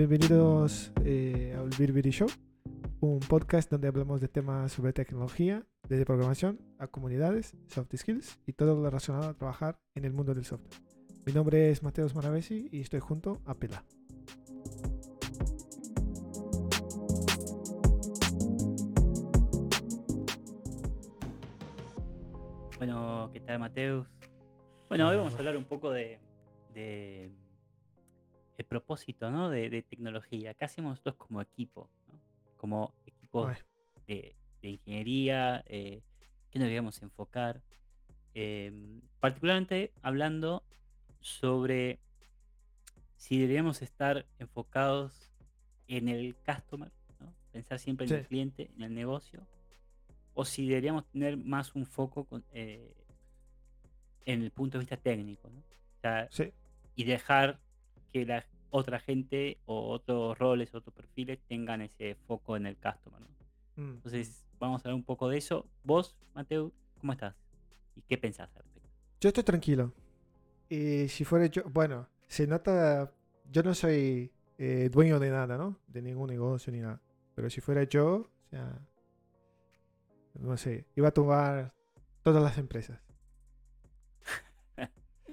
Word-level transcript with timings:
Bienvenidos 0.00 0.92
eh, 1.04 1.54
al 1.58 1.68
Birbiri 1.78 2.08
Show, 2.08 2.28
un 3.00 3.20
podcast 3.20 3.70
donde 3.70 3.86
hablamos 3.86 4.22
de 4.22 4.28
temas 4.28 4.72
sobre 4.72 4.94
tecnología, 4.94 5.66
desde 5.90 6.06
programación 6.06 6.58
a 6.78 6.86
comunidades, 6.86 7.54
soft 7.66 7.94
skills 7.94 8.40
y 8.46 8.54
todo 8.54 8.76
lo 8.76 8.84
relacionado 8.84 9.28
a 9.28 9.34
trabajar 9.34 9.78
en 9.94 10.06
el 10.06 10.14
mundo 10.14 10.32
del 10.32 10.46
software. 10.46 10.80
Mi 11.26 11.34
nombre 11.34 11.70
es 11.70 11.82
Mateus 11.82 12.14
Maravesi 12.14 12.70
y 12.72 12.80
estoy 12.80 13.00
junto 13.00 13.42
a 13.44 13.52
Pela. 13.52 13.84
Bueno, 22.78 23.28
¿qué 23.34 23.40
tal, 23.40 23.58
Mateus? 23.58 24.06
Bueno, 24.88 25.10
hoy 25.10 25.18
vamos 25.18 25.34
a 25.34 25.36
hablar 25.36 25.58
un 25.58 25.66
poco 25.66 25.90
de 25.90 26.18
el 28.60 28.66
propósito, 28.66 29.30
¿no? 29.30 29.48
De, 29.48 29.70
de 29.70 29.82
tecnología. 29.82 30.52
¿Qué 30.52 30.66
hacemos 30.66 30.90
nosotros 30.90 31.16
como 31.16 31.40
equipo? 31.40 31.88
¿no? 32.08 32.20
Como 32.58 32.94
equipo 33.06 33.50
de, 34.06 34.36
de 34.60 34.68
ingeniería, 34.68 35.64
eh, 35.66 36.02
¿qué 36.50 36.58
nos 36.58 36.64
deberíamos 36.64 37.00
enfocar? 37.02 37.62
Em, 38.34 39.00
particularmente 39.18 39.92
hablando 40.02 40.62
sobre 41.20 42.00
si 43.16 43.38
deberíamos 43.38 43.80
estar 43.80 44.26
enfocados 44.38 45.32
en 45.88 46.08
el 46.08 46.36
customer, 46.36 46.92
¿no? 47.18 47.32
Pensar 47.52 47.78
siempre 47.78 48.06
en 48.06 48.12
el 48.12 48.26
cliente, 48.26 48.70
en 48.76 48.82
el 48.82 48.94
negocio, 48.94 49.46
o 50.34 50.44
si 50.44 50.68
deberíamos 50.68 51.06
tener 51.06 51.38
más 51.38 51.74
un 51.74 51.86
foco 51.86 52.24
con, 52.24 52.44
eh, 52.52 52.94
en 54.26 54.42
el 54.42 54.50
punto 54.50 54.76
de 54.76 54.82
vista 54.82 54.98
técnico, 54.98 55.48
¿no? 55.48 55.60
O 55.60 56.00
sea, 56.02 56.28
sí. 56.30 56.52
y 56.94 57.04
dejar 57.04 57.58
que 58.12 58.24
la 58.24 58.44
otra 58.70 59.00
gente 59.00 59.58
o 59.66 59.90
otros 59.90 60.38
roles, 60.38 60.74
otros 60.74 60.94
perfiles 60.94 61.40
tengan 61.48 61.82
ese 61.82 62.16
foco 62.26 62.56
en 62.56 62.66
el 62.66 62.76
customer, 62.76 63.20
¿no? 63.20 63.28
Mm, 63.76 63.82
mm. 63.82 63.94
Entonces, 63.96 64.44
vamos 64.58 64.80
a 64.80 64.88
hablar 64.88 64.94
un 64.94 65.04
poco 65.04 65.28
de 65.28 65.38
eso. 65.38 65.66
Vos, 65.84 66.16
Mateo, 66.34 66.72
¿cómo 67.00 67.12
estás? 67.12 67.34
¿Y 67.96 68.02
qué 68.02 68.16
pensás 68.16 68.48
al 68.56 68.62
respecto? 68.62 68.88
Yo 69.20 69.28
estoy 69.28 69.44
tranquilo. 69.44 69.92
Y 70.68 71.08
si 71.08 71.24
fuera 71.24 71.46
yo, 71.46 71.64
bueno, 71.64 72.08
se 72.28 72.46
nota, 72.46 73.12
yo 73.50 73.62
no 73.62 73.74
soy 73.74 74.30
eh, 74.58 74.88
dueño 74.90 75.18
de 75.18 75.30
nada, 75.30 75.58
¿no? 75.58 75.80
De 75.88 76.00
ningún 76.00 76.30
negocio 76.30 76.72
ni 76.72 76.80
nada. 76.80 77.00
Pero 77.34 77.50
si 77.50 77.60
fuera 77.60 77.82
yo, 77.84 78.30
o 78.46 78.48
sea, 78.50 78.78
no 80.38 80.56
sé, 80.56 80.86
iba 80.94 81.08
a 81.08 81.12
tomar 81.12 81.74
todas 82.22 82.42
las 82.42 82.56
empresas. 82.58 83.00
¿Y 84.78 84.82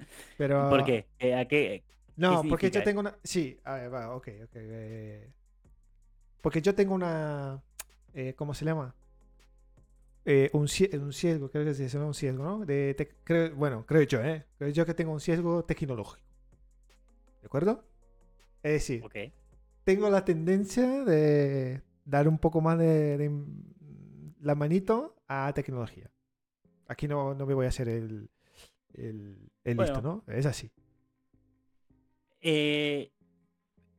por 0.00 0.06
Pero, 0.36 0.84
qué? 0.84 1.34
¿A 1.34 1.44
qué 1.46 1.84
no, 2.18 2.42
porque 2.48 2.70
yo 2.70 2.82
tengo 2.82 3.00
una, 3.00 3.18
sí, 3.24 3.58
a 3.64 3.74
ver, 3.74 3.92
va, 3.94 4.14
ok, 4.16 4.28
ok. 4.44 4.50
eh, 4.54 5.32
porque 6.42 6.62
yo 6.62 6.74
tengo 6.74 6.94
una, 6.94 7.62
eh, 8.14 8.34
¿cómo 8.34 8.54
se 8.54 8.64
llama? 8.64 8.94
Eh, 10.24 10.50
un, 10.52 10.62
un 11.00 11.12
sesgo, 11.12 11.50
creo 11.50 11.64
que 11.64 11.74
se 11.74 11.88
llama 11.88 12.06
un 12.06 12.14
sesgo, 12.14 12.44
¿no? 12.44 12.64
De 12.66 12.94
creo- 13.24 13.54
bueno, 13.56 13.86
creo 13.86 14.02
yo, 14.02 14.22
¿eh? 14.22 14.44
Creo 14.58 14.70
yo 14.70 14.84
que 14.84 14.94
tengo 14.94 15.12
un 15.12 15.20
sesgo 15.20 15.64
tecnológico, 15.64 16.26
¿de 17.40 17.46
acuerdo? 17.46 17.84
Es 18.62 18.72
decir, 18.72 19.00
tengo 19.84 20.10
la 20.10 20.24
tendencia 20.24 21.04
de 21.04 21.82
dar 22.04 22.28
un 22.28 22.38
poco 22.38 22.60
más 22.60 22.78
de, 22.78 23.18
de 23.18 23.24
m- 23.26 23.46
la 24.40 24.54
manito 24.54 25.16
a 25.28 25.52
tecnología. 25.54 26.10
Aquí 26.88 27.08
no, 27.08 27.34
no 27.34 27.46
me 27.46 27.54
voy 27.54 27.66
a 27.66 27.70
hacer 27.70 27.88
el, 27.88 28.30
el, 28.94 29.50
el 29.64 29.76
listo, 29.78 30.02
¿no? 30.02 30.24
Es 30.28 30.46
así. 30.46 30.70
Eh, 32.40 33.12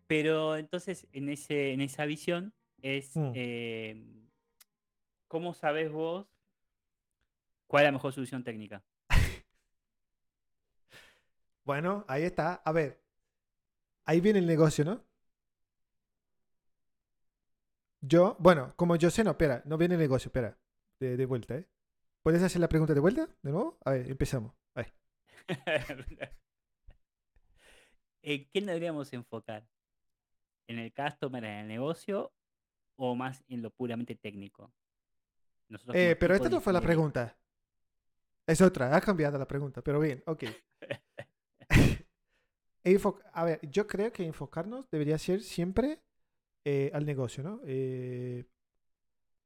pero 0.07 0.55
entonces 0.58 1.08
en, 1.11 1.30
ese, 1.30 1.71
en 1.73 1.81
esa 1.81 2.05
visión 2.05 2.53
es, 2.81 3.15
Mm. 3.15 3.31
eh, 3.36 4.03
¿cómo 5.27 5.53
sabes 5.53 5.91
vos 5.91 6.27
cuál 7.67 7.83
es 7.83 7.87
la 7.87 7.91
mejor 7.91 8.14
solución 8.14 8.43
técnica? 8.43 8.83
Bueno, 11.64 12.03
ahí 12.08 12.23
está. 12.23 12.55
A 12.65 12.71
ver, 12.71 12.99
ahí 14.05 14.21
viene 14.21 14.39
el 14.39 14.47
negocio, 14.47 14.83
¿no? 14.85 15.05
Yo, 18.02 18.35
bueno, 18.39 18.73
como 18.75 18.95
yo 18.95 19.11
sé, 19.11 19.23
no, 19.23 19.31
espera, 19.31 19.61
no 19.65 19.77
viene 19.77 19.93
el 19.95 19.99
negocio, 20.02 20.30
espera, 20.30 20.58
de, 20.99 21.15
de 21.17 21.25
vuelta, 21.27 21.55
¿eh? 21.58 21.67
¿Puedes 22.23 22.41
hacer 22.41 22.59
la 22.61 22.69
pregunta 22.69 22.93
de 22.93 23.02
vuelta? 23.02 23.27
¿De 23.43 23.52
nuevo? 23.52 23.77
A 23.85 23.91
ver, 23.91 24.09
empezamos. 24.09 24.53
A 24.73 24.81
ver. 24.81 24.93
¿En 28.29 28.47
qué 28.51 28.61
nos 28.61 28.67
deberíamos 28.67 29.11
enfocar? 29.11 29.67
¿En 30.67 30.77
el 30.77 30.93
customer, 30.93 31.43
en 31.43 31.51
el 31.61 31.67
negocio 31.67 32.31
o 32.95 33.15
más 33.15 33.43
en 33.47 33.63
lo 33.63 33.71
puramente 33.71 34.15
técnico? 34.15 34.71
Nosotros 35.67 35.95
Eh, 35.95 36.15
pero 36.15 36.35
esta 36.35 36.47
no 36.47 36.61
fue 36.61 36.71
la 36.71 36.79
pregunta. 36.79 37.35
Es 38.45 38.61
otra, 38.61 38.95
ha 38.95 39.01
cambiado 39.01 39.39
la 39.39 39.47
pregunta, 39.47 39.81
pero 39.81 39.99
bien, 39.99 40.21
ok. 40.27 40.43
A 43.33 43.43
ver, 43.45 43.59
yo 43.67 43.87
creo 43.87 44.11
que 44.11 44.23
enfocarnos 44.23 44.87
debería 44.91 45.17
ser 45.17 45.41
siempre 45.41 45.99
eh, 46.65 46.91
al 46.93 47.05
negocio, 47.05 47.41
¿no? 47.41 47.61
Eh, 47.65 48.45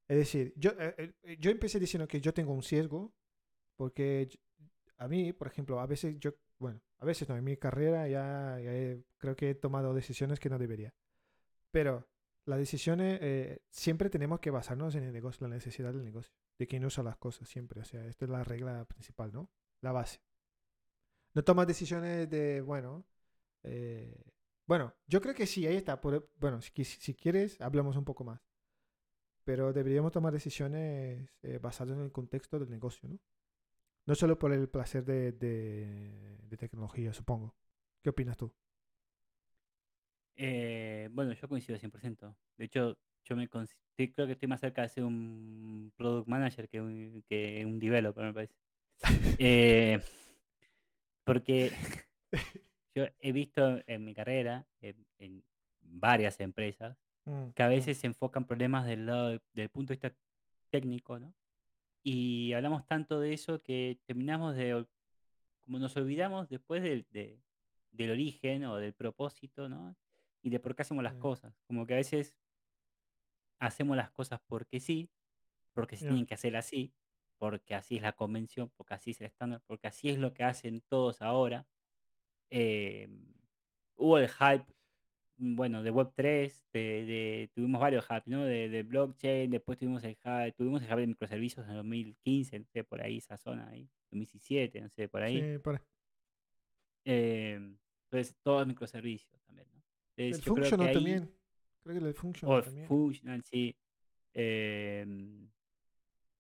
es 0.10 0.18
decir, 0.18 0.54
yo, 0.58 0.72
eh, 0.78 1.14
eh, 1.24 1.38
yo 1.40 1.52
empecé 1.52 1.80
diciendo 1.80 2.06
que 2.06 2.20
yo 2.20 2.34
tengo 2.34 2.52
un 2.54 2.64
sesgo, 2.64 3.14
porque 3.78 4.28
a 4.98 5.08
mí, 5.08 5.32
por 5.32 5.48
ejemplo, 5.48 5.80
a 5.80 5.88
veces 5.88 6.20
yo, 6.20 6.34
bueno, 6.64 6.82
a 7.00 7.06
veces 7.06 7.30
no, 7.30 7.38
en 7.38 7.44
mi 7.46 7.58
carrera 7.58 8.08
ya, 8.10 8.60
ya 8.62 8.74
he- 8.74 9.04
creo 9.20 9.36
que 9.38 9.52
he 9.52 9.56
tomado 9.56 9.94
decisiones 9.94 10.40
que 10.42 10.50
no 10.50 10.60
debería. 10.60 10.94
Pero 11.72 12.08
las 12.46 12.60
decisiones 12.60 13.20
eh, 13.22 13.62
siempre 13.72 14.10
tenemos 14.10 14.40
que 14.42 14.52
basarnos 14.52 14.96
en 14.96 15.04
el 15.06 15.14
negocio, 15.14 15.48
la 15.48 15.56
necesidad 15.56 15.94
del 15.94 16.04
negocio, 16.06 16.34
de 16.60 16.68
quién 16.68 16.86
usa 16.86 17.04
las 17.04 17.18
cosas 17.18 17.50
siempre. 17.50 17.82
O 17.82 17.86
sea, 17.86 18.06
esta 18.08 18.26
es 18.26 18.32
la 18.32 18.44
regla 18.44 18.86
principal, 18.86 19.32
¿no? 19.34 19.50
La 19.82 19.92
base. 19.94 20.22
No 21.34 21.44
tomas 21.44 21.68
decisiones 21.68 22.30
de, 22.30 22.62
bueno, 22.62 23.06
eh, 23.64 24.24
bueno, 24.68 24.96
yo 25.08 25.22
creo 25.22 25.36
que 25.36 25.48
sí, 25.48 25.66
ahí 25.68 25.76
está. 25.78 26.02
por- 26.02 26.30
bueno, 26.40 26.62
si, 26.62 26.72
quieres, 27.16 27.60
hablamos 27.62 27.98
un 27.98 28.06
poco 28.06 28.24
más. 28.24 28.42
Pero 29.46 29.74
deberíamos 29.74 30.12
tomar 30.12 30.34
decisiones 30.34 31.30
eh, 31.44 31.60
basadas 31.62 31.96
en 31.98 32.04
el 32.04 32.12
contexto 32.12 32.60
del 32.60 32.70
negocio, 32.70 33.10
¿no? 33.10 33.20
No 34.06 34.16
solo 34.16 34.40
por 34.40 34.54
el 34.54 34.70
placer 34.70 35.04
de, 35.06 35.32
de, 35.34 36.38
de 36.50 36.58
tecnología, 36.58 37.14
supongo. 37.14 37.56
¿Qué 38.02 38.10
opinas 38.10 38.38
tú? 38.38 38.54
Eh, 40.36 41.10
bueno, 41.12 41.34
yo 41.34 41.48
coincido 41.48 41.78
100%. 41.80 42.36
De 42.58 42.66
hecho, 42.66 42.98
yo 43.26 43.36
me 43.36 43.50
consi- 43.50 43.76
estoy- 43.92 44.12
creo 44.14 44.28
que 44.28 44.34
estoy 44.34 44.48
más 44.48 44.60
cerca 44.62 44.82
de 44.82 44.90
ser 44.90 45.04
un 45.04 45.92
product 45.96 46.28
manager 46.28 46.68
que 46.70 46.82
un, 46.82 47.24
que 47.30 47.64
un 47.66 47.80
developer, 47.80 48.24
me 48.26 48.34
parece. 48.34 48.56
Eh, 49.38 50.00
porque 51.24 51.72
yo 52.96 53.06
he 53.20 53.32
visto 53.32 53.82
en 53.88 54.04
mi 54.06 54.14
carrera, 54.14 54.66
en, 54.82 55.06
en 55.20 55.44
varias 55.82 56.40
empresas, 56.40 56.98
Mm, 57.28 57.54
que 57.56 57.64
a 57.64 57.68
mm, 57.74 57.86
veces 57.86 57.98
se 58.00 58.08
enfocan 58.08 58.46
problemas 58.48 58.86
del 58.86 59.06
lado 59.06 59.30
de- 59.30 59.42
del 59.54 59.70
punto 59.70 59.94
de 59.94 59.98
vista 59.98 60.16
técnico, 60.72 61.20
¿no? 61.20 61.34
Y 62.04 62.52
hablamos 62.54 62.86
tanto 62.86 63.20
de 63.20 63.34
eso 63.34 63.62
que 63.64 64.00
terminamos 64.06 64.56
de, 64.56 64.86
como 65.62 65.80
nos 65.80 65.96
olvidamos 65.96 66.50
después 66.50 66.84
del, 66.84 67.08
de- 67.12 67.42
del 67.92 68.12
origen 68.12 68.66
o 68.66 68.76
del 68.78 68.94
propósito, 68.94 69.70
¿no? 69.70 69.96
Y 70.42 70.50
de 70.50 70.60
por 70.60 70.76
qué 70.76 70.82
hacemos 70.82 71.04
las 71.04 71.16
cosas. 71.16 71.56
Como 71.66 71.86
que 71.88 71.94
a 71.94 71.98
veces 71.98 72.36
hacemos 73.60 73.96
las 73.96 74.12
cosas 74.12 74.42
porque 74.46 74.80
sí, 74.80 75.10
porque 75.74 75.96
se 75.96 76.06
tienen 76.06 76.26
que 76.26 76.34
hacer 76.34 76.56
así, 76.58 76.94
porque 77.38 77.76
así 77.76 77.96
es 77.96 78.02
la 78.02 78.12
convención, 78.14 78.70
porque 78.76 78.94
así 78.96 79.12
es 79.12 79.22
el 79.22 79.28
estándar, 79.28 79.62
porque 79.66 79.88
así 79.88 80.10
es 80.10 80.18
lo 80.20 80.34
que 80.34 80.44
hacen 80.44 80.82
todos 80.82 81.22
ahora. 81.22 81.66
Eh, 82.50 83.08
hubo 83.96 84.18
el 84.18 84.28
hype, 84.30 84.66
bueno, 85.46 85.84
de 85.84 85.92
Web3, 85.92 86.64
de, 86.72 86.80
de- 87.06 87.52
tuvimos 87.54 87.82
varios 87.82 88.06
hype, 88.06 88.24
¿no? 88.28 88.46
De, 88.46 88.70
de 88.70 88.84
blockchain, 88.84 89.52
después 89.52 89.78
tuvimos 89.78 90.04
el 90.04 90.16
hype, 90.16 90.54
tuvimos 90.54 90.82
el 90.82 90.88
hype 90.88 91.02
de 91.02 91.08
microservicios 91.08 91.68
en 91.68 91.76
2015, 91.76 92.60
no 92.60 92.66
sé, 92.66 92.84
por 92.84 93.02
ahí, 93.02 93.18
esa 93.18 93.38
zona 93.38 93.68
ahí, 93.68 93.90
2017, 94.12 94.82
no 94.82 94.90
sé, 94.90 95.08
por 95.10 95.22
ahí. 95.22 95.42
Sí, 95.42 95.58
por 95.60 95.76
ahí. 95.76 95.82
Eh, 97.06 97.56
entonces, 98.06 98.36
todos 98.42 98.66
microservicios 98.68 99.42
también, 99.46 99.68
¿no? 99.74 99.82
El 100.16 100.32
creo 100.42 100.56
que 100.56 100.62
Functional 100.62 100.88
ahí, 100.88 100.94
también. 100.94 101.34
Creo 101.84 102.00
que 102.00 102.06
el 102.06 102.12
o 102.12 102.14
Functional 102.14 102.58
el 102.60 102.64
también. 102.64 102.88
Functional, 102.88 103.44
sí. 103.44 103.76
em, 104.34 105.50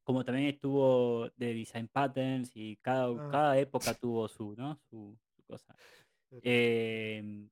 como 0.03 0.23
también 0.25 0.47
estuvo 0.47 1.29
de 1.37 1.53
Design 1.53 1.87
Patterns 1.87 2.51
y 2.55 2.77
cada, 2.77 3.07
Ah, 3.09 3.29
cada 3.31 3.59
época 3.59 3.93
tuvo 3.93 4.27
su, 4.27 4.55
¿no? 4.55 4.77
Su, 4.89 5.17
su 5.35 5.43
cosa. 5.43 5.75
Em, 6.41 7.49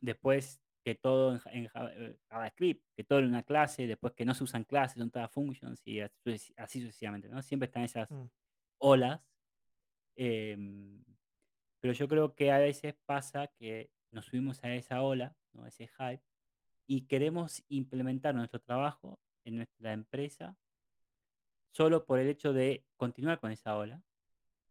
después 0.00 0.60
que 0.84 0.94
todo 0.94 1.40
en, 1.46 1.70
eh, 1.74 2.18
JavaScript, 2.28 2.84
que 2.94 3.04
todo 3.04 3.20
en 3.20 3.26
una 3.26 3.42
clase, 3.42 3.86
después 3.86 4.12
que 4.12 4.24
no 4.26 4.34
se 4.34 4.44
usan 4.44 4.64
clases, 4.64 4.98
son 4.98 5.10
todas 5.10 5.30
functions 5.32 5.80
y 5.86 6.00
así, 6.00 6.14
sucesi- 6.24 6.54
así 6.58 6.80
sucesivamente, 6.82 7.28
¿no? 7.28 7.42
Siempre 7.42 7.66
están 7.66 7.82
esas 7.84 8.10
Mm, 8.10 8.26
olas. 8.78 9.20
em, 10.16 11.02
pero 11.80 11.92
yo 11.94 12.06
creo 12.08 12.34
que 12.34 12.52
a 12.52 12.58
veces 12.58 12.94
pasa 13.06 13.48
que 13.48 13.90
nos 14.12 14.26
subimos 14.26 14.62
a 14.62 14.74
esa 14.74 15.02
ola, 15.02 15.36
¿no? 15.52 15.64
A 15.64 15.68
ese 15.68 15.88
hype, 15.88 16.22
y 16.86 17.02
queremos 17.06 17.64
implementar 17.68 18.34
nuestro 18.34 18.60
trabajo 18.60 19.18
en 19.44 19.56
nuestra 19.56 19.92
empresa 19.92 20.56
solo 21.72 22.04
por 22.04 22.18
el 22.20 22.28
hecho 22.28 22.52
de 22.52 22.84
continuar 22.96 23.40
con 23.40 23.50
esa 23.50 23.76
ola. 23.76 24.02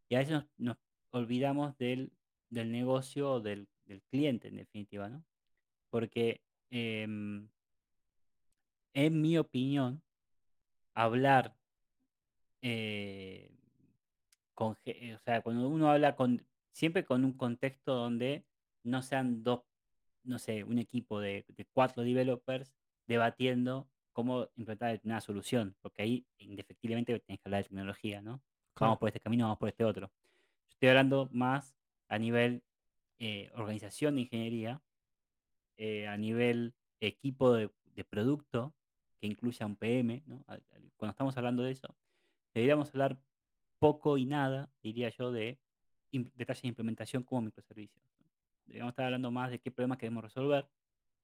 Y 0.09 0.16
a 0.16 0.19
veces 0.19 0.33
nos, 0.33 0.45
nos 0.57 0.77
olvidamos 1.12 1.77
del, 1.77 2.13
del 2.50 2.71
negocio 2.71 3.33
o 3.33 3.39
del, 3.42 3.68
del 3.86 4.01
cliente, 4.04 4.48
en 4.48 4.56
definitiva, 4.57 5.09
¿no? 5.09 5.25
Porque, 5.94 6.42
em, 6.72 7.48
en 8.95 9.22
mi 9.22 9.38
opinión, 9.38 10.01
hablar 10.95 11.56
eh, 12.63 13.51
con, 14.56 14.72
o 14.72 15.19
sea, 15.24 15.44
cuando 15.44 15.69
uno 15.69 15.92
habla 15.92 16.16
con, 16.16 16.44
siempre 16.72 17.06
con 17.06 17.24
un 17.24 17.34
contexto 17.34 17.94
donde 17.94 18.44
no 18.81 19.04
sean 19.04 19.44
dos, 19.44 19.62
no 20.24 20.40
sé, 20.40 20.63
un 20.63 20.80
equipo 20.80 21.19
de, 21.19 21.45
de 21.50 21.66
cuatro 21.66 22.01
developers 22.01 22.74
debatiendo 23.06 23.88
cómo 24.13 24.50
implementar 24.56 25.00
una 25.04 25.22
solución, 25.22 25.75
porque 25.80 26.01
ahí 26.01 26.25
indefectiblemente 26.40 27.19
tienes 27.19 27.40
que 27.40 27.50
hablar 27.50 27.62
de 27.62 27.69
tecnología, 27.69 28.19
¿no? 28.19 28.42
Vamos 28.80 28.98
por 28.98 29.10
este 29.10 29.19
camino, 29.19 29.45
vamos 29.45 29.60
por 29.60 29.69
este 29.69 29.84
otro. 29.84 30.07
Yo 30.07 30.69
estoy 30.72 30.90
hablando 30.90 31.30
más 31.31 31.75
a 32.07 32.18
nivel 32.18 32.63
eh, 33.19 33.51
organización 33.54 34.16
de 34.16 34.22
ingeniería, 34.22 34.81
eh, 35.78 36.08
a 36.08 36.18
nivel 36.18 36.74
equipo 37.00 37.54
de, 37.54 37.70
de 37.96 38.04
producto, 38.04 38.74
que 39.20 39.28
incluya 39.28 39.66
un 39.66 39.75
PM, 39.75 40.22
Cuando 40.98 41.12
estamos 41.12 41.38
hablando 41.38 41.64
de 41.64 41.72
eso, 41.72 41.96
deberíamos 42.54 42.90
hablar 42.90 43.18
poco 43.80 44.18
y 44.18 44.25
nada, 44.25 44.70
diría 44.81 45.10
yo, 45.10 45.31
de 45.31 45.60
detalles 46.12 46.62
de 46.62 46.68
implementación 46.68 47.24
como 47.24 47.42
microservicios. 47.42 48.04
¿no? 48.20 48.25
Deberíamos 48.66 48.92
estar 48.92 49.06
hablando 49.06 49.31
más 49.31 49.50
de 49.52 49.60
qué 49.60 49.72
problemas 49.72 49.98
queremos 49.98 50.24
resolver 50.24 50.68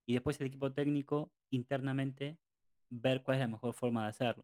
y 0.06 0.14
después 0.14 0.40
el 0.42 0.48
equipo 0.48 0.72
técnico 0.72 1.32
internamente 1.52 2.38
ver 2.90 3.22
cuál 3.22 3.36
es 3.36 3.42
la 3.42 3.48
mejor 3.48 3.74
forma 3.74 4.04
de 4.04 4.10
hacerlo. 4.10 4.44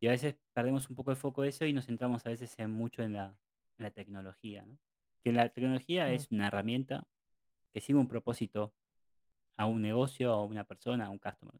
Y 0.00 0.06
a 0.06 0.12
veces 0.12 0.36
perdemos 0.54 0.88
un 0.88 0.96
poco 0.96 1.10
el 1.10 1.16
foco 1.16 1.42
de 1.42 1.50
eso 1.50 1.66
y 1.66 1.72
nos 1.72 1.86
centramos 1.86 2.24
a 2.24 2.30
veces 2.30 2.58
en 2.58 2.70
mucho 2.70 3.02
en 3.02 3.12
la, 3.12 3.36
en 3.78 3.84
la 3.84 3.90
tecnología, 3.90 4.64
¿no? 4.64 4.78
Que 5.22 5.32
la 5.32 5.50
tecnología 5.50 6.06
Mm. 6.06 6.12
es 6.12 6.30
una 6.30 6.46
herramienta 6.46 7.06
que 7.72 7.80
sirve 7.80 8.00
un 8.00 8.08
propósito 8.08 8.72
a 9.60 9.66
un 9.66 9.82
negocio, 9.82 10.32
a 10.32 10.42
una 10.42 10.64
persona, 10.64 11.04
a 11.04 11.10
un 11.10 11.18
customer. 11.18 11.54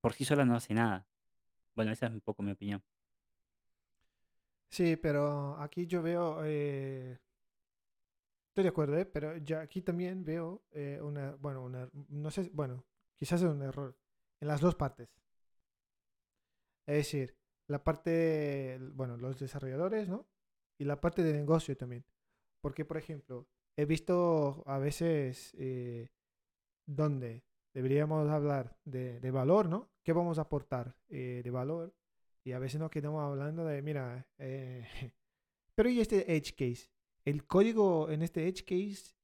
Por 0.00 0.12
sí 0.12 0.24
sola 0.24 0.44
no 0.44 0.56
hace 0.56 0.74
nada. 0.74 1.06
Bueno, 1.76 1.92
esa 1.92 2.06
es 2.06 2.12
un 2.12 2.20
poco 2.20 2.42
mi 2.42 2.50
opinión. 2.50 2.82
Sí, 4.68 4.96
pero 4.96 5.56
aquí 5.60 5.86
yo 5.86 6.02
veo, 6.02 6.40
eh, 6.44 7.20
estoy 8.48 8.64
de 8.64 8.70
acuerdo, 8.70 8.98
¿eh? 8.98 9.06
Pero 9.06 9.36
ya 9.36 9.60
aquí 9.60 9.82
también 9.82 10.24
veo 10.24 10.64
eh, 10.72 10.98
una, 11.00 11.36
bueno, 11.36 11.62
una, 11.62 11.88
no 12.08 12.30
sé, 12.32 12.50
bueno, 12.52 12.84
quizás 13.16 13.40
es 13.40 13.48
un 13.48 13.62
error 13.62 13.96
en 14.40 14.48
las 14.48 14.60
dos 14.60 14.74
partes. 14.74 15.08
Es 16.86 16.96
decir, 16.96 17.36
la 17.68 17.84
parte, 17.84 18.80
bueno, 18.94 19.16
los 19.16 19.38
desarrolladores, 19.38 20.08
¿no? 20.08 20.26
Y 20.76 20.84
la 20.86 21.00
parte 21.00 21.22
de 21.22 21.34
negocio 21.34 21.76
también. 21.76 22.04
Porque, 22.60 22.84
por 22.84 22.96
ejemplo, 22.96 23.46
he 23.76 23.84
visto 23.84 24.64
a 24.66 24.78
veces 24.78 25.54
eh, 25.56 26.10
donde 26.96 27.44
deberíamos 27.74 28.28
hablar 28.28 28.76
de, 28.84 29.30
valor, 29.30 29.68
¿no? 29.68 29.90
¿Qué 30.04 30.12
vamos 30.12 30.38
a 30.38 30.42
aportar 30.42 30.96
eh, 31.08 31.40
de 31.44 31.50
valor? 31.50 31.94
Y 32.44 32.52
a 32.52 32.58
veces 32.58 32.80
nos 32.80 32.90
quedamos 32.90 33.22
hablando 33.22 33.64
de, 33.64 33.82
mira, 33.82 34.26
eh, 34.38 34.86
pero 35.74 35.88
¿y 35.88 36.00
este 36.00 36.34
edge 36.36 36.54
case? 36.54 36.90
El 37.24 37.46
código 37.46 38.10
en 38.10 38.22
este 38.22 38.48
edge 38.48 38.64
case 38.64 39.14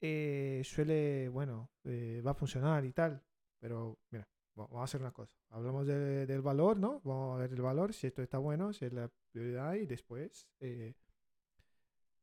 eh, 0.00 0.62
suele, 0.64 1.28
bueno, 1.28 1.70
eh, 1.84 2.22
va 2.26 2.32
a 2.32 2.34
funcionar 2.34 2.84
y 2.84 2.92
tal. 2.92 3.22
Pero, 3.60 3.98
mira, 4.10 4.28
va- 4.58 4.66
vamos 4.66 4.80
a 4.80 4.84
hacer 4.84 5.00
una 5.00 5.12
cosa. 5.12 5.36
Hablamos 5.50 5.86
de- 5.86 6.26
del 6.26 6.42
valor, 6.42 6.76
¿no? 6.78 7.00
Vamos 7.04 7.36
a 7.36 7.40
ver 7.42 7.52
el 7.52 7.62
valor, 7.62 7.92
si 7.94 8.06
esto 8.06 8.22
está 8.22 8.38
bueno, 8.38 8.72
si 8.72 8.84
es 8.86 8.92
la 8.92 9.10
prioridad 9.32 9.74
y 9.74 9.86
después 9.86 10.48
eh, 10.60 10.94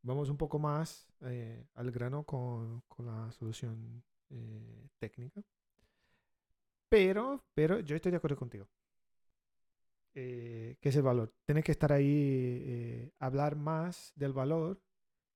vamos 0.01 0.30
un 0.30 0.38
poco 0.38 0.59
más 0.59 1.07
eh, 1.21 1.65
al 1.75 1.91
grano 1.91 2.24
con, 2.24 2.81
con 2.88 3.06
la 3.06 3.31
solución 3.31 4.03
eh, 4.33 4.89
técnica. 5.00 5.41
Pero, 6.89 7.44
pero 7.53 7.80
yo 7.80 7.95
estoy 7.95 8.12
de 8.12 8.18
acuerdo 8.18 8.38
contigo. 8.38 8.68
Eh, 10.15 10.77
¿Qué 10.80 10.89
es 10.89 10.95
el 10.95 11.01
valor? 11.01 11.33
Tienes 11.45 11.63
que 11.63 11.71
estar 11.71 11.91
ahí, 11.91 12.06
eh, 12.65 13.12
hablar 13.19 13.56
más 13.56 14.13
del 14.15 14.31
valor, 14.33 14.80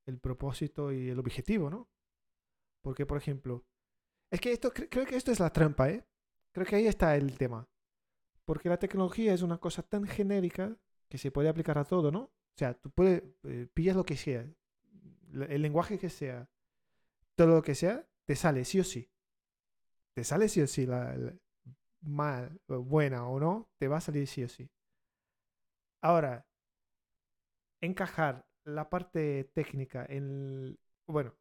el 0.06 0.20
propósito 0.20 0.92
y 0.92 1.10
el 1.10 1.20
objetivo, 1.20 1.70
¿no? 1.70 1.90
Porque, 2.84 3.06
por 3.06 3.18
ejemplo, 3.18 3.66
es 4.30 4.40
que 4.40 4.52
esto, 4.52 4.72
cre- 4.72 4.88
creo 4.90 5.06
que 5.06 5.16
esto 5.16 5.32
es 5.32 5.40
la 5.40 5.52
trampa, 5.52 5.90
¿eh? 5.90 6.06
Creo 6.52 6.66
que 6.66 6.76
ahí 6.76 6.88
está 6.88 7.16
el 7.16 7.38
tema. 7.38 7.68
Porque 8.46 8.70
la 8.70 8.78
tecnología 8.78 9.34
es 9.34 9.42
una 9.42 9.58
cosa 9.58 9.82
tan 9.84 10.06
genérica 10.06 10.78
que 11.10 11.18
se 11.18 11.32
puede 11.32 11.50
aplicar 11.50 11.78
a 11.78 11.86
todo, 11.86 12.12
¿no? 12.12 12.20
O 12.22 12.58
sea, 12.58 12.74
tú 12.76 12.92
puedes, 12.92 13.24
eh, 13.44 13.68
pillas 13.74 13.96
lo 13.96 14.06
que 14.06 14.16
sea, 14.16 14.46
el 15.50 15.62
lenguaje 15.62 15.98
que 16.00 16.10
sea, 16.10 16.50
todo 17.36 17.48
lo 17.56 17.62
que 17.62 17.76
sea, 17.76 18.08
te 18.28 18.36
sale 18.36 18.66
sí 18.66 18.80
o 18.80 18.84
sí. 18.84 19.10
Te 20.14 20.24
sale 20.24 20.50
sí 20.50 20.62
o 20.62 20.68
sí, 20.68 20.86
mal, 22.02 22.60
buena 22.68 23.28
o 23.28 23.40
no, 23.40 23.70
te 23.78 23.88
va 23.88 23.98
a 23.98 24.02
salir 24.02 24.28
sí 24.28 24.44
o 24.44 24.50
sí. 24.50 24.70
Ahora, 26.02 26.46
encajar 27.82 28.46
la 28.66 28.90
parte 28.90 29.46
técnica 29.54 30.06
en, 30.10 30.78
bueno, 31.08 31.34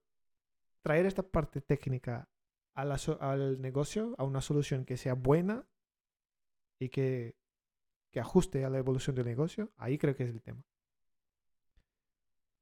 traer 0.82 1.06
esta 1.06 1.24
parte 1.24 1.60
técnica 1.60 2.28
a 2.74 2.82
al 2.82 3.60
negocio, 3.60 4.14
a 4.18 4.24
una 4.24 4.40
solución 4.40 4.84
que 4.84 4.96
sea 4.96 5.14
buena 5.14 5.66
y 6.78 6.90
que, 6.90 7.36
que 8.12 8.20
ajuste 8.20 8.64
a 8.64 8.70
la 8.70 8.78
evolución 8.78 9.16
del 9.16 9.26
negocio, 9.26 9.72
ahí 9.76 9.98
creo 9.98 10.14
que 10.14 10.24
es 10.24 10.30
el 10.30 10.42
tema. 10.42 10.62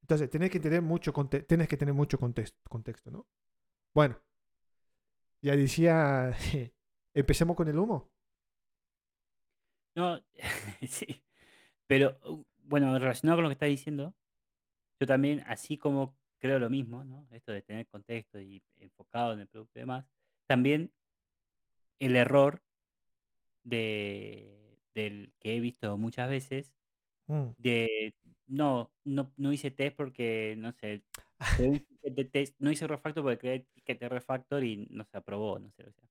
Entonces, 0.01 0.29
tienes 0.29 0.49
que 0.49 0.59
tener 0.59 0.81
mucho, 0.81 1.13
tienes 1.47 1.67
que 1.67 1.77
tener 1.77 1.93
mucho 1.93 2.17
contexto, 2.17 2.57
contexto, 2.69 3.11
¿no? 3.11 3.27
Bueno, 3.95 4.21
ya 5.41 5.55
decía, 5.55 6.35
empecemos 7.13 7.55
con 7.55 7.69
el 7.69 7.79
humo. 7.79 8.11
No, 9.95 10.21
sí. 10.85 11.23
Pero, 11.87 12.19
uh, 12.25 12.43
bueno, 12.63 12.99
relacionado 12.99 13.37
con 13.37 13.43
lo 13.43 13.49
que 13.49 13.53
estás 13.53 13.69
diciendo, 13.69 14.13
yo 14.99 15.07
también, 15.07 15.43
así 15.47 15.77
como 15.77 16.17
creo 16.39 16.59
lo 16.59 16.69
mismo, 16.69 17.05
¿no? 17.05 17.25
Esto 17.31 17.53
de 17.53 17.61
tener 17.61 17.87
contexto 17.87 18.41
y 18.41 18.61
enfocado 18.79 19.31
en 19.31 19.39
el 19.39 19.47
producto 19.47 19.79
y 19.79 19.83
demás, 19.83 20.05
también 20.45 20.91
el 21.99 22.17
error 22.17 22.61
de, 23.63 24.77
del 24.93 25.33
que 25.39 25.55
he 25.55 25.61
visto 25.61 25.97
muchas 25.97 26.29
veces, 26.29 26.74
Mm. 27.27 27.55
de 27.57 28.13
no, 28.47 28.91
no, 29.03 29.31
no 29.37 29.51
hice 29.53 29.71
test 29.71 29.95
porque, 29.95 30.55
no 30.57 30.71
sé, 30.73 31.03
creé 31.57 31.69
un 31.69 31.79
ticket 31.79 32.13
de 32.15 32.25
test, 32.25 32.55
no 32.59 32.71
hice 32.71 32.87
refactor 32.87 33.23
porque 33.23 33.37
creé 33.39 33.55
el 33.55 33.65
ticket 33.73 33.99
de 33.99 34.09
refactor 34.09 34.63
y 34.63 34.87
no 34.91 35.03
se 35.05 35.17
aprobó, 35.17 35.57
no 35.59 35.71
sé, 35.71 35.83
o 35.83 35.91
sea. 35.91 36.03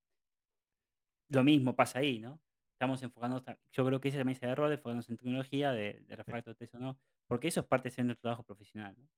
Lo 1.29 1.43
mismo 1.45 1.75
pasa 1.75 2.01
ahí, 2.01 2.19
¿no? 2.19 2.41
Estamos 2.73 3.03
enfocándonos, 3.03 3.45
ta- 3.45 3.59
yo 3.73 3.87
creo 3.87 4.01
que 4.01 4.09
ese 4.09 4.19
también 4.19 4.37
es 4.37 4.43
el 4.43 4.51
error 4.51 4.69
de 4.69 4.75
enfocarnos 4.75 5.09
en 5.09 5.17
tecnología, 5.17 5.73
de, 5.73 6.01
de 6.07 6.17
refactor 6.17 6.55
test 6.55 6.75
o 6.75 6.79
no, 6.79 6.99
porque 7.29 7.49
eso 7.49 7.61
es 7.61 7.67
parte 7.67 7.91
de 7.91 8.03
nuestro 8.05 8.23
trabajo 8.23 8.43
profesional, 8.43 8.95
¿no? 8.99 9.09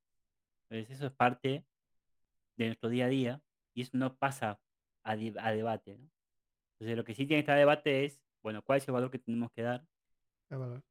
Entonces, 0.68 0.96
eso 0.96 1.06
es 1.06 1.12
parte 1.12 1.64
de 2.56 2.66
nuestro 2.66 2.88
día 2.90 3.06
a 3.06 3.08
día 3.08 3.42
y 3.74 3.82
eso 3.82 3.92
no 3.94 4.16
pasa 4.16 4.60
a, 5.04 5.16
di- 5.16 5.34
a 5.38 5.52
debate, 5.52 5.98
¿no? 5.98 6.10
Entonces, 6.74 6.96
lo 6.96 7.04
que 7.04 7.14
sí 7.14 7.26
tiene 7.26 7.38
que 7.38 7.40
estar 7.40 7.56
a 7.56 7.60
debate 7.60 8.04
es, 8.04 8.20
bueno, 8.42 8.62
¿cuál 8.62 8.78
es 8.78 8.88
el 8.88 8.94
valor 8.94 9.10
que 9.10 9.18
tenemos 9.18 9.50
que 9.52 9.62
dar? 9.62 9.86
Ah, 10.50 10.56
vale. 10.56 10.82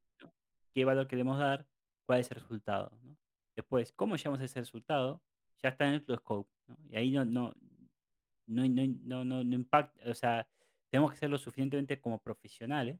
¿Qué 0.76 0.84
valor 0.84 1.08
queremos 1.08 1.40
dar? 1.40 1.66
¿Cuál 2.06 2.20
es 2.20 2.30
el 2.32 2.36
resultado? 2.36 2.92
¿no? 3.02 3.16
Después, 3.56 3.94
¿cómo 3.94 4.18
llegamos 4.18 4.42
a 4.42 4.44
ese 4.44 4.60
resultado? 4.60 5.22
Ya 5.64 5.70
está 5.70 5.86
en 5.86 5.92
nuestro 5.92 6.18
scope, 6.18 6.52
¿no? 6.68 6.78
Y 6.90 6.98
ahí 6.98 7.12
no, 7.12 7.24
no, 7.24 7.54
no, 8.48 8.68
no, 8.68 8.86
no, 9.04 9.24
no, 9.24 9.44
no 9.46 9.56
impacta, 9.56 10.10
o 10.10 10.14
sea, 10.14 10.46
tenemos 10.90 11.14
que 11.14 11.18
ser 11.18 11.30
lo 11.30 11.38
suficientemente 11.38 12.00
como 12.00 12.20
profesionales 12.20 13.00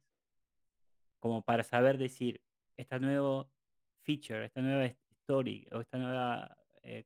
como 1.20 1.42
para 1.42 1.64
saber 1.64 1.98
decir, 1.98 2.40
esta 2.78 3.00
nueva 3.00 3.48
feature, 4.04 4.46
esta 4.46 4.62
nueva 4.62 4.86
story 4.86 5.68
o 5.72 5.82
esta 5.82 5.98
nueva 5.98 6.56
eh, 6.84 7.04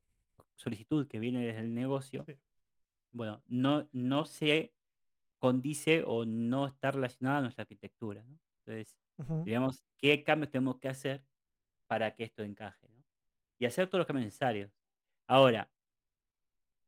solicitud 0.56 1.08
que 1.08 1.18
viene 1.18 1.44
desde 1.44 1.60
el 1.60 1.74
negocio, 1.74 2.24
Sí. 2.26 2.36
bueno, 3.12 3.42
no, 3.48 3.88
no 3.92 4.24
se 4.26 4.72
condice 5.38 6.04
o 6.06 6.26
no 6.26 6.66
está 6.66 6.90
relacionada 6.90 7.38
a 7.38 7.40
nuestra 7.40 7.62
arquitectura. 7.62 8.22
¿no? 8.22 8.38
Entonces, 8.58 8.98
Ujú. 9.20 9.44
digamos, 9.44 9.84
¿qué 9.98 10.24
cambios 10.24 10.50
tenemos 10.50 10.78
que 10.78 10.88
hacer 10.88 11.24
para 11.88 12.14
que 12.14 12.24
esto 12.24 12.42
encaje? 12.42 12.88
¿no? 12.88 13.04
Y 13.58 13.66
hacer 13.66 13.88
todos 13.88 14.00
los 14.00 14.06
cambios 14.06 14.26
necesarios. 14.26 14.72
Ahora, 15.28 15.70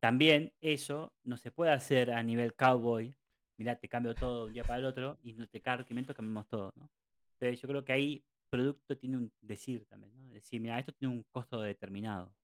también 0.01 0.53
eso 0.61 1.13
no 1.25 1.37
se 1.37 1.51
puede 1.53 1.73
hacer 1.73 2.11
a 2.11 2.23
nivel 2.23 2.55
cowboy. 2.55 3.15
Mira, 3.57 3.77
te 3.79 3.89
cambio 3.89 4.17
todo 4.17 4.41
de 4.41 4.47
un 4.49 4.53
día 4.55 4.65
para 4.65 4.81
el 4.81 4.87
otro 4.87 5.19
y 5.23 5.35
no 5.35 5.47
te 5.49 5.61
cada 5.61 5.79
requerimiento 5.79 6.15
cambiamos 6.15 6.49
todo, 6.49 6.73
¿no? 6.77 6.91
Entonces 7.35 7.61
yo 7.61 7.69
creo 7.69 7.85
que 7.85 7.93
ahí 7.93 8.25
producto 8.51 8.97
tiene 8.97 9.17
un 9.17 9.33
decir 9.41 9.87
también, 9.87 10.13
¿no? 10.15 10.29
Decir, 10.33 10.61
mira, 10.61 10.79
esto 10.79 10.93
tiene 10.93 11.15
un 11.15 11.25
costo 11.31 11.61
determinado. 11.61 12.35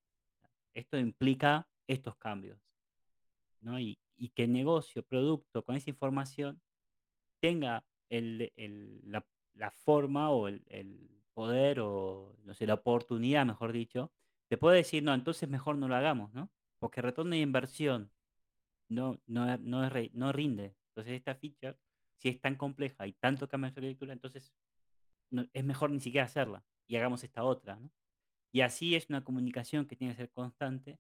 Esto 0.75 0.99
implica 0.99 1.69
estos 1.89 2.17
cambios, 2.17 2.59
¿no? 3.61 3.79
Y, 3.79 3.99
y 4.17 4.31
que 4.31 4.45
el 4.45 4.53
negocio, 4.53 5.03
producto, 5.03 5.65
con 5.65 5.77
esa 5.77 5.91
información 5.91 6.61
tenga 7.41 7.85
el, 8.11 8.53
el- 8.57 9.01
la, 9.05 9.27
la 9.59 9.71
forma 9.73 10.31
o 10.31 10.49
el, 10.49 10.65
el 10.69 11.11
poder 11.35 11.81
o, 11.81 12.37
no 12.45 12.55
sé, 12.55 12.67
la 12.67 12.75
oportunidad, 12.75 13.47
mejor 13.47 13.73
dicho, 13.73 14.13
te 14.49 14.59
puede 14.59 14.79
decir, 14.79 15.03
no, 15.03 15.15
entonces 15.15 15.49
mejor 15.49 15.77
no 15.79 15.89
lo 15.89 15.97
hagamos, 15.97 16.33
¿no? 16.35 16.51
Porque 16.81 17.03
retorno 17.03 17.33
de 17.33 17.41
inversión 17.41 18.13
no, 18.89 19.21
no, 19.27 19.57
no, 19.59 19.85
es 19.87 20.15
no 20.15 20.33
rinde. 20.33 20.77
Entonces 20.91 21.15
esta 21.15 21.35
feature, 21.35 21.77
si 22.17 22.29
es 22.29 22.41
tan 22.41 22.57
compleja 22.57 23.07
y 23.07 23.13
tanto 23.15 23.49
cambia 23.49 23.69
en 23.69 23.75
su 23.75 23.81
arquitectura, 23.81 24.13
entonces 24.13 24.53
no- 25.31 25.47
es 25.53 25.65
mejor 25.65 25.91
ni 25.91 26.01
siquiera 26.01 26.27
hacerla 26.27 26.65
y 26.87 26.97
hagamos 26.97 27.25
esta 27.25 27.45
otra, 27.45 27.77
¿no? 27.77 27.91
Y 28.53 28.63
así 28.63 28.97
es 28.97 29.09
una 29.11 29.25
comunicación 29.25 29.87
que 29.87 29.97
tiene 29.97 30.15
que 30.15 30.19
ser 30.23 30.31
constante 30.33 30.99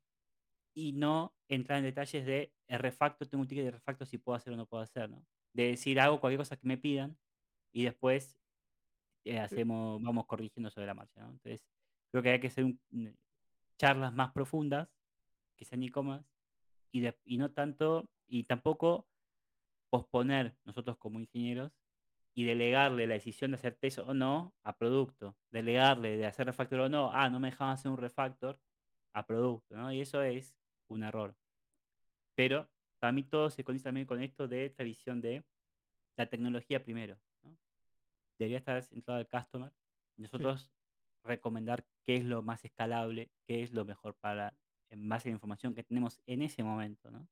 y 0.75 0.93
no 0.93 1.35
entrar 1.49 1.79
en 1.79 1.85
detalles 1.85 2.27
de 2.27 2.53
el 2.69 2.79
refacto, 2.79 3.27
tengo 3.29 3.43
un 3.43 3.49
ticket 3.49 3.65
de 3.67 3.71
refacto 3.73 4.07
si 4.07 4.19
puedo 4.19 4.37
hacer 4.37 4.53
o 4.53 4.57
no 4.57 4.67
puedo 4.67 4.83
hacer, 4.83 5.11
¿no? 5.11 5.25
De 5.53 5.69
decir 5.69 6.01
hago 6.01 6.21
cualquier 6.21 6.39
cosa 6.41 6.57
que 6.57 6.67
me 6.69 6.79
pidan 6.79 7.19
y 7.73 7.85
después 7.85 8.39
eh, 9.31 9.39
hacemos, 9.41 10.03
vamos 10.03 10.27
corrigiendo 10.27 10.71
sobre 10.71 10.87
la 10.87 10.95
marcha, 10.95 11.21
¿no? 11.21 11.31
Entonces, 11.31 11.65
creo 12.11 12.23
que 12.23 12.31
hay 12.31 12.41
que 12.41 12.49
hacer 12.49 12.65
un- 12.65 12.81
charlas 13.79 14.13
más 14.13 14.33
profundas 14.33 14.89
que 15.57 15.65
sean 15.65 15.83
e-commerce 15.83 16.27
y, 16.93 17.01
de- 17.01 17.19
y 17.25 17.39
no 17.39 17.51
tanto, 17.53 18.09
y 18.27 18.45
tampoco 18.45 19.07
posponer 19.91 20.57
nosotros 20.65 20.97
como 20.99 21.21
ingenieros 21.21 21.73
y 22.35 22.45
delegarle 22.45 23.07
la 23.07 23.15
decisión 23.15 23.51
de 23.51 23.57
hacer 23.57 23.75
test 23.77 23.99
o 24.01 24.15
no 24.15 24.55
a 24.65 24.77
producto, 24.77 25.37
delegarle 25.51 26.17
de 26.17 26.27
hacer 26.27 26.47
refactor 26.47 26.81
o 26.81 26.89
no, 26.89 27.11
ah, 27.13 27.29
no 27.31 27.41
me 27.41 27.51
dejaban 27.51 27.75
hacer 27.75 27.91
un 27.91 27.99
refactor 27.99 28.59
a 29.13 29.27
producto, 29.27 29.77
¿no? 29.77 29.93
Y 29.93 30.01
eso 30.01 30.23
es 30.23 30.55
un 30.89 31.03
error. 31.03 31.35
Pero 32.35 32.69
para 33.01 33.13
mí 33.13 33.23
todo 33.25 33.51
se 33.51 33.65
condice 33.65 33.85
también 33.85 34.07
con 34.07 34.23
esto 34.23 34.47
de 34.49 34.67
esta 34.67 34.85
visión 34.85 35.21
de 35.21 35.45
la 36.17 36.27
tecnología 36.27 36.83
primero. 36.83 37.19
Debería 38.39 38.59
estar 38.59 38.83
centrado 38.83 39.19
al 39.21 39.29
customer. 39.29 39.73
y 40.17 40.17
sí. 40.17 40.23
Nosotros 40.23 40.71
recomendar 41.25 41.85
qué 42.05 42.17
es 42.17 42.25
lo 42.25 42.43
más 42.43 42.65
escalable, 42.65 43.31
qué 43.47 43.63
es 43.63 43.73
lo 43.73 43.85
mejor 43.85 44.15
para, 44.15 44.57
en 44.91 45.09
base 45.09 45.29
a 45.29 45.31
la 45.31 45.37
información 45.37 45.75
que 45.75 45.85
tenemos 45.85 46.21
en 46.27 46.43
ese 46.43 46.63
momento, 46.63 47.11
¿no? 47.11 47.29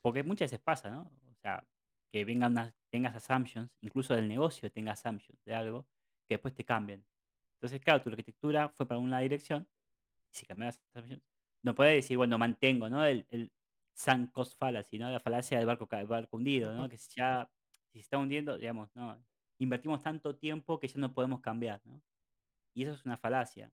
Porque 0.00 0.22
muchas 0.22 0.50
veces 0.50 0.62
pasa, 0.62 0.90
¿no? 0.90 1.10
O 1.30 1.34
sea, 1.40 1.66
que 2.10 2.24
vengan 2.24 2.52
unas, 2.52 2.74
tengas 2.90 3.14
assumptions, 3.16 3.70
incluso 3.80 4.14
del 4.14 4.28
negocio 4.28 4.70
tenga 4.70 4.92
assumptions 4.92 5.42
de 5.44 5.54
algo, 5.54 5.86
que 6.28 6.34
después 6.34 6.54
te 6.54 6.64
cambien. 6.64 7.04
Entonces, 7.54 7.80
claro, 7.80 8.02
tu 8.02 8.10
arquitectura 8.10 8.68
fue 8.68 8.86
para 8.86 8.98
una 8.98 9.20
dirección, 9.20 9.66
y 10.30 10.36
si 10.36 10.46
cambias 10.46 10.76
las 10.76 10.84
assumptions, 10.90 11.22
no 11.62 11.74
puedes 11.74 11.94
decir, 11.94 12.16
bueno, 12.16 12.38
mantengo, 12.38 12.88
¿no? 12.88 13.04
El, 13.04 13.26
el 13.30 13.50
sunk 13.94 14.30
cost 14.32 14.58
fallacy, 14.58 14.98
¿no? 14.98 15.10
La 15.10 15.20
falacia 15.20 15.58
del 15.58 15.66
barco, 15.66 15.88
del 15.90 16.06
barco 16.06 16.36
hundido, 16.36 16.74
¿no? 16.74 16.88
Que 16.88 16.98
si 16.98 17.08
ya, 17.16 17.50
si 17.94 18.00
se 18.00 18.02
está 18.02 18.18
hundiendo, 18.18 18.58
digamos, 18.58 18.94
no, 18.96 19.24
invertimos 19.58 20.02
tanto 20.02 20.36
tiempo 20.36 20.80
que 20.80 20.88
ya 20.88 20.98
no 21.00 21.14
podemos 21.14 21.40
cambiar, 21.40 21.80
¿no? 21.86 22.02
Y 22.74 22.84
eso 22.84 22.94
es 22.94 23.04
una 23.06 23.16
falacia. 23.18 23.72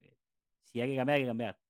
Eh, 0.00 0.16
Si 0.64 0.80
hay 0.80 0.90
que 0.90 0.96
cambiar, 0.96 1.16
hay 1.16 1.22
que 1.24 1.28
cambiar. 1.28 1.60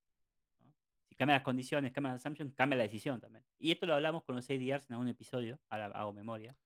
¿no? 0.60 0.72
Si 1.08 1.14
cambian 1.16 1.36
las 1.38 1.44
condiciones, 1.44 1.92
cambian 1.92 2.14
las 2.14 2.22
assumptions, 2.22 2.54
cambia 2.54 2.78
la 2.78 2.84
decisión 2.84 3.20
también. 3.20 3.44
Y 3.58 3.72
esto 3.72 3.86
lo 3.86 3.94
hablamos 3.94 4.24
con 4.24 4.36
los 4.36 4.48
ADRs 4.50 4.86
en 4.90 4.94
algún 4.94 5.08
episodio, 5.08 5.60
ahora 5.70 5.86
hago 5.88 6.12
memoria. 6.14 6.56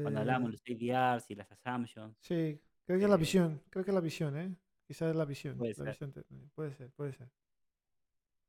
Cuando 0.00 0.20
hablamos 0.20 0.50
Eh, 0.50 0.52
de 0.52 0.52
los 0.52 0.62
ADRs 0.68 1.30
y 1.30 1.34
las 1.34 1.50
assumptions, 1.50 2.16
sí, 2.20 2.60
creo 2.84 2.98
que 2.98 3.04
es 3.04 3.10
la 3.10 3.16
eh, 3.16 3.16
visión, 3.16 3.62
creo 3.70 3.84
que 3.84 3.90
es 3.90 3.94
la 3.94 4.00
visión, 4.00 4.36
¿eh? 4.36 4.54
Quizás 4.86 5.10
es 5.10 5.16
la 5.16 5.24
visión, 5.24 5.56
puede 5.56 5.74
la 5.76 5.84
ser. 5.86 5.86
visión 5.86 6.12
puede 6.54 6.72
ser, 6.74 6.90
puede 6.92 7.12
ser. 7.12 7.28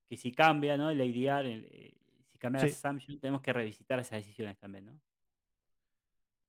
Que 0.08 0.18
si 0.18 0.32
cambia, 0.32 0.78
¿no? 0.78 0.90
El 0.90 1.02
ADR, 1.02 1.52
el, 1.54 1.66
eh, 1.72 1.94
si 2.32 2.38
cambia 2.40 2.62
las 2.62 2.72
Sí, 2.72 2.76
assumptions, 2.76 3.20
tenemos 3.20 3.42
que 3.42 3.54
revisitar 3.54 4.00
esas 4.00 4.20
decisiones 4.20 4.58
también, 4.58 4.86
¿no? 4.86 5.00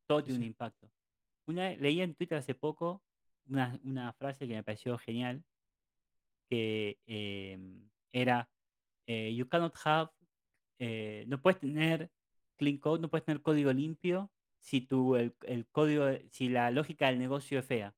Todo 0.07 0.25
tiene 0.25 0.39
un 0.41 0.45
sí. 0.45 0.49
impacto. 0.49 0.91
Una, 1.47 1.71
leí 1.77 2.01
en 2.03 2.15
Twitter 2.15 2.39
hace 2.39 2.55
poco 2.55 3.03
una, 3.49 3.79
una 3.85 4.13
frase 4.15 4.49
que 4.49 4.55
me 4.55 4.65
pareció 4.65 4.99
genial, 4.99 5.45
que 6.49 6.99
em, 7.07 7.89
era, 8.13 8.49
eh, 9.07 9.35
you 9.35 9.49
cannot 9.49 9.75
have, 9.85 10.11
eh, 10.79 11.25
no 11.29 11.41
puedes 11.43 11.61
tener 11.61 12.11
clean 12.57 12.79
code, 12.79 13.01
no 13.03 13.11
puedes 13.11 13.25
tener 13.27 13.43
código 13.43 13.73
limpio 13.73 14.33
si 14.61 14.83
tu, 14.83 15.17
el, 15.17 15.35
el 15.43 15.67
código, 15.69 16.07
si 16.31 16.49
la 16.49 16.71
lógica 16.71 17.09
del 17.09 17.19
negocio 17.19 17.61
es 17.61 17.67
fea. 17.67 17.95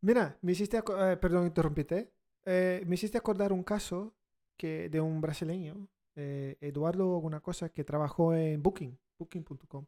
Mira, 0.00 0.38
me 0.42 0.52
hiciste, 0.52 0.78
aco- 0.78 0.96
eh, 0.98 1.16
perdón, 1.16 1.46
interrumpite. 1.46 2.12
Eh, 2.44 2.82
me 2.86 2.94
hiciste 2.94 3.18
acordar 3.18 3.52
un 3.52 3.62
caso 3.64 4.14
que 4.56 4.88
de 4.88 5.00
un 5.00 5.20
brasileño, 5.20 5.88
eh, 6.14 6.56
Eduardo, 6.60 7.14
alguna 7.14 7.40
cosa, 7.40 7.68
que 7.70 7.84
trabajó 7.84 8.34
en 8.34 8.62
Booking, 8.62 8.98
Booking.com. 9.18 9.86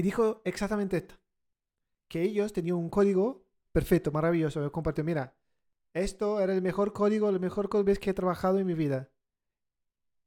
Y 0.00 0.02
dijo 0.02 0.40
exactamente 0.46 0.96
esto, 0.96 1.14
que 2.08 2.22
ellos 2.22 2.54
tenían 2.54 2.76
un 2.76 2.88
código 2.88 3.44
perfecto, 3.70 4.10
maravilloso. 4.10 4.62
Me 4.62 4.70
compartió, 4.70 5.04
mira, 5.04 5.36
esto 5.92 6.40
era 6.40 6.54
el 6.54 6.62
mejor 6.62 6.94
código, 6.94 7.28
el 7.28 7.38
mejor 7.38 7.68
código 7.68 8.00
que 8.00 8.08
he 8.08 8.14
trabajado 8.14 8.58
en 8.58 8.66
mi 8.66 8.72
vida. 8.72 9.10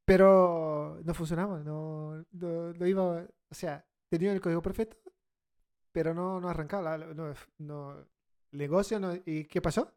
Pero 0.06 1.00
no 1.04 1.14
funcionaba, 1.16 1.62
no, 1.62 2.24
no, 2.34 2.74
no 2.74 2.86
iba, 2.86 3.28
o 3.50 3.56
sea, 3.56 3.84
tenía 4.10 4.32
el 4.32 4.42
código 4.42 4.62
perfecto, 4.62 5.12
pero 5.92 6.14
no, 6.14 6.40
no 6.40 6.50
arrancaba, 6.50 6.96
no, 7.00 7.34
no, 7.58 8.08
negocio 8.52 9.00
no, 9.00 9.16
¿y 9.26 9.46
qué 9.46 9.60
pasó? 9.60 9.92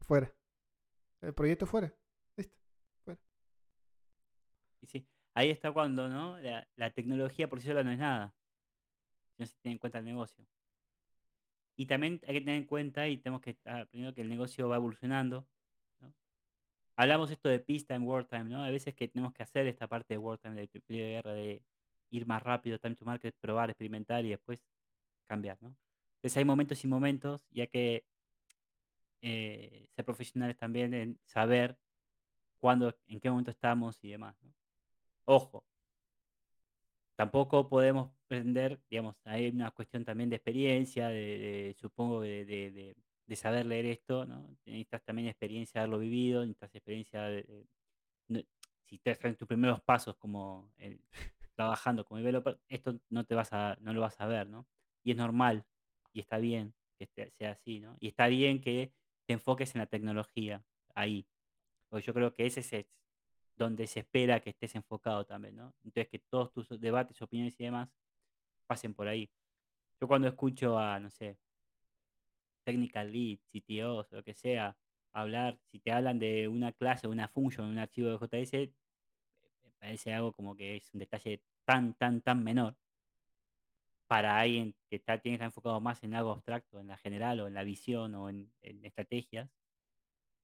Fuera, 0.00 0.32
el 1.20 1.34
proyecto 1.34 1.66
fuera, 1.66 1.92
listo, 2.38 2.56
fuera. 3.04 3.20
Y 4.80 4.86
sí, 4.86 5.06
ahí 5.36 5.50
está 5.50 5.70
cuando, 5.70 6.08
¿no? 6.08 6.38
La, 6.38 6.66
la 6.76 6.90
tecnología 6.90 7.46
por 7.46 7.60
sí 7.60 7.68
sola 7.68 7.84
no 7.84 7.92
es 7.92 7.98
nada, 7.98 8.34
si 9.36 9.42
no 9.42 9.46
se 9.46 9.54
tiene 9.60 9.74
en 9.74 9.78
cuenta 9.78 9.98
el 9.98 10.06
negocio. 10.06 10.46
Y 11.76 11.84
también 11.84 12.22
hay 12.26 12.34
que 12.36 12.40
tener 12.40 12.56
en 12.56 12.64
cuenta, 12.64 13.06
y 13.06 13.18
tenemos 13.18 13.42
que 13.42 13.50
estar 13.50 13.86
primero 13.88 14.14
que 14.14 14.22
el 14.22 14.30
negocio 14.30 14.66
va 14.66 14.76
evolucionando. 14.76 15.46
Hablamos 16.96 17.30
esto 17.30 17.50
de 17.50 17.58
pista 17.58 17.94
en 17.94 18.04
Wartime, 18.04 18.44
¿no? 18.44 18.64
A 18.64 18.70
veces 18.70 18.94
que 18.94 19.08
tenemos 19.08 19.34
que 19.34 19.42
hacer 19.42 19.66
esta 19.66 19.86
parte 19.86 20.14
de 20.14 20.18
Wartime, 20.18 20.54
de 20.54 20.68
periodo 20.68 21.06
de 21.06 21.12
guerra, 21.12 21.32
de 21.34 21.62
ir 22.08 22.26
más 22.26 22.42
rápido, 22.42 22.78
time 22.78 22.96
to 22.96 23.04
market, 23.04 23.36
probar, 23.38 23.68
experimentar 23.68 24.24
y 24.24 24.30
después 24.30 24.58
cambiar, 25.26 25.58
¿no? 25.60 25.76
Entonces 26.14 26.38
hay 26.38 26.46
momentos 26.46 26.82
y 26.82 26.88
momentos, 26.88 27.42
ya 27.50 27.66
que 27.66 28.06
eh, 29.20 29.86
ser 29.94 30.04
profesionales 30.06 30.56
también 30.56 30.94
en 30.94 31.18
saber 31.26 31.76
cuándo, 32.58 32.96
en 33.06 33.20
qué 33.20 33.28
momento 33.28 33.50
estamos 33.50 34.02
y 34.02 34.08
demás, 34.12 34.34
¿no? 34.40 34.55
Ojo, 35.26 35.62
tampoco 37.16 37.68
podemos 37.68 38.10
pretender, 38.28 38.80
digamos, 38.90 39.16
hay 39.24 39.48
una 39.48 39.70
cuestión 39.70 40.04
también 40.04 40.30
de 40.30 40.36
experiencia, 40.36 41.08
de, 41.08 41.14
de- 41.38 41.76
supongo, 41.78 42.20
de, 42.22 42.44
de- 42.44 43.36
saber 43.36 43.66
leer 43.66 43.86
esto, 43.86 44.24
¿no? 44.24 44.48
Necesitas 44.64 45.02
también 45.04 45.28
experiencia 45.28 45.80
de 45.80 45.82
haberlo 45.84 45.98
vivido, 45.98 46.40
necesitas 46.42 46.74
experiencia 46.74 47.22
de, 47.24 47.66
si 48.84 48.98
te 48.98 49.18
en 49.26 49.36
tus 49.36 49.48
primeros 49.48 49.80
pasos 49.80 50.16
como 50.16 50.70
trabajando 51.54 52.04
como 52.04 52.18
developer, 52.18 52.58
esto 52.68 52.98
no 53.10 53.24
te 53.24 53.34
vas 53.34 53.52
a, 53.52 53.76
no 53.80 53.92
lo 53.92 54.00
vas 54.02 54.20
a 54.20 54.26
ver, 54.26 54.48
¿no? 54.48 54.66
Y 55.04 55.12
es 55.12 55.16
normal, 55.16 55.64
y 56.12 56.20
está 56.20 56.38
bien 56.38 56.74
que 56.98 57.06
sea 57.38 57.52
así, 57.52 57.80
¿no? 57.80 57.96
Y 58.00 58.08
está 58.08 58.26
bien 58.28 58.60
que 58.60 58.92
te 59.26 59.34
enfoques 59.34 59.74
en 59.74 59.80
la 59.80 59.86
tecnología 59.86 60.62
ahí, 60.94 61.26
porque 61.88 62.06
yo 62.06 62.14
creo 62.14 62.34
que 62.34 62.46
ese 62.46 62.60
es 62.60 62.86
donde 63.56 63.86
se 63.86 64.00
espera 64.00 64.40
que 64.40 64.50
estés 64.50 64.74
enfocado 64.74 65.24
también, 65.24 65.56
¿no? 65.56 65.74
Entonces 65.84 66.08
que 66.08 66.18
todos 66.18 66.52
tus 66.52 66.68
debates, 66.80 67.20
opiniones 67.22 67.58
y 67.58 67.64
demás 67.64 67.88
pasen 68.66 68.94
por 68.94 69.08
ahí. 69.08 69.30
Yo 70.00 70.06
cuando 70.08 70.28
escucho 70.28 70.78
a, 70.78 71.00
no 71.00 71.10
sé, 71.10 71.38
technical 72.64 73.10
lead, 73.10 73.38
CTOs, 73.52 74.12
lo 74.12 74.22
que 74.22 74.34
sea, 74.34 74.76
hablar, 75.12 75.58
si 75.70 75.78
te 75.78 75.92
hablan 75.92 76.18
de 76.18 76.48
una 76.48 76.72
clase, 76.72 77.08
una 77.08 77.28
function, 77.28 77.66
un 77.66 77.78
archivo 77.78 78.10
de 78.10 78.18
JS, 78.18 78.72
me 79.62 79.70
parece 79.78 80.12
algo 80.12 80.32
como 80.32 80.54
que 80.54 80.76
es 80.76 80.92
un 80.92 81.00
detalle 81.00 81.40
tan, 81.64 81.94
tan, 81.94 82.20
tan 82.20 82.44
menor 82.44 82.76
para 84.06 84.38
alguien 84.38 84.74
que 84.88 84.96
está, 84.96 85.18
tiene 85.18 85.34
que 85.34 85.44
estar 85.44 85.46
enfocado 85.46 85.80
más 85.80 86.02
en 86.04 86.14
algo 86.14 86.30
abstracto, 86.30 86.80
en 86.80 86.88
la 86.88 86.96
general 86.96 87.40
o 87.40 87.48
en 87.48 87.54
la 87.54 87.64
visión 87.64 88.14
o 88.14 88.28
en, 88.28 88.52
en 88.62 88.84
estrategias, 88.84 89.50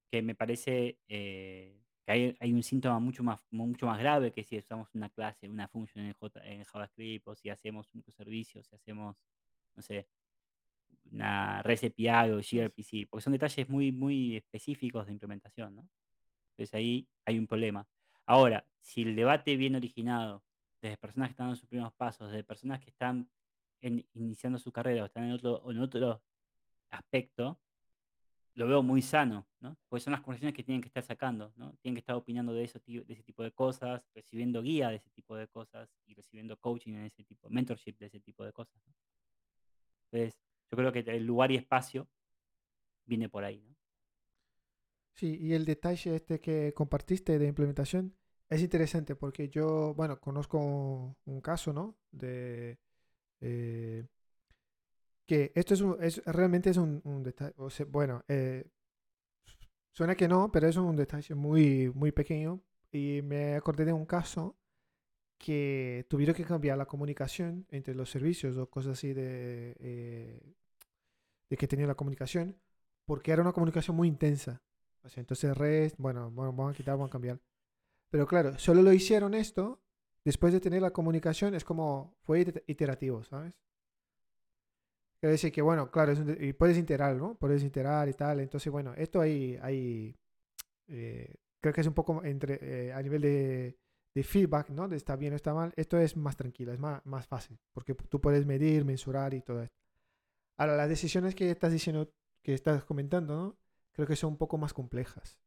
que 0.09 0.21
me 0.21 0.35
parece 0.35 0.97
eh, 1.07 1.82
hay, 2.11 2.35
hay 2.39 2.53
un 2.53 2.63
síntoma 2.63 2.99
mucho 2.99 3.23
más, 3.23 3.39
mucho 3.51 3.85
más 3.87 3.99
grave 3.99 4.33
que 4.33 4.43
si 4.43 4.57
usamos 4.57 4.89
una 4.93 5.09
clase, 5.09 5.49
una 5.49 5.67
function 5.67 6.05
en, 6.05 6.13
J- 6.13 6.41
en 6.45 6.63
JavaScript 6.65 7.27
o 7.27 7.35
si 7.35 7.49
hacemos 7.49 7.87
un 7.93 7.99
microservicio, 7.99 8.63
si 8.63 8.75
hacemos, 8.75 9.15
no 9.75 9.81
sé, 9.81 10.07
una 11.11 11.61
REST 11.61 11.85
API 11.85 12.31
o 12.31 12.37
gRPC, 12.37 13.07
porque 13.09 13.23
son 13.23 13.33
detalles 13.33 13.69
muy, 13.69 13.91
muy 13.91 14.37
específicos 14.37 15.05
de 15.05 15.13
implementación, 15.13 15.75
¿no? 15.75 15.87
Entonces 16.51 16.73
ahí 16.73 17.07
hay 17.25 17.39
un 17.39 17.47
problema. 17.47 17.87
Ahora, 18.25 18.65
si 18.81 19.01
el 19.03 19.15
debate 19.15 19.55
viene 19.57 19.77
originado 19.77 20.43
desde 20.81 20.97
personas 20.97 21.29
que 21.29 21.33
están 21.33 21.49
en 21.49 21.55
sus 21.55 21.67
primeros 21.69 21.93
pasos, 21.93 22.29
desde 22.31 22.43
personas 22.43 22.79
que 22.81 22.89
están 22.89 23.29
en- 23.81 24.05
iniciando 24.13 24.59
su 24.59 24.71
carrera 24.71 25.03
o 25.03 25.05
están 25.05 25.25
en 25.25 25.31
otro, 25.33 25.69
en 25.71 25.79
otro 25.79 26.21
aspecto, 26.91 27.59
lo 28.55 28.67
veo 28.67 28.83
muy 28.83 29.01
sano, 29.01 29.47
¿no? 29.59 29.77
Porque 29.89 30.03
son 30.03 30.11
las 30.11 30.21
conversaciones 30.21 30.55
que 30.55 30.63
tienen 30.63 30.81
que 30.81 30.87
estar 30.87 31.03
sacando, 31.03 31.53
¿no? 31.55 31.73
Tienen 31.81 31.95
que 31.95 31.99
estar 31.99 32.15
opinando 32.15 32.53
de, 32.53 32.63
eso, 32.63 32.79
de 32.85 33.05
ese 33.07 33.23
tipo 33.23 33.43
de 33.43 33.51
cosas, 33.51 34.03
recibiendo 34.13 34.61
guía 34.61 34.89
de 34.89 34.97
ese 34.97 35.09
tipo 35.11 35.35
de 35.35 35.47
cosas 35.47 35.89
y 36.05 36.13
recibiendo 36.13 36.57
coaching 36.57 36.93
en 36.93 37.05
ese 37.05 37.23
tipo, 37.23 37.49
mentorship 37.49 37.97
de 37.97 38.07
ese 38.07 38.19
tipo 38.19 38.43
de 38.43 38.53
cosas. 38.53 38.75
Entonces, 40.11 40.39
yo 40.71 40.77
creo 40.77 40.91
que 40.91 40.99
el 40.99 41.25
lugar 41.25 41.51
y 41.51 41.55
espacio 41.55 42.07
viene 43.05 43.29
por 43.29 43.43
ahí, 43.43 43.61
¿no? 43.61 43.75
Sí, 45.15 45.37
y 45.39 45.53
el 45.53 45.65
detalle 45.65 46.15
este 46.15 46.39
que 46.39 46.73
compartiste 46.73 47.37
de 47.37 47.47
implementación 47.47 48.15
es 48.49 48.61
interesante 48.61 49.15
porque 49.15 49.49
yo, 49.49 49.93
bueno, 49.95 50.19
conozco 50.19 51.15
un 51.25 51.41
caso, 51.41 51.71
¿no? 51.73 51.97
De 52.11 52.79
eh, 53.41 54.05
que 55.33 55.51
esto 55.55 55.97
es, 55.99 56.23
realmente 56.25 56.69
es 56.69 56.77
un, 56.77 57.23
detalle, 57.23 57.53
bueno, 57.85 58.23
eh, 58.27 58.69
suena 59.91 60.15
que 60.15 60.27
no, 60.27 60.51
pero 60.51 60.67
es 60.67 60.77
un 60.77 60.95
detalle 60.95 61.33
muy, 61.33 61.91
muy 61.93 62.11
pequeño 62.11 62.61
y 62.91 63.21
me 63.23 63.55
acordé 63.55 63.85
de 63.85 63.93
un 63.93 64.05
caso 64.05 64.55
que 65.39 66.05
tuvieron 66.07 66.35
que 66.35 66.45
cambiar 66.45 66.77
la 66.77 66.85
comunicación 66.85 67.65
entre 67.69 67.95
los 67.95 68.11
servicios 68.11 68.57
o 68.57 68.69
cosas 68.69 68.93
así 68.93 69.13
de, 69.13 69.75
eh, 69.79 70.55
de 71.49 71.57
que 71.57 71.67
tenía 71.67 71.87
la 71.87 71.95
comunicación 71.95 72.55
porque 73.05 73.31
era 73.31 73.41
una 73.41 73.51
comunicación 73.53 73.97
muy 73.97 74.07
intensa. 74.07 74.61
O 75.01 75.09
sea, 75.09 75.21
entonces 75.21 75.57
REST, 75.57 75.97
bueno, 75.97 76.31
vamos 76.31 76.73
a 76.73 76.77
quitar, 76.77 76.93
vamos 76.93 77.09
a 77.09 77.11
cambiar. 77.11 77.41
Pero 78.09 78.27
claro, 78.27 78.57
solo 78.59 78.83
lo 78.83 78.93
hicieron 78.93 79.33
esto 79.33 79.81
después 80.23 80.53
de 80.53 80.61
tener 80.61 80.81
la 80.81 80.91
comunicación, 80.91 81.55
es 81.55 81.65
como 81.65 82.15
fue 82.21 82.45
iterativo, 82.67 83.23
¿sabes? 83.23 83.59
Quiere 85.23 85.35
decir 85.35 85.53
que, 85.53 85.61
bueno, 85.61 85.89
claro, 85.89 86.11
y 86.37 86.51
puedes 86.51 86.77
iterar, 86.77 87.15
¿no? 87.15 87.35
Puedes 87.35 87.63
iterar 87.63 88.09
y 88.09 88.13
tal. 88.13 88.41
Entonces, 88.41 88.69
bueno, 88.69 88.93
esto 88.97 89.21
hay, 89.21 89.57
hay 89.61 90.17
eh, 90.89 91.35
creo 91.61 91.73
que 91.73 91.79
es 91.79 91.87
un 91.87 91.93
poco 91.93 92.21
entre, 92.25 92.59
eh, 92.61 92.91
a 92.91 93.01
nivel 93.01 93.21
de, 93.21 93.77
de, 94.13 94.23
feedback, 94.25 94.71
¿no? 94.71 94.89
De 94.89 94.97
está 94.97 95.15
bien 95.15 95.31
o 95.31 95.37
está 95.37 95.53
mal. 95.53 95.71
Esto 95.77 95.97
es 95.97 96.17
más 96.17 96.35
tranquilo, 96.35 96.73
es 96.73 96.79
más, 96.79 97.05
más 97.05 97.25
fácil, 97.25 97.57
porque 97.71 97.95
tú 97.95 98.19
puedes 98.19 98.45
medir, 98.45 98.83
mensurar 98.83 99.33
y 99.33 99.41
todo 99.41 99.63
esto. 99.63 99.77
Ahora, 100.57 100.75
las 100.75 100.89
decisiones 100.89 101.35
que 101.35 101.49
estás 101.49 101.71
diciendo, 101.71 102.11
que 102.41 102.53
estás 102.53 102.83
comentando, 102.83 103.33
¿no? 103.33 103.57
Creo 103.93 104.05
que 104.05 104.17
son 104.17 104.31
un 104.31 104.37
poco 104.37 104.57
más 104.57 104.73
complejas. 104.73 105.39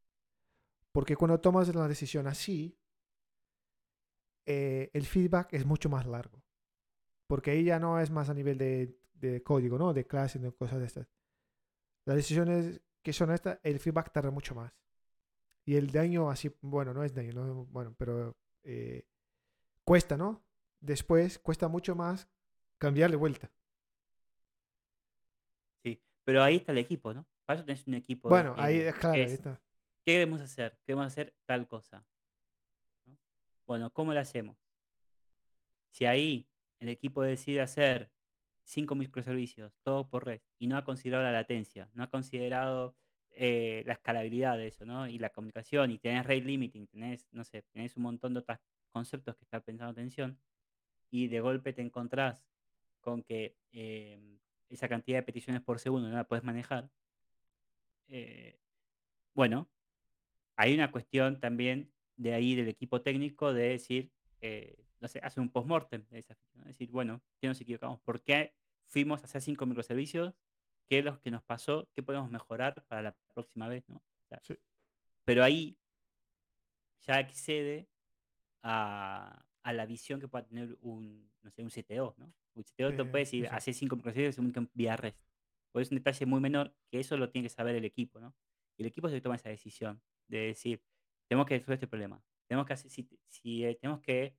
Porque 0.91 1.15
cuando 1.15 1.39
tomas 1.39 1.75
la 1.75 1.87
decisión 1.87 2.25
así, 2.25 2.75
eh, 4.47 4.89
el 4.93 5.05
feedback 5.05 5.53
es 5.53 5.67
mucho 5.67 5.87
más 5.87 6.07
largo. 6.07 6.41
Porque 7.27 7.51
ahí 7.51 7.65
ya 7.65 7.77
no 7.77 7.99
es 7.99 8.09
más 8.09 8.29
a 8.29 8.33
nivel 8.33 8.57
de, 8.57 8.97
de 9.19 9.43
código, 9.43 9.77
¿no? 9.77 9.93
De 9.93 10.05
clase, 10.05 10.39
de 10.39 10.51
cosas 10.51 10.79
de 10.79 10.85
estas. 10.85 11.07
Las 12.05 12.15
decisiones 12.15 12.81
que 13.01 13.13
son 13.13 13.31
estas, 13.31 13.59
el 13.63 13.79
feedback 13.79 14.11
tarda 14.11 14.31
mucho 14.31 14.55
más. 14.55 14.73
Y 15.65 15.75
el 15.75 15.91
daño 15.91 16.29
así, 16.29 16.49
bueno, 16.61 16.93
no 16.93 17.03
es 17.03 17.13
daño, 17.13 17.33
¿no? 17.33 17.65
bueno, 17.65 17.93
pero 17.97 18.37
eh, 18.63 19.05
cuesta, 19.83 20.15
¿no? 20.17 20.43
Después 20.79 21.39
cuesta 21.39 21.67
mucho 21.67 21.95
más 21.95 22.29
cambiarle 22.77 23.17
vuelta. 23.17 23.51
Sí, 25.83 26.01
pero 26.23 26.43
ahí 26.43 26.57
está 26.57 26.71
el 26.71 26.77
equipo, 26.77 27.13
¿no? 27.13 27.25
Para 27.45 27.59
eso 27.59 27.65
tenés 27.65 27.85
un 27.87 27.95
equipo. 27.95 28.29
Bueno, 28.29 28.55
ahí, 28.57 28.91
claro, 28.99 29.15
ahí 29.15 29.21
está. 29.21 29.61
¿Qué 30.05 30.13
debemos 30.13 30.39
hacer? 30.39 30.77
Queremos 30.85 31.07
hacer 31.07 31.35
tal 31.45 31.67
cosa. 31.67 32.05
Bueno, 33.65 33.91
¿cómo 33.91 34.13
lo 34.13 34.19
hacemos? 34.19 34.57
Si 35.91 36.05
ahí 36.05 36.47
el 36.79 36.89
equipo 36.89 37.23
decide 37.23 37.59
hacer 37.59 38.09
cinco 38.67 38.95
microservicios, 38.95 39.73
todo 39.81 40.09
por 40.09 40.25
red, 40.25 40.41
y 40.59 40.67
no 40.67 40.77
ha 40.77 40.83
considerado 40.83 41.23
la 41.23 41.31
latencia, 41.31 41.89
no 41.93 42.03
ha 42.03 42.09
considerado 42.09 42.95
eh, 43.31 43.83
la 43.85 43.93
escalabilidad 43.93 44.57
de 44.57 44.67
eso, 44.67 44.85
¿no? 44.85 45.07
Y 45.07 45.19
la 45.19 45.29
comunicación, 45.29 45.91
y 45.91 45.97
tenés 45.97 46.23
rate 46.23 46.41
limiting, 46.41 46.87
tenés, 46.87 47.27
no 47.31 47.43
sé, 47.43 47.63
tenés 47.71 47.95
un 47.95 48.03
montón 48.03 48.33
de 48.33 48.41
otros 48.41 48.59
conceptos 48.91 49.35
que 49.37 49.45
estar 49.45 49.63
pensando 49.63 49.91
atención, 49.91 50.37
y 51.09 51.27
de 51.27 51.39
golpe 51.39 51.71
te 51.73 51.81
encontrás 51.81 52.45
con 52.99 53.23
que 53.23 53.55
em, 53.71 54.37
esa 54.69 54.89
cantidad 54.89 55.19
de 55.19 55.23
peticiones 55.23 55.61
por 55.61 55.79
segundo 55.79 56.09
no 56.09 56.15
la 56.15 56.25
puedes 56.25 56.43
manejar, 56.43 56.89
eh, 58.09 58.59
bueno, 59.33 59.69
hay 60.57 60.73
una 60.73 60.91
cuestión 60.91 61.39
también 61.39 61.91
de 62.17 62.33
ahí 62.33 62.55
del 62.55 62.67
equipo 62.67 63.01
técnico 63.01 63.53
de 63.53 63.69
decir, 63.69 64.11
eh, 64.41 64.86
no 64.99 65.07
sé, 65.07 65.19
hacer 65.23 65.41
un 65.41 65.49
post-mortem 65.49 66.05
de 66.09 66.19
esa 66.19 66.37
Es 66.59 66.65
decir, 66.65 66.91
bueno, 66.91 67.21
¿qué 67.39 67.47
nos 67.47 67.59
equivocamos? 67.61 67.99
¿Por 68.01 68.21
qué 68.21 68.53
fuimos 68.87 69.21
a 69.21 69.25
hacer 69.25 69.41
cinco 69.41 69.65
microservicios? 69.65 70.33
¿Qué 70.87 70.99
es 70.99 71.05
lo 71.05 71.19
que 71.21 71.31
nos 71.31 71.43
pasó? 71.43 71.89
¿Qué 71.93 72.01
podemos 72.01 72.29
mejorar 72.31 72.83
para 72.87 73.01
la 73.01 73.17
próxima 73.33 73.67
vez? 73.67 73.87
¿no? 73.89 74.01
Pero 75.25 75.43
ahí 75.43 75.77
ya 77.01 77.19
excede 77.19 77.89
a, 78.63 79.43
la 79.63 79.85
visión 79.85 80.19
que 80.19 80.27
pueda 80.27 80.45
tener 80.45 80.77
un, 80.81 81.29
no 81.41 81.51
sé, 81.51 81.61
un 81.61 81.69
CTO, 81.69 82.15
¿no? 82.17 82.33
Un 82.53 82.63
CTO 82.63 82.95
te 82.95 83.03
puede 83.03 83.25
decir, 83.25 83.47
hacer 83.49 83.73
cinco 83.73 83.97
microservicios 83.97 84.37
un 84.37 84.69
vía 84.73 84.95
REST. 84.95 85.19
Pues 85.71 85.87
es 85.87 85.91
un 85.91 85.97
detalle 85.97 86.25
muy 86.25 86.39
menor 86.39 86.73
que 86.89 86.99
eso 86.99 87.17
lo 87.17 87.29
tiene 87.29 87.47
que 87.47 87.53
saber 87.53 87.75
el 87.75 87.85
equipo, 87.85 88.19
¿no? 88.19 88.33
Y 88.77 88.83
el 88.83 88.87
equipo 88.87 89.09
se 89.09 89.19
toma 89.19 89.35
esa 89.35 89.49
decisión 89.49 90.01
de 90.27 90.39
decir, 90.39 90.81
tenemos 91.27 91.45
que 91.45 91.55
resolver 91.55 91.75
este 91.75 91.87
problema. 91.87 92.23
Tenemos 92.47 92.65
que 92.65 92.73
hacer, 92.73 92.89
si, 92.89 93.09
si 93.27 93.65
eh, 93.65 93.75
tenemos 93.75 94.01
que, 94.01 94.35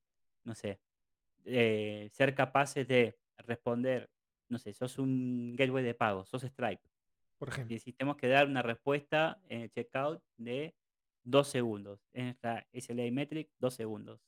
no 0.48 0.54
sé, 0.54 0.80
eh, 1.44 2.08
ser 2.12 2.34
capaces 2.34 2.88
de 2.88 3.16
responder, 3.38 4.10
no 4.48 4.58
sé, 4.58 4.72
sos 4.72 4.98
un 4.98 5.54
gateway 5.56 5.84
de 5.84 5.94
pago, 5.94 6.24
sos 6.24 6.42
Stripe. 6.42 6.82
Por 7.38 7.50
ejemplo. 7.50 7.76
Y 7.76 7.78
si 7.78 7.92
tenemos 7.92 8.16
que 8.16 8.26
dar 8.26 8.48
una 8.48 8.62
respuesta 8.62 9.40
en 9.48 9.62
el 9.62 9.70
checkout 9.70 10.20
de 10.36 10.74
dos 11.22 11.48
segundos. 11.48 12.00
En 12.12 12.24
nuestra 12.24 12.66
SLA 12.72 13.10
metric, 13.12 13.50
dos 13.58 13.74
segundos. 13.74 14.20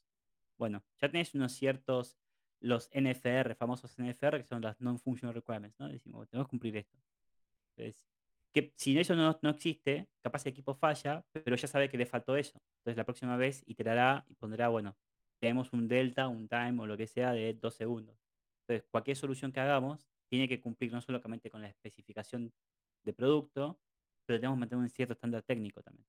Bueno, 0.58 0.84
ya 1.00 1.10
tenés 1.10 1.34
unos 1.34 1.52
ciertos, 1.52 2.18
los 2.60 2.90
NFR, 2.92 3.54
famosos 3.54 3.98
NFR, 3.98 4.38
que 4.38 4.44
son 4.44 4.60
las 4.62 4.80
Non-Functional 4.80 5.34
Requirements, 5.34 5.80
¿no? 5.80 5.88
Decimos, 5.88 6.28
tenemos 6.28 6.46
que 6.46 6.50
cumplir 6.50 6.76
esto. 6.76 6.98
Entonces, 7.70 8.04
que 8.52 8.72
si 8.76 8.98
eso 8.98 9.14
no, 9.14 9.38
no, 9.42 9.50
existe, 9.50 10.08
capaz 10.20 10.44
el 10.44 10.52
equipo 10.52 10.74
falla, 10.74 11.24
pero 11.32 11.56
ya 11.56 11.66
sabe 11.66 11.88
que 11.88 11.96
le 11.96 12.06
faltó 12.06 12.36
eso. 12.36 12.60
Entonces 12.78 12.96
la 12.96 13.04
próxima 13.04 13.36
vez 13.36 13.62
iterará 13.66 14.24
y 14.28 14.34
pondrá, 14.34 14.68
bueno, 14.68 14.96
tenemos 15.40 15.72
un 15.72 15.88
delta, 15.88 16.28
un 16.28 16.48
time 16.48 16.80
o 16.80 16.86
lo 16.86 16.96
que 16.96 17.06
sea 17.06 17.32
de 17.32 17.54
dos 17.54 17.74
segundos. 17.74 18.16
Entonces 18.62 18.86
cualquier 18.90 19.16
solución 19.16 19.50
que 19.50 19.60
hagamos 19.60 20.06
tiene 20.28 20.46
que 20.46 20.60
cumplir 20.60 20.92
no 20.92 21.00
solamente 21.00 21.50
con 21.50 21.62
la 21.62 21.68
especificación 21.68 22.52
de 23.02 23.12
producto, 23.12 23.80
pero 24.26 24.38
tenemos 24.38 24.56
que 24.56 24.60
mantener 24.60 24.82
un 24.84 24.90
cierto 24.90 25.14
estándar 25.14 25.42
técnico 25.42 25.82
también. 25.82 26.06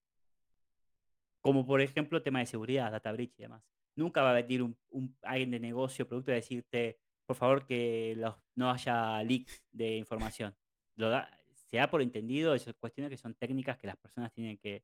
Como 1.39 1.65
por 1.65 1.81
ejemplo 1.81 2.21
tema 2.21 2.39
de 2.39 2.45
seguridad, 2.45 2.91
data 2.91 3.11
breach 3.11 3.33
y 3.39 3.41
demás. 3.41 3.63
Nunca 3.95 4.21
va 4.21 4.31
a 4.31 4.41
venir 4.41 4.61
un, 4.61 4.77
un 4.91 5.17
alguien 5.23 5.51
de 5.51 5.59
negocio, 5.59 6.07
producto, 6.07 6.31
a 6.31 6.35
decirte, 6.35 6.99
por 7.25 7.35
favor, 7.35 7.65
que 7.65 8.15
no 8.55 8.69
haya 8.69 9.23
leaks 9.23 9.63
de 9.71 9.97
información. 9.97 10.55
Lo 10.95 11.09
da, 11.09 11.41
se 11.53 11.77
da 11.77 11.89
por 11.89 12.01
entendido 12.01 12.53
esas 12.53 12.75
cuestiones 12.75 13.09
que 13.09 13.17
son 13.17 13.33
técnicas 13.33 13.77
que 13.77 13.87
las 13.87 13.97
personas 13.97 14.31
tienen 14.33 14.57
que, 14.57 14.83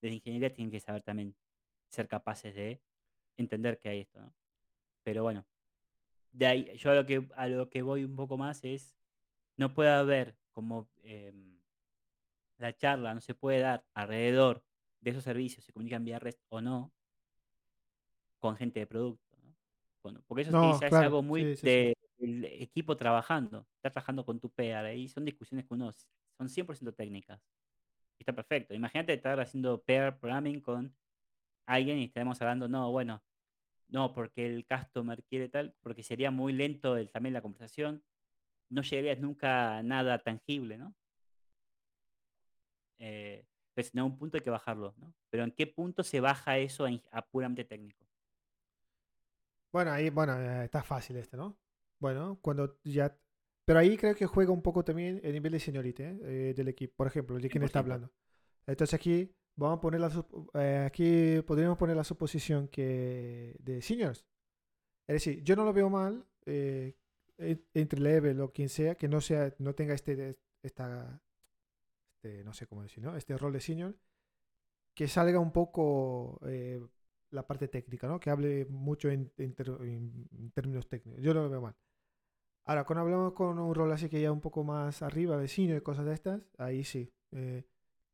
de 0.00 0.10
ingeniería 0.10 0.52
tienen 0.52 0.70
que 0.70 0.80
saber 0.80 1.02
también 1.02 1.34
ser 1.88 2.06
capaces 2.06 2.54
de 2.54 2.80
entender 3.40 3.78
que 3.78 3.88
hay 3.88 4.00
esto, 4.00 4.20
¿no? 4.20 4.32
Pero 5.02 5.22
bueno, 5.22 5.46
de 6.32 6.46
ahí, 6.46 6.76
yo 6.76 6.90
a 6.90 6.94
lo 6.94 7.06
que, 7.06 7.26
a 7.34 7.48
lo 7.48 7.68
que 7.68 7.82
voy 7.82 8.04
un 8.04 8.16
poco 8.16 8.36
más 8.36 8.64
es, 8.64 8.94
no 9.56 9.74
puede 9.74 9.90
haber 9.90 10.36
como 10.52 10.88
em, 11.02 11.58
la 12.58 12.76
charla, 12.76 13.14
no 13.14 13.20
se 13.20 13.34
puede 13.34 13.60
dar 13.60 13.84
alrededor 13.94 14.62
de 15.00 15.10
esos 15.10 15.24
servicios, 15.24 15.64
se 15.64 15.72
comunican 15.72 16.04
vía 16.04 16.18
REST 16.18 16.40
o 16.50 16.60
no, 16.60 16.92
con 18.38 18.56
gente 18.56 18.80
de 18.80 18.86
producto, 18.86 19.36
¿no? 19.42 19.56
Bueno, 20.02 20.22
porque 20.26 20.42
eso 20.42 20.80
es 20.82 20.92
algo 20.92 21.22
muy 21.22 21.56
de 21.56 21.94
el 22.20 22.44
equipo 22.44 22.96
trabajando, 22.96 23.66
está 23.76 23.90
trabajando 23.90 24.24
con 24.24 24.38
tu 24.38 24.50
PR 24.50 24.88
ahí 24.88 25.08
son 25.08 25.24
discusiones 25.24 25.66
que 25.66 25.74
uno 25.74 25.90
son 26.36 26.48
100% 26.48 26.94
técnicas. 26.94 27.40
Y 28.18 28.22
está 28.22 28.34
perfecto. 28.34 28.74
Imagínate 28.74 29.14
estar 29.14 29.40
haciendo 29.40 29.82
pair 29.82 30.12
programming 30.18 30.60
con 30.60 30.94
alguien 31.66 31.98
y 31.98 32.04
estaremos 32.04 32.40
hablando, 32.42 32.68
no, 32.68 32.90
bueno, 32.90 33.22
no, 33.90 34.14
porque 34.14 34.46
el 34.46 34.66
customer 34.66 35.22
quiere 35.24 35.48
tal, 35.48 35.74
porque 35.80 36.02
sería 36.02 36.30
muy 36.30 36.52
lento 36.52 36.96
el, 36.96 37.10
también 37.10 37.32
la 37.32 37.42
conversación, 37.42 38.02
no 38.68 38.82
llegarías 38.82 39.18
nunca 39.18 39.78
a 39.78 39.82
nada 39.82 40.18
tangible, 40.18 40.78
¿no? 40.78 40.94
Eh, 42.98 43.44
pues 43.74 43.94
en 43.94 44.02
un 44.02 44.18
punto 44.18 44.36
hay 44.36 44.42
que 44.42 44.50
bajarlo, 44.50 44.94
¿no? 44.98 45.14
Pero 45.30 45.44
¿en 45.44 45.52
qué 45.52 45.66
punto 45.66 46.02
se 46.02 46.20
baja 46.20 46.58
eso 46.58 46.86
a, 47.10 47.22
puramente 47.26 47.64
técnico? 47.64 48.06
Bueno, 49.72 49.92
ahí, 49.92 50.10
bueno, 50.10 50.38
eh, 50.40 50.64
está 50.64 50.82
fácil 50.82 51.16
este, 51.16 51.36
¿no? 51.36 51.58
Bueno, 51.98 52.38
cuando 52.42 52.78
ya... 52.84 53.16
Pero 53.64 53.78
ahí 53.78 53.96
creo 53.96 54.14
que 54.14 54.26
juega 54.26 54.52
un 54.52 54.62
poco 54.62 54.84
también 54.84 55.20
el 55.22 55.32
nivel 55.32 55.52
de 55.52 55.60
seniority 55.60 56.02
¿eh? 56.02 56.54
del 56.56 56.68
equipo. 56.68 56.96
Por 56.96 57.06
ejemplo, 57.06 57.38
de 57.38 57.48
quién 57.48 57.62
está 57.62 57.78
hablando. 57.78 58.10
Entonces 58.66 58.94
aquí 58.94 59.32
vamos 59.60 59.78
a 59.78 59.80
poner 59.80 60.00
la... 60.00 60.10
Eh, 60.54 60.84
aquí 60.86 61.42
podríamos 61.42 61.78
poner 61.78 61.96
la 61.96 62.04
suposición 62.04 62.68
que 62.68 63.56
de 63.60 63.82
seniors. 63.82 64.26
Es 65.06 65.14
decir, 65.14 65.42
yo 65.44 65.56
no 65.56 65.64
lo 65.64 65.72
veo 65.72 65.90
mal 65.90 66.26
eh, 66.46 66.96
entre 67.38 68.00
level 68.00 68.40
o 68.40 68.52
quien 68.52 68.68
sea 68.68 68.96
que 68.96 69.08
no 69.08 69.20
sea 69.20 69.54
no 69.58 69.74
tenga 69.74 69.94
este 69.94 70.38
esta 70.62 71.22
este, 72.16 72.44
no 72.44 72.52
sé 72.52 72.66
cómo 72.66 72.82
decir, 72.82 73.02
¿no? 73.02 73.16
Este 73.16 73.36
rol 73.38 73.52
de 73.52 73.60
senior, 73.60 73.96
que 74.94 75.08
salga 75.08 75.38
un 75.38 75.52
poco 75.52 76.38
eh, 76.46 76.80
la 77.30 77.46
parte 77.46 77.68
técnica, 77.68 78.06
¿no? 78.08 78.20
Que 78.20 78.30
hable 78.30 78.66
mucho 78.66 79.08
en, 79.10 79.32
en 79.38 79.54
en 79.58 80.50
términos 80.52 80.88
técnicos. 80.88 81.22
Yo 81.22 81.32
no 81.34 81.42
lo 81.42 81.50
veo 81.50 81.62
mal. 81.62 81.76
Ahora, 82.66 82.84
cuando 82.84 83.02
hablamos 83.02 83.32
con 83.32 83.58
un 83.58 83.74
rol 83.74 83.90
así 83.92 84.08
que 84.08 84.20
ya 84.20 84.30
un 84.30 84.40
poco 84.40 84.64
más 84.64 85.02
arriba, 85.02 85.36
de 85.38 85.48
senior 85.48 85.78
y 85.78 85.80
cosas 85.82 86.04
de 86.06 86.12
estas, 86.14 86.42
ahí 86.58 86.84
sí. 86.84 87.12
eh, 87.32 87.64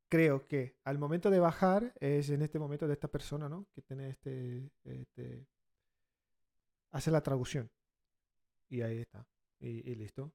creo 0.08 0.46
que 0.46 0.76
al 0.84 0.98
momento 0.98 1.30
de 1.30 1.40
bajar 1.40 1.92
es 2.00 2.30
en 2.30 2.42
este 2.42 2.58
momento 2.58 2.86
de 2.86 2.94
esta 2.94 3.08
persona, 3.08 3.48
¿no? 3.48 3.66
Que 3.74 3.82
tiene 3.82 4.10
este, 4.10 4.70
este 4.84 5.46
hace 6.90 7.10
la 7.10 7.22
traducción. 7.22 7.70
Y 8.68 8.80
ahí 8.82 8.98
está. 8.98 9.26
Y, 9.60 9.94
listo. 9.94 10.32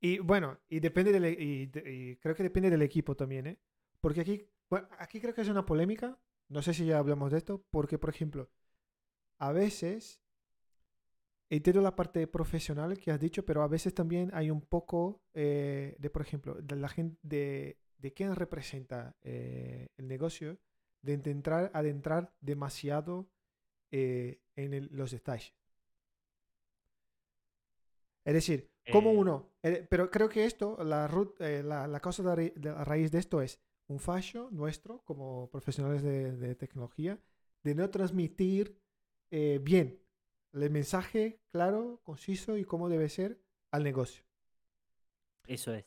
Y 0.00 0.18
bueno, 0.18 0.58
y 0.68 0.80
depende 0.80 1.12
del, 1.12 1.24
e- 1.24 1.36
y, 1.38 1.70
y 1.86 2.16
creo 2.16 2.34
que 2.34 2.42
depende 2.42 2.70
del 2.70 2.82
equipo 2.82 3.16
también, 3.16 3.46
¿eh? 3.46 3.58
Porque 4.00 4.20
aquí, 4.20 4.46
aquí 4.98 5.20
creo 5.20 5.34
que 5.34 5.42
es 5.42 5.48
una 5.48 5.66
polémica. 5.66 6.18
No 6.48 6.62
sé 6.62 6.74
si 6.74 6.86
ya 6.86 6.98
hablamos 6.98 7.32
de 7.32 7.38
esto. 7.38 7.64
Porque, 7.70 7.98
por 7.98 8.10
ejemplo, 8.10 8.50
a 9.38 9.52
veces 9.52 10.20
entiendo 11.50 11.80
la 11.80 11.96
parte 11.96 12.26
profesional 12.26 12.98
que 12.98 13.10
has 13.10 13.20
dicho, 13.20 13.44
pero 13.44 13.62
a 13.62 13.68
veces 13.68 13.94
también 13.94 14.30
hay 14.34 14.50
un 14.50 14.60
poco 14.60 15.22
eh, 15.34 15.96
de, 15.98 16.10
por 16.10 16.22
ejemplo, 16.22 16.54
de 16.54 16.76
la 16.76 16.88
gente, 16.88 17.18
de, 17.22 17.78
de 17.98 18.12
quién 18.14 18.34
representa 18.36 19.16
eh, 19.22 19.88
el 19.96 20.08
negocio, 20.08 20.58
de 21.02 21.12
intentar 21.14 21.70
adentrar 21.74 22.32
demasiado 22.40 23.28
eh, 23.92 24.40
en 24.56 24.74
el- 24.74 24.90
los 24.92 25.12
detalles. 25.12 25.54
Es 28.24 28.34
decir, 28.34 28.70
como 28.88 29.10
Eh, 29.10 29.12
uno, 29.12 29.50
pero 29.90 30.10
creo 30.10 30.28
que 30.28 30.44
esto, 30.44 30.76
la, 30.84 31.08
root- 31.08 31.38
la, 31.40 31.86
la 31.86 32.00
causa 32.00 32.22
de, 32.22 32.28
ra- 32.36 32.52
de 32.60 32.70
la 32.72 32.84
raíz 32.84 33.10
de 33.10 33.18
esto 33.18 33.40
es 33.42 33.60
un 33.86 33.98
fallo 34.00 34.50
nuestro 34.50 35.02
como 35.04 35.48
profesionales 35.50 36.02
de, 36.02 36.32
de 36.36 36.54
tecnología 36.54 37.18
de 37.62 37.74
no 37.74 37.88
transmitir 37.90 38.78
eh, 39.30 39.60
bien 39.62 40.00
el 40.52 40.70
mensaje 40.70 41.40
claro, 41.52 42.00
conciso 42.02 42.56
y 42.56 42.64
cómo 42.64 42.88
debe 42.88 43.08
ser 43.08 43.40
al 43.70 43.84
negocio. 43.84 44.24
Eso 45.48 45.72
es. 45.74 45.84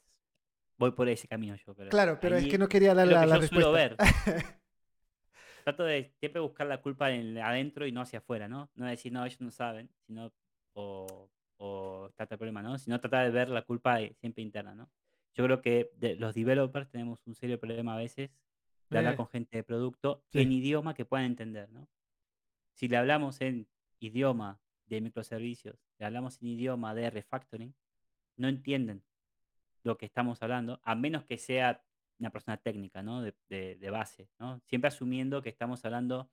Voy 0.82 0.92
por 0.92 1.08
ese 1.08 1.28
camino 1.28 1.56
yo, 1.56 1.76
pero 1.76 1.92
Claro, 1.92 2.18
pero 2.20 2.38
es 2.38 2.48
que 2.48 2.58
no 2.58 2.68
quería 2.68 2.96
dar 2.96 3.08
la, 3.08 3.24
la 3.26 3.38
yo 3.40 3.48
suelo 3.48 3.72
respuesta. 3.72 3.98
Trato 5.64 5.84
de 5.84 6.12
siempre 6.20 6.42
buscar 6.42 6.66
la 6.66 6.82
culpa 6.82 7.12
en 7.12 7.38
adentro 7.38 7.86
y 7.86 7.92
no 7.92 8.02
hacia 8.02 8.18
afuera, 8.18 8.48
¿no? 8.48 8.72
No 8.74 8.88
decir, 8.88 9.12
no, 9.14 9.24
ellos 9.24 9.40
no 9.42 9.52
saben, 9.52 9.92
sino, 10.08 10.34
o, 10.74 11.30
o 11.58 12.10
trata 12.16 12.34
el 12.34 12.40
problema, 12.40 12.64
¿no? 12.64 12.80
Sino 12.80 13.00
tratar 13.00 13.26
de 13.26 13.32
ver 13.32 13.50
la 13.50 13.62
culpa 13.62 14.02
eh, 14.02 14.16
siempre 14.20 14.42
interna, 14.42 14.74
¿no? 14.74 14.90
Yo 15.36 15.44
creo 15.46 15.62
que 15.62 15.92
de- 15.98 16.16
los 16.16 16.34
developers 16.34 16.90
tenemos 16.90 17.20
un 17.28 17.36
serio 17.36 17.60
problema 17.60 17.94
a 17.94 17.98
veces 17.98 18.32
de 18.90 18.98
hablar 18.98 19.14
Eh, 19.14 19.18
con 19.18 19.28
gente 19.28 19.58
de 19.58 19.64
producto 19.64 20.24
sí. 20.32 20.40
en 20.40 20.52
idioma 20.52 20.96
que 20.96 21.06
puedan 21.06 21.28
entender, 21.28 21.70
¿no? 21.70 21.88
Si 22.74 22.88
le 22.88 22.98
hablamos 22.98 23.40
en 23.42 23.68
idioma 24.00 24.60
de 24.88 25.00
microservicios, 25.00 25.78
le 26.00 26.06
hablamos 26.08 26.42
en 26.42 26.48
idioma 26.48 26.96
de 26.96 27.12
refactoring, 27.12 27.76
no 28.38 28.48
entienden 28.48 29.04
lo 29.84 29.98
que 29.98 30.06
estamos 30.06 30.42
hablando, 30.44 30.80
a 30.84 30.96
menos 30.96 31.26
que 31.26 31.38
sea 31.38 31.84
una 32.20 32.30
persona 32.30 32.58
técnica, 32.58 33.02
¿no? 33.02 33.22
De, 33.22 33.34
de- 33.50 33.76
de 33.78 33.90
base, 33.90 34.30
¿no? 34.40 34.60
Siempre 34.66 34.90
asumiendo 34.90 35.42
que 35.42 35.50
estamos 35.50 35.84
hablando, 35.86 36.30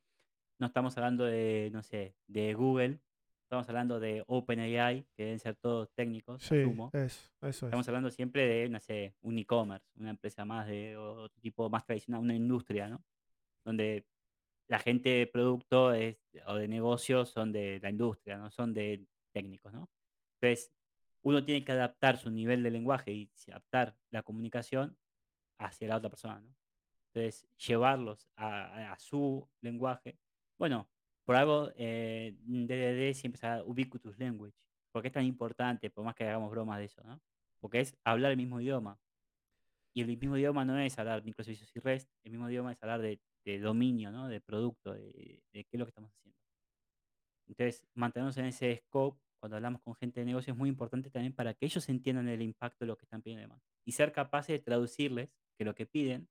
no 0.58 0.66
estamos 0.66 0.96
hablando 0.98 1.24
de, 1.24 1.70
no 1.72 1.82
sé, 1.82 2.14
de 2.26 2.52
Google, 2.54 3.00
estamos 3.44 3.68
hablando 3.68 3.98
de 3.98 4.22
OpenAI, 4.26 5.06
que 5.16 5.24
deben 5.24 5.38
ser 5.38 5.56
todos 5.56 5.90
técnicos, 5.94 6.42
sí, 6.42 6.56
asumo. 6.56 6.90
eso, 6.92 7.30
eso 7.40 7.48
es. 7.48 7.62
Estamos 7.62 7.88
hablando 7.88 8.10
siempre 8.10 8.46
de, 8.46 8.68
no 8.68 8.78
sé, 8.80 9.14
un 9.22 9.38
e-commerce, 9.38 9.86
una 9.96 10.10
empresa 10.10 10.44
más 10.44 10.66
de 10.66 10.96
otro 10.96 11.40
tipo 11.40 11.70
más 11.70 11.86
tradicional, 11.86 12.20
una 12.20 12.34
industria, 12.34 12.88
¿no? 12.88 13.02
Donde 13.64 14.04
la 14.68 14.78
gente 14.78 15.08
de 15.08 15.26
producto 15.26 15.94
es, 15.94 16.18
o 16.46 16.56
de 16.56 16.68
negocios 16.68 17.30
son 17.30 17.52
de 17.52 17.80
la 17.82 17.88
industria, 17.88 18.36
no 18.36 18.50
son 18.50 18.74
de 18.74 19.06
técnicos, 19.32 19.72
¿no? 19.72 19.88
Entonces, 20.34 20.70
uno 21.28 21.44
tiene 21.44 21.64
que 21.64 21.72
adaptar 21.72 22.16
su 22.16 22.30
nivel 22.30 22.62
de 22.62 22.70
lenguaje 22.70 23.12
y 23.12 23.30
adaptar 23.48 23.94
la 24.10 24.22
comunicación 24.22 24.96
hacia 25.58 25.88
la 25.88 25.96
otra 25.96 26.08
persona, 26.08 26.40
¿no? 26.40 26.54
Entonces, 27.12 27.46
llevarlos 27.58 28.28
a, 28.36 28.92
a 28.92 28.98
su 28.98 29.46
lenguaje. 29.60 30.18
Bueno, 30.58 30.88
por 31.24 31.36
algo 31.36 31.70
eh, 31.76 32.34
DDD 32.46 33.14
siempre 33.14 33.38
se 33.38 33.62
Ubiquitous 33.62 34.18
Language. 34.18 34.56
¿Por 34.90 35.02
qué 35.02 35.08
es 35.08 35.14
tan 35.14 35.24
importante? 35.24 35.90
Por 35.90 36.04
más 36.04 36.14
que 36.14 36.24
hagamos 36.24 36.50
bromas 36.50 36.78
de 36.78 36.86
eso, 36.86 37.02
¿no? 37.04 37.20
Porque 37.60 37.80
es 37.80 37.94
hablar 38.04 38.30
el 38.30 38.36
mismo 38.36 38.60
idioma. 38.60 38.98
Y 39.92 40.00
el 40.00 40.06
mismo 40.06 40.36
idioma 40.36 40.64
no 40.64 40.78
es 40.78 40.98
hablar 40.98 41.24
microservicios 41.24 41.74
y 41.74 41.80
REST, 41.80 42.10
el 42.24 42.32
mismo 42.32 42.48
idioma 42.48 42.72
es 42.72 42.82
hablar 42.82 43.02
de, 43.02 43.20
de 43.44 43.58
dominio, 43.58 44.10
¿no? 44.12 44.28
De 44.28 44.40
producto, 44.40 44.94
de, 44.94 45.42
de 45.52 45.64
qué 45.64 45.68
es 45.72 45.78
lo 45.78 45.84
que 45.84 45.90
estamos 45.90 46.10
haciendo. 46.12 46.38
Entonces, 47.48 47.84
mantenernos 47.94 48.36
en 48.38 48.46
ese 48.46 48.76
scope 48.76 49.20
cuando 49.38 49.56
hablamos 49.56 49.80
con 49.82 49.94
gente 49.94 50.20
de 50.20 50.26
negocio 50.26 50.52
es 50.52 50.58
muy 50.58 50.68
importante 50.68 51.10
también 51.10 51.32
para 51.32 51.54
que 51.54 51.66
ellos 51.66 51.88
entiendan 51.88 52.28
el 52.28 52.42
impacto 52.42 52.84
de 52.84 52.86
lo 52.88 52.96
que 52.96 53.04
están 53.04 53.22
pidiendo 53.22 53.42
y 53.42 53.46
demás. 53.46 53.62
Y 53.84 53.92
ser 53.92 54.12
capaces 54.12 54.58
de 54.58 54.64
traducirles 54.64 55.30
que 55.56 55.64
lo 55.64 55.74
que 55.74 55.86
piden, 55.86 56.28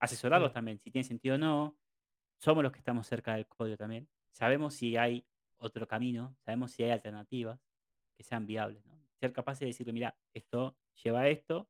asesorarlos 0.00 0.50
Sí. 0.50 0.54
también, 0.54 0.78
si 0.78 0.90
tiene 0.90 1.04
sentido 1.04 1.36
o 1.36 1.38
no. 1.38 1.76
Somos 2.38 2.62
los 2.62 2.72
que 2.72 2.78
estamos 2.78 3.06
cerca 3.06 3.34
del 3.34 3.46
código 3.46 3.76
también. 3.76 4.08
Sabemos 4.30 4.74
si 4.74 4.96
hay 4.96 5.24
otro 5.56 5.86
camino, 5.86 6.36
sabemos 6.44 6.72
si 6.72 6.82
hay 6.82 6.90
alternativas 6.90 7.60
que 8.16 8.22
sean 8.22 8.46
viables. 8.46 8.84
¿no? 8.86 8.98
Ser 9.20 9.32
capaces 9.32 9.60
de 9.60 9.66
decirle, 9.66 9.92
mira, 9.92 10.16
esto 10.32 10.76
lleva 11.02 11.20
a 11.20 11.28
esto, 11.28 11.68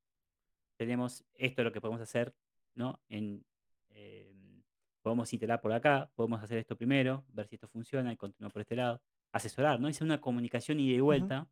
tenemos 0.77 1.25
esto 1.35 1.63
es 1.63 1.65
lo 1.65 1.73
que 1.73 1.81
podemos 1.81 2.01
hacer, 2.01 2.35
¿no? 2.75 3.01
En, 3.09 3.45
eh, 3.91 4.35
podemos 5.03 5.33
iterar 5.33 5.61
por 5.61 5.73
acá, 5.73 6.11
podemos 6.17 6.43
hacer 6.43 6.59
esto 6.59 6.77
primero, 6.77 7.25
ver 7.29 7.47
si 7.47 7.55
esto 7.55 7.69
funciona 7.69 8.13
y 8.13 8.17
continuar 8.17 8.53
por 8.53 8.63
este 8.63 8.75
lado. 8.75 9.01
Asesorar, 9.35 9.81
¿no? 9.81 9.89
Es 9.89 10.01
una 10.01 10.21
comunicación 10.21 10.79
ida 10.79 10.97
y 10.97 11.01
vuelta, 11.01 11.49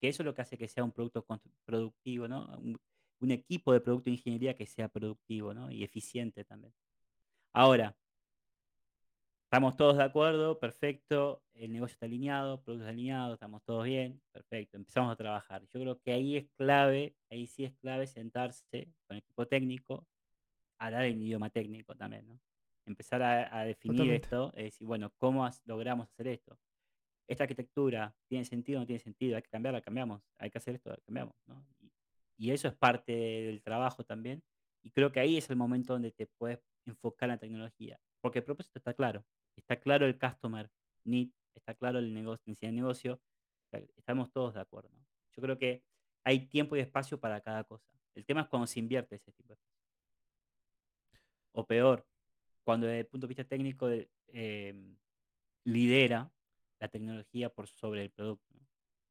que 0.00 0.08
eso 0.08 0.22
es 0.22 0.26
lo 0.26 0.34
que 0.34 0.42
hace 0.42 0.58
que 0.58 0.68
sea 0.68 0.84
un 0.84 0.92
producto 0.92 1.24
productivo, 1.64 2.26
¿no? 2.26 2.46
Un, 2.58 2.76
un 3.20 3.30
equipo 3.30 3.72
de 3.72 3.80
producto 3.80 4.10
de 4.10 4.16
ingeniería 4.16 4.56
que 4.56 4.66
sea 4.66 4.88
productivo, 4.88 5.54
¿no? 5.54 5.70
Y 5.70 5.84
eficiente 5.84 6.44
también. 6.44 6.74
Ahora, 7.52 7.96
estamos 9.44 9.76
todos 9.76 9.96
de 9.96 10.02
acuerdo, 10.02 10.58
perfecto, 10.58 11.42
el 11.54 11.72
negocio 11.72 11.94
está 11.94 12.06
alineado, 12.06 12.60
productos 12.62 12.88
alineados, 12.88 13.34
estamos 13.34 13.62
todos 13.62 13.84
bien, 13.84 14.20
perfecto, 14.32 14.76
empezamos 14.76 15.12
a 15.12 15.16
trabajar. 15.16 15.62
Yo 15.72 15.80
creo 15.80 16.00
que 16.00 16.12
ahí 16.12 16.36
es 16.36 16.48
clave, 16.56 17.16
ahí 17.30 17.46
sí 17.46 17.64
es 17.64 17.72
clave 17.76 18.06
sentarse 18.06 18.92
con 19.06 19.16
el 19.16 19.18
equipo 19.18 19.46
técnico, 19.46 20.06
hablar 20.78 21.04
en 21.04 21.22
idioma 21.22 21.48
técnico 21.48 21.94
también, 21.94 22.26
¿no? 22.26 22.40
Empezar 22.86 23.22
a, 23.22 23.58
a 23.60 23.64
definir 23.64 23.96
Totalmente. 23.96 24.24
esto, 24.24 24.52
es 24.54 24.64
decir, 24.64 24.86
bueno, 24.86 25.12
¿cómo 25.18 25.44
as- 25.44 25.60
logramos 25.66 26.08
hacer 26.08 26.28
esto? 26.28 26.58
¿Esta 27.26 27.44
arquitectura 27.44 28.14
tiene 28.28 28.44
sentido 28.44 28.78
o 28.78 28.82
no 28.82 28.86
tiene 28.86 29.00
sentido? 29.00 29.36
¿Hay 29.36 29.42
que 29.42 29.50
cambiarla? 29.50 29.80
Cambiamos. 29.80 30.22
¿Hay 30.38 30.50
que 30.50 30.58
hacer 30.58 30.76
esto? 30.76 30.96
Cambiamos, 31.04 31.34
¿no? 31.46 31.66
Y, 31.80 31.90
y 32.38 32.50
eso 32.52 32.68
es 32.68 32.74
parte 32.74 33.12
del 33.12 33.60
trabajo 33.62 34.04
también. 34.04 34.42
Y 34.82 34.90
creo 34.92 35.10
que 35.10 35.18
ahí 35.18 35.36
es 35.36 35.50
el 35.50 35.56
momento 35.56 35.92
donde 35.94 36.12
te 36.12 36.26
puedes 36.26 36.60
enfocar 36.84 37.28
en 37.28 37.34
la 37.34 37.38
tecnología. 37.38 38.00
Porque 38.20 38.38
el 38.38 38.44
propósito 38.44 38.78
está 38.78 38.94
claro. 38.94 39.24
Está 39.56 39.80
claro 39.80 40.06
el 40.06 40.16
customer 40.18 40.70
need, 41.04 41.30
está 41.54 41.74
claro 41.74 41.98
el 41.98 42.14
negocio, 42.14 42.54
de 42.60 42.70
negocio. 42.72 43.20
Estamos 43.96 44.30
todos 44.30 44.54
de 44.54 44.60
acuerdo. 44.60 44.90
¿no? 44.92 45.04
Yo 45.32 45.42
creo 45.42 45.58
que 45.58 45.82
hay 46.24 46.46
tiempo 46.46 46.76
y 46.76 46.80
espacio 46.80 47.18
para 47.18 47.40
cada 47.40 47.64
cosa. 47.64 47.90
El 48.14 48.24
tema 48.24 48.42
es 48.42 48.46
cuando 48.48 48.66
se 48.68 48.78
invierte 48.78 49.16
ese 49.16 49.32
tipo 49.32 49.52
de 49.54 49.56
cosas. 49.58 49.76
O 51.52 51.66
peor, 51.66 52.06
cuando 52.66 52.88
desde 52.88 53.00
el 53.00 53.06
punto 53.06 53.28
de 53.28 53.28
vista 53.28 53.44
técnico 53.44 53.88
em, 54.26 54.96
lidera 55.62 56.28
la 56.80 56.88
tecnología 56.88 57.48
por 57.48 57.68
sobre 57.68 58.02
el 58.02 58.10
producto. 58.10 58.52
¿no? 58.54 58.66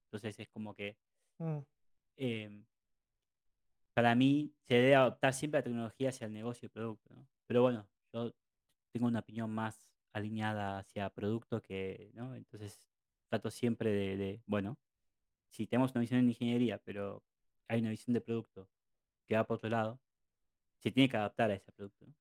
Entonces 0.07 0.37
es 0.39 0.49
como 0.49 0.75
que 0.75 0.97
Mm. 1.37 1.59
em, 2.17 2.65
para 3.93 4.13
mí 4.15 4.53
se 4.67 4.75
debe 4.75 4.95
adaptar 4.95 5.33
siempre 5.33 5.59
la 5.59 5.63
tecnología 5.63 6.09
hacia 6.09 6.27
el 6.27 6.33
negocio 6.33 6.65
y 6.65 6.67
el 6.67 6.71
producto. 6.71 7.13
¿no? 7.13 7.27
Pero 7.47 7.61
bueno, 7.61 7.87
yo 8.13 8.33
tengo 8.91 9.07
una 9.07 9.19
opinión 9.19 9.49
más 9.51 9.89
alineada 10.13 10.79
hacia 10.79 11.09
producto 11.09 11.61
que, 11.61 12.11
¿no? 12.13 12.35
Entonces 12.35 12.89
trato 13.29 13.51
siempre 13.51 13.91
de, 13.91 14.17
de, 14.17 14.41
bueno, 14.45 14.77
si 15.49 15.65
tenemos 15.67 15.91
una 15.91 16.01
visión 16.01 16.19
en 16.21 16.29
ingeniería, 16.29 16.77
pero 16.77 17.23
hay 17.67 17.79
una 17.81 17.89
visión 17.89 18.13
de 18.13 18.21
producto 18.21 18.69
que 19.27 19.35
va 19.35 19.45
por 19.45 19.57
otro 19.57 19.69
lado, 19.69 19.99
se 20.79 20.91
tiene 20.91 21.09
que 21.09 21.17
adaptar 21.17 21.51
a 21.51 21.55
ese 21.55 21.71
producto. 21.71 22.05
¿no? 22.05 22.13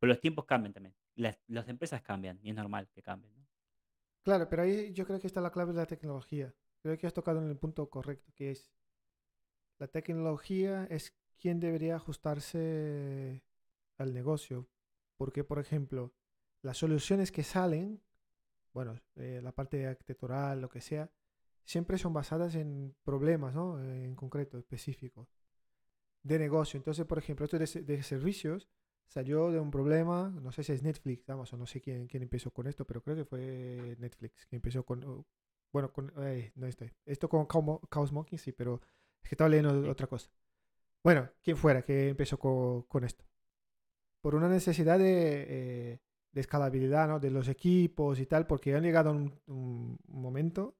Pero 0.00 0.14
los 0.14 0.20
tiempos 0.20 0.46
cambian 0.46 0.72
también. 0.72 0.94
Las, 1.14 1.68
empresas 1.68 2.00
cambian 2.02 2.40
y 2.42 2.50
es 2.50 2.56
normal 2.56 2.88
que 2.88 3.02
cambien. 3.02 3.32
Claro, 4.22 4.48
pero 4.48 4.62
ahí 4.62 4.92
yo 4.92 5.06
creo 5.06 5.20
que 5.20 5.26
está 5.26 5.42
la 5.42 5.52
clave 5.52 5.72
de 5.72 5.78
la 5.78 5.86
tecnología. 5.86 6.54
Creo 6.82 6.96
que 6.96 7.06
has 7.06 7.12
tocado 7.12 7.40
en 7.42 7.48
el 7.48 7.58
punto 7.58 7.88
correcto, 7.90 8.32
que 8.34 8.50
es 8.50 8.72
la 9.78 9.88
tecnología 9.88 10.86
es 10.90 11.14
quien 11.38 11.60
debería 11.60 11.96
ajustarse 11.96 13.44
al 13.98 14.14
negocio. 14.14 14.68
Porque, 15.18 15.44
por 15.44 15.58
ejemplo, 15.58 16.14
las 16.62 16.78
soluciones 16.78 17.30
que 17.30 17.44
salen, 17.44 18.02
bueno, 18.72 18.98
eh, 19.16 19.40
la 19.42 19.52
parte 19.52 19.86
arquitectural, 19.86 20.62
lo 20.62 20.70
que 20.70 20.80
sea, 20.80 21.10
siempre 21.64 21.98
son 21.98 22.14
basadas 22.14 22.54
en 22.54 22.96
problemas, 23.04 23.54
¿no? 23.54 23.82
En 23.82 24.14
concreto, 24.14 24.58
específicos. 24.58 25.28
de 26.22 26.38
negocio. 26.38 26.78
Entonces, 26.78 27.06
por 27.06 27.18
ejemplo, 27.18 27.44
esto 27.44 27.58
de, 27.58 27.82
de 27.82 28.02
servicios 28.02 28.68
salió 29.10 29.50
de 29.52 29.60
un 29.60 29.70
problema, 29.70 30.30
no 30.42 30.52
sé 30.52 30.62
si 30.64 30.72
es 30.72 30.82
Netflix, 30.82 31.28
o 31.28 31.56
no 31.58 31.66
sé 31.66 31.80
quién, 31.82 32.06
quién 32.08 32.22
empezó 32.22 32.52
con 32.52 32.66
esto, 32.68 32.86
pero 32.86 33.02
creo 33.02 33.16
que 33.16 33.26
fue 33.26 33.96
Netflix 33.98 34.46
que 34.46 34.56
empezó 34.56 34.84
con, 34.86 35.04
o- 35.04 35.26
bueno, 35.72 35.92
con, 35.92 36.12
eh, 36.18 36.52
no 36.56 36.66
esto, 36.66 36.86
esto 37.06 37.28
con 37.28 37.46
Chaos 37.90 38.12
Monkey, 38.12 38.38
sí, 38.38 38.52
pero 38.52 38.80
es 39.22 39.28
que 39.28 39.34
estaba 39.34 39.50
leyendo 39.50 39.82
Sí. 39.82 39.88
otra 39.90 40.06
cosa. 40.06 40.30
Bueno, 41.04 41.30
quien 41.42 41.56
fuera 41.58 41.82
que 41.82 42.10
empezó 42.10 42.38
co- 42.38 42.86
con, 42.88 43.04
esto. 43.04 43.24
Por 44.22 44.34
una 44.34 44.48
necesidad 44.48 44.98
de, 44.98 45.46
eh, 45.94 46.00
de 46.32 46.40
escalabilidad, 46.40 47.08
¿no? 47.08 47.20
De 47.20 47.30
los 47.30 47.48
equipos 47.48 48.20
y 48.20 48.26
tal, 48.26 48.46
porque 48.46 48.74
han 48.74 48.82
llegado 48.82 49.10
a 49.10 49.12
un, 49.12 49.34
un 49.46 49.98
momento 50.08 50.76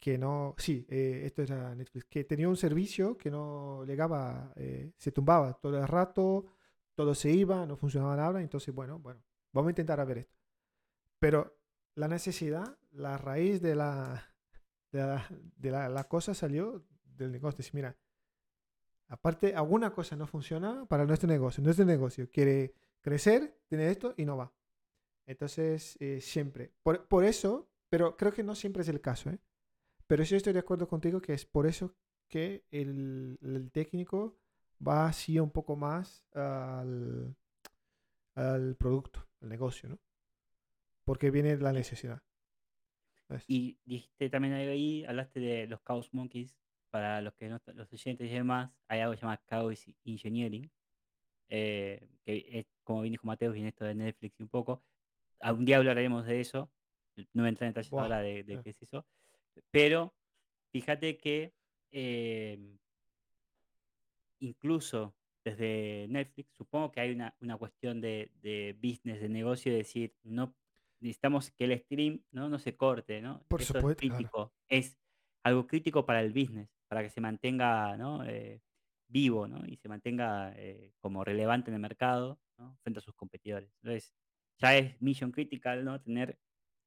que 0.00 0.18
no, 0.18 0.54
sí, 0.58 0.86
eh, 0.90 1.22
esto 1.26 1.42
era 1.42 1.74
Netflix, 1.74 2.06
que 2.06 2.24
tenía 2.24 2.48
un 2.48 2.56
servicio 2.56 3.18
que 3.18 3.30
no 3.30 3.84
llegaba, 3.86 4.52
eh, 4.56 4.92
se 4.98 5.12
tumbaba 5.12 5.54
todo 5.54 5.78
el 5.78 5.88
rato, 5.88 6.46
todo 7.00 7.14
se 7.14 7.30
iba, 7.30 7.64
no 7.64 7.78
funcionaba 7.78 8.14
nada, 8.14 8.42
entonces, 8.42 8.74
bueno, 8.74 8.98
bueno, 8.98 9.22
vamos 9.54 9.68
a 9.68 9.70
intentar 9.70 10.00
a 10.00 10.04
ver 10.04 10.18
esto. 10.18 10.36
Pero 11.18 11.58
la 11.94 12.08
necesidad, 12.08 12.76
la 12.90 13.16
raíz 13.16 13.62
de 13.62 13.74
la, 13.74 14.34
de 14.92 14.98
la, 15.00 15.26
de 15.56 15.70
la, 15.70 16.08
cosa 16.08 16.34
salió 16.34 16.84
del 17.02 17.32
negocio. 17.32 17.64
Mira, 17.72 17.96
aparte, 19.08 19.54
alguna 19.54 19.94
cosa 19.94 20.14
no 20.14 20.26
funciona 20.26 20.84
para 20.84 21.06
nuestro 21.06 21.26
negocio. 21.26 21.64
Nuestro 21.64 21.86
negocio 21.86 22.28
quiere 22.30 22.74
crecer, 23.00 23.58
tiene 23.66 23.90
esto 23.90 24.12
y 24.18 24.26
no 24.26 24.36
va. 24.36 24.52
Entonces, 25.24 25.96
eh, 26.00 26.20
siempre. 26.20 26.70
Por, 26.82 27.08
por 27.08 27.24
eso, 27.24 27.70
pero 27.88 28.14
creo 28.18 28.34
que 28.34 28.42
no 28.42 28.54
siempre 28.54 28.82
es 28.82 28.90
el 28.90 29.00
caso, 29.00 29.30
¿eh? 29.30 29.38
Pero 30.06 30.22
sí 30.26 30.36
estoy 30.36 30.52
de 30.52 30.58
acuerdo 30.58 30.86
contigo 30.86 31.22
que 31.22 31.32
es 31.32 31.46
por 31.46 31.66
eso 31.66 31.94
que 32.28 32.66
el 32.70 33.70
técnico 33.72 34.39
va 34.86 35.06
así 35.06 35.38
un 35.38 35.50
poco 35.50 35.76
más 35.76 36.24
al, 36.34 37.36
al 38.34 38.76
producto, 38.76 39.26
al 39.40 39.48
negocio, 39.48 39.88
¿no? 39.88 39.98
Porque 41.04 41.30
viene 41.30 41.56
la 41.56 41.72
necesidad. 41.72 42.22
¿ves? 43.28 43.44
Y 43.46 43.78
dijiste 43.84 44.30
también 44.30 44.54
algo 44.54 44.72
ahí, 44.72 45.04
hablaste 45.04 45.40
de 45.40 45.66
los 45.66 45.82
Chaos 45.82 46.12
Monkeys. 46.12 46.56
Para 46.90 47.20
los 47.20 47.34
que 47.34 47.48
no, 47.48 47.60
los 47.74 47.92
oyentes 47.92 48.28
y 48.28 48.34
demás, 48.34 48.72
hay 48.88 49.00
algo 49.00 49.12
que 49.12 49.18
se 49.18 49.22
llama 49.22 49.40
Chaos 49.48 49.86
Engineering. 50.04 50.68
eh, 51.48 52.08
que 52.24 52.44
es, 52.50 52.66
como 52.82 53.02
bien 53.02 53.12
dijo 53.12 53.26
Mateo, 53.26 53.52
viene 53.52 53.68
esto 53.68 53.84
de 53.84 53.94
Netflix 53.94 54.38
y 54.40 54.42
un 54.42 54.48
poco. 54.48 54.82
Algún 55.40 55.64
día 55.64 55.76
hablaremos 55.76 56.26
de 56.26 56.40
eso. 56.40 56.70
No 57.32 57.42
voy 57.42 57.46
a 57.46 57.48
entrar 57.50 57.68
en 57.68 57.74
detalles 57.74 57.90
Buah, 57.90 58.02
ahora 58.02 58.20
de, 58.20 58.42
de 58.44 58.54
eh. 58.54 58.60
qué 58.64 58.70
es 58.70 58.82
eso. 58.82 59.06
Pero 59.70 60.14
fíjate 60.72 61.16
que 61.16 61.54
eh, 61.92 62.58
incluso 64.40 65.14
desde 65.44 66.06
Netflix, 66.08 66.52
supongo 66.54 66.92
que 66.92 67.00
hay 67.00 67.12
una, 67.12 67.34
una 67.40 67.56
cuestión 67.56 68.00
de, 68.00 68.30
de 68.42 68.76
business, 68.82 69.20
de 69.20 69.28
negocio, 69.28 69.72
de 69.72 69.78
decir, 69.78 70.14
no 70.22 70.54
necesitamos 71.00 71.50
que 71.52 71.64
el 71.64 71.78
stream 71.78 72.22
¿no? 72.30 72.48
no 72.48 72.58
se 72.58 72.76
corte, 72.76 73.22
¿no? 73.22 73.42
Por 73.48 73.62
Esto 73.62 73.78
es 73.78 73.82
supuesto, 73.82 74.00
claro. 74.00 74.16
crítico, 74.16 74.54
es 74.68 74.98
algo 75.42 75.66
crítico 75.66 76.04
para 76.04 76.20
el 76.20 76.32
business, 76.32 76.68
para 76.88 77.02
que 77.02 77.10
se 77.10 77.20
mantenga 77.22 77.96
¿no? 77.96 78.24
Eh, 78.26 78.60
vivo, 79.08 79.48
¿no? 79.48 79.64
Y 79.66 79.76
se 79.76 79.88
mantenga 79.88 80.52
eh, 80.56 80.92
como 81.00 81.24
relevante 81.24 81.70
en 81.70 81.74
el 81.76 81.80
mercado, 81.80 82.38
¿no? 82.58 82.76
Frente 82.82 82.98
a 82.98 83.02
sus 83.02 83.14
competidores. 83.14 83.72
Entonces, 83.82 84.14
ya 84.58 84.76
es 84.76 85.00
mission 85.00 85.32
critical, 85.32 85.84
¿no? 85.84 86.00
Tener, 86.02 86.38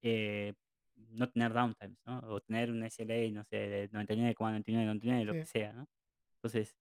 eh, 0.03 0.53
no 0.95 1.29
tener 1.29 1.53
downtimes, 1.53 1.97
¿no? 2.05 2.19
O 2.19 2.39
tener 2.41 2.69
un 2.71 2.83
SLA, 2.83 3.31
no 3.31 3.43
sé, 3.45 3.57
de 3.57 3.89
99,99, 3.91 4.85
99, 4.85 5.25
lo 5.25 5.33
que 5.33 5.45
Sí, 5.45 5.51
sea, 5.53 5.73
¿no? 5.73 5.87
Entonces, 6.35 6.77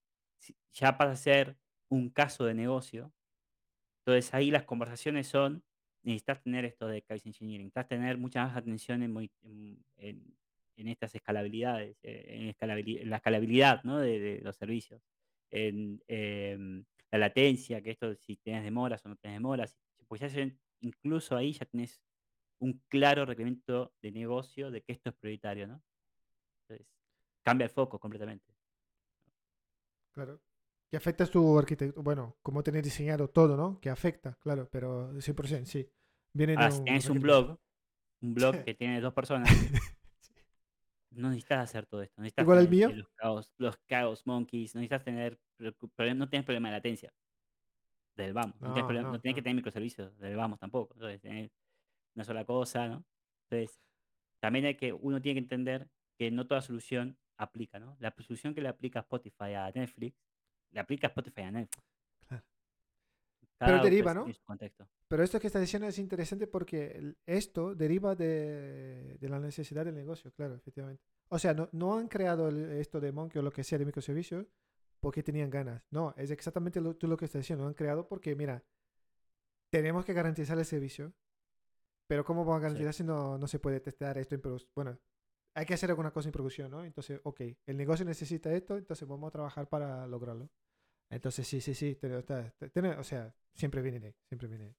ya 0.72 0.96
pasa 0.98 1.12
a 1.12 1.16
ser 1.16 1.58
un 1.90 2.10
caso 2.10 2.44
de 2.44 2.54
negocio. 2.54 3.14
Entonces 4.06 4.32
ahí 4.34 4.50
las 4.50 4.64
conversaciones 4.64 5.28
son, 5.28 5.64
necesitas 6.02 6.42
tener 6.42 6.64
esto 6.64 6.86
de 6.88 7.02
Kaizen 7.02 7.30
Engineering, 7.30 7.66
necesitas 7.66 7.88
tener 7.88 8.18
mucha 8.18 8.44
más 8.44 8.56
atención 8.56 9.02
en, 9.02 9.16
en, 9.42 9.84
en- 9.96 10.36
en 10.76 10.88
estas 10.88 11.14
escalabilidades, 11.14 11.98
eh, 12.02 12.24
en, 12.28 12.48
escalabili- 12.54 13.00
en 13.02 13.10
la 13.10 13.16
escalabilidad 13.16 13.84
¿no? 13.84 13.98
de, 13.98 14.18
de 14.20 14.40
los 14.40 14.56
servicios, 14.56 15.02
en 15.50 16.02
em, 16.08 16.84
la 17.10 17.18
latencia, 17.18 17.82
que 17.82 17.90
esto 17.90 18.14
si 18.16 18.36
tienes 18.38 18.64
demoras 18.64 19.04
o 19.04 19.08
no 19.10 19.16
tienes 19.16 19.36
demoras, 19.38 19.76
pues 20.08 20.20
ya 20.22 20.28
incluso 20.80 21.36
ahí 21.36 21.52
ya 21.52 21.66
tenés 21.66 22.00
un 22.60 22.82
claro 22.88 23.26
requerimiento 23.26 23.94
de 24.02 24.12
negocio 24.12 24.70
de 24.70 24.82
que 24.82 24.92
esto 24.92 25.10
es 25.10 25.16
prioritario, 25.16 25.66
¿no? 25.68 25.82
Entonces, 26.68 26.88
cambia 27.44 27.66
el 27.66 27.70
foco 27.70 28.00
completamente. 28.00 28.54
Claro. 30.12 30.40
Que 30.90 30.96
afecta 30.96 31.26
tu 31.26 31.58
arquitectura, 31.58 32.02
bueno, 32.02 32.36
cómo 32.42 32.62
tener 32.62 32.84
diseñado 32.84 33.28
todo, 33.28 33.56
¿no? 33.56 33.80
Que 33.80 33.88
afecta, 33.88 34.36
claro, 34.40 34.68
pero 34.70 35.10
100%, 35.14 35.64
sí. 35.64 35.88
Viene 36.34 36.56
si 36.70 36.78
un 36.78 36.84
tienes 36.84 37.08
un 37.08 37.20
blog, 37.20 37.58
un 38.20 38.34
blog 38.34 38.64
que 38.64 38.74
tiene 38.74 39.00
dos 39.00 39.14
personas, 39.14 39.48
no 41.10 41.28
necesitas 41.28 41.64
hacer 41.64 41.86
todo 41.86 42.02
esto. 42.02 42.20
Necesitas 42.20 42.44
Igual 42.44 42.58
el 42.58 42.68
tener 42.68 42.84
eh, 42.84 42.88
mío, 42.88 42.96
los 42.96 43.14
chaos, 43.16 43.52
los 43.58 43.78
chaos 43.86 44.26
monkeys, 44.26 44.74
no 44.74 44.80
necesitas 44.80 45.04
tener 45.04 45.38
no 45.58 46.28
tienes 46.28 46.44
problema 46.44 46.68
de 46.68 46.76
latencia 46.76 47.12
del 48.16 48.32
vamos, 48.32 48.60
no 48.60 48.74
tienes, 48.74 48.82
no, 48.82 48.88
problema- 48.88 49.08
no 49.08 49.12
no, 49.12 49.20
tienes 49.20 49.36
que 49.36 49.42
tener 49.42 49.56
microservicios 49.56 50.18
del 50.18 50.36
vamos 50.36 50.58
tampoco. 50.58 50.94
Entonces, 50.94 51.20
tenés 51.20 51.50
una 52.14 52.24
sola 52.24 52.44
cosa, 52.44 52.88
¿no? 52.88 53.04
Entonces, 53.48 53.80
también 54.40 54.66
hay 54.66 54.76
que, 54.76 54.92
uno 54.92 55.20
tiene 55.22 55.36
que 55.36 55.44
entender 55.44 55.88
que 56.18 56.30
no 56.30 56.46
toda 56.46 56.60
solución 56.60 57.16
aplica, 57.42 57.78
¿no? 57.78 57.96
La 58.00 58.14
solución 58.18 58.54
que 58.54 58.60
le 58.60 58.68
aplica 58.68 59.00
Spotify 59.00 59.54
a 59.54 59.70
Netflix, 59.74 60.16
le 60.70 60.80
aplica 60.80 61.06
Spotify 61.08 61.42
a 61.42 61.50
Netflix. 61.50 61.84
Claro. 62.26 62.42
Pero 63.58 63.84
deriva, 63.84 64.12
¿no? 64.12 64.26
contexto. 64.44 64.88
Pero 65.06 65.22
esto 65.22 65.38
que 65.38 65.46
estás 65.46 65.62
diciendo 65.62 65.86
es 65.86 65.96
interesante 65.98 66.48
porque 66.48 67.14
esto 67.26 67.74
deriva 67.76 68.16
de, 68.16 69.16
de 69.20 69.28
la 69.28 69.38
necesidad 69.38 69.84
del 69.84 69.94
negocio, 69.94 70.32
claro, 70.32 70.56
efectivamente. 70.56 71.04
O 71.28 71.38
sea, 71.38 71.54
no, 71.54 71.68
no 71.72 71.96
han 71.96 72.08
creado 72.08 72.48
el- 72.48 72.72
esto 72.72 72.98
de 73.00 73.12
Monkey 73.12 73.38
o 73.38 73.42
lo 73.42 73.52
que 73.52 73.62
sea 73.62 73.78
de 73.78 73.86
microservicios 73.86 74.46
porque 74.98 75.22
tenían 75.22 75.48
ganas. 75.50 75.84
No, 75.90 76.12
es 76.16 76.30
exactamente 76.32 76.80
lo, 76.80 76.96
tú 76.96 77.06
lo 77.06 77.16
que 77.16 77.26
estás 77.26 77.40
diciendo. 77.42 77.62
Lo 77.64 77.68
han 77.68 77.74
creado 77.74 78.08
porque, 78.08 78.34
mira, 78.34 78.64
tenemos 79.70 80.04
que 80.04 80.12
garantizar 80.12 80.58
el 80.58 80.64
servicio, 80.64 81.12
pero 82.08 82.24
¿cómo 82.24 82.44
vamos 82.44 82.56
a 82.56 82.58
Sí. 82.60 82.62
garantizar 82.64 82.94
si 82.94 83.04
no, 83.04 83.38
no 83.38 83.46
se 83.46 83.60
puede 83.60 83.78
testar 83.80 84.18
esto 84.18 84.34
en 84.34 84.40
producción? 84.40 84.72
Bueno, 84.74 84.98
hay 85.54 85.66
que 85.66 85.74
hacer 85.74 85.90
alguna 85.90 86.10
cosa 86.10 86.28
en 86.28 86.32
producción, 86.32 86.70
¿no? 86.70 86.84
Entonces, 86.84 87.20
ok, 87.24 87.40
el 87.66 87.76
negocio 87.76 88.04
necesita 88.04 88.52
esto, 88.52 88.76
entonces 88.76 89.06
vamos 89.06 89.28
a 89.28 89.32
trabajar 89.32 89.68
para 89.68 90.06
lograrlo. 90.06 90.50
Entonces, 91.10 91.46
sí, 91.46 91.60
sí, 91.60 91.74
sí, 91.74 91.94
te- 91.96 92.18
está- 92.18 92.50
te- 92.52 92.70
tiene- 92.70 92.90
o 92.96 93.04
sea, 93.04 93.34
siempre 93.54 93.82
viene 93.82 94.00
de 94.00 94.06
ahí, 94.08 94.14
siempre 94.28 94.48
viene 94.48 94.64
de 94.64 94.70
ahí. 94.70 94.76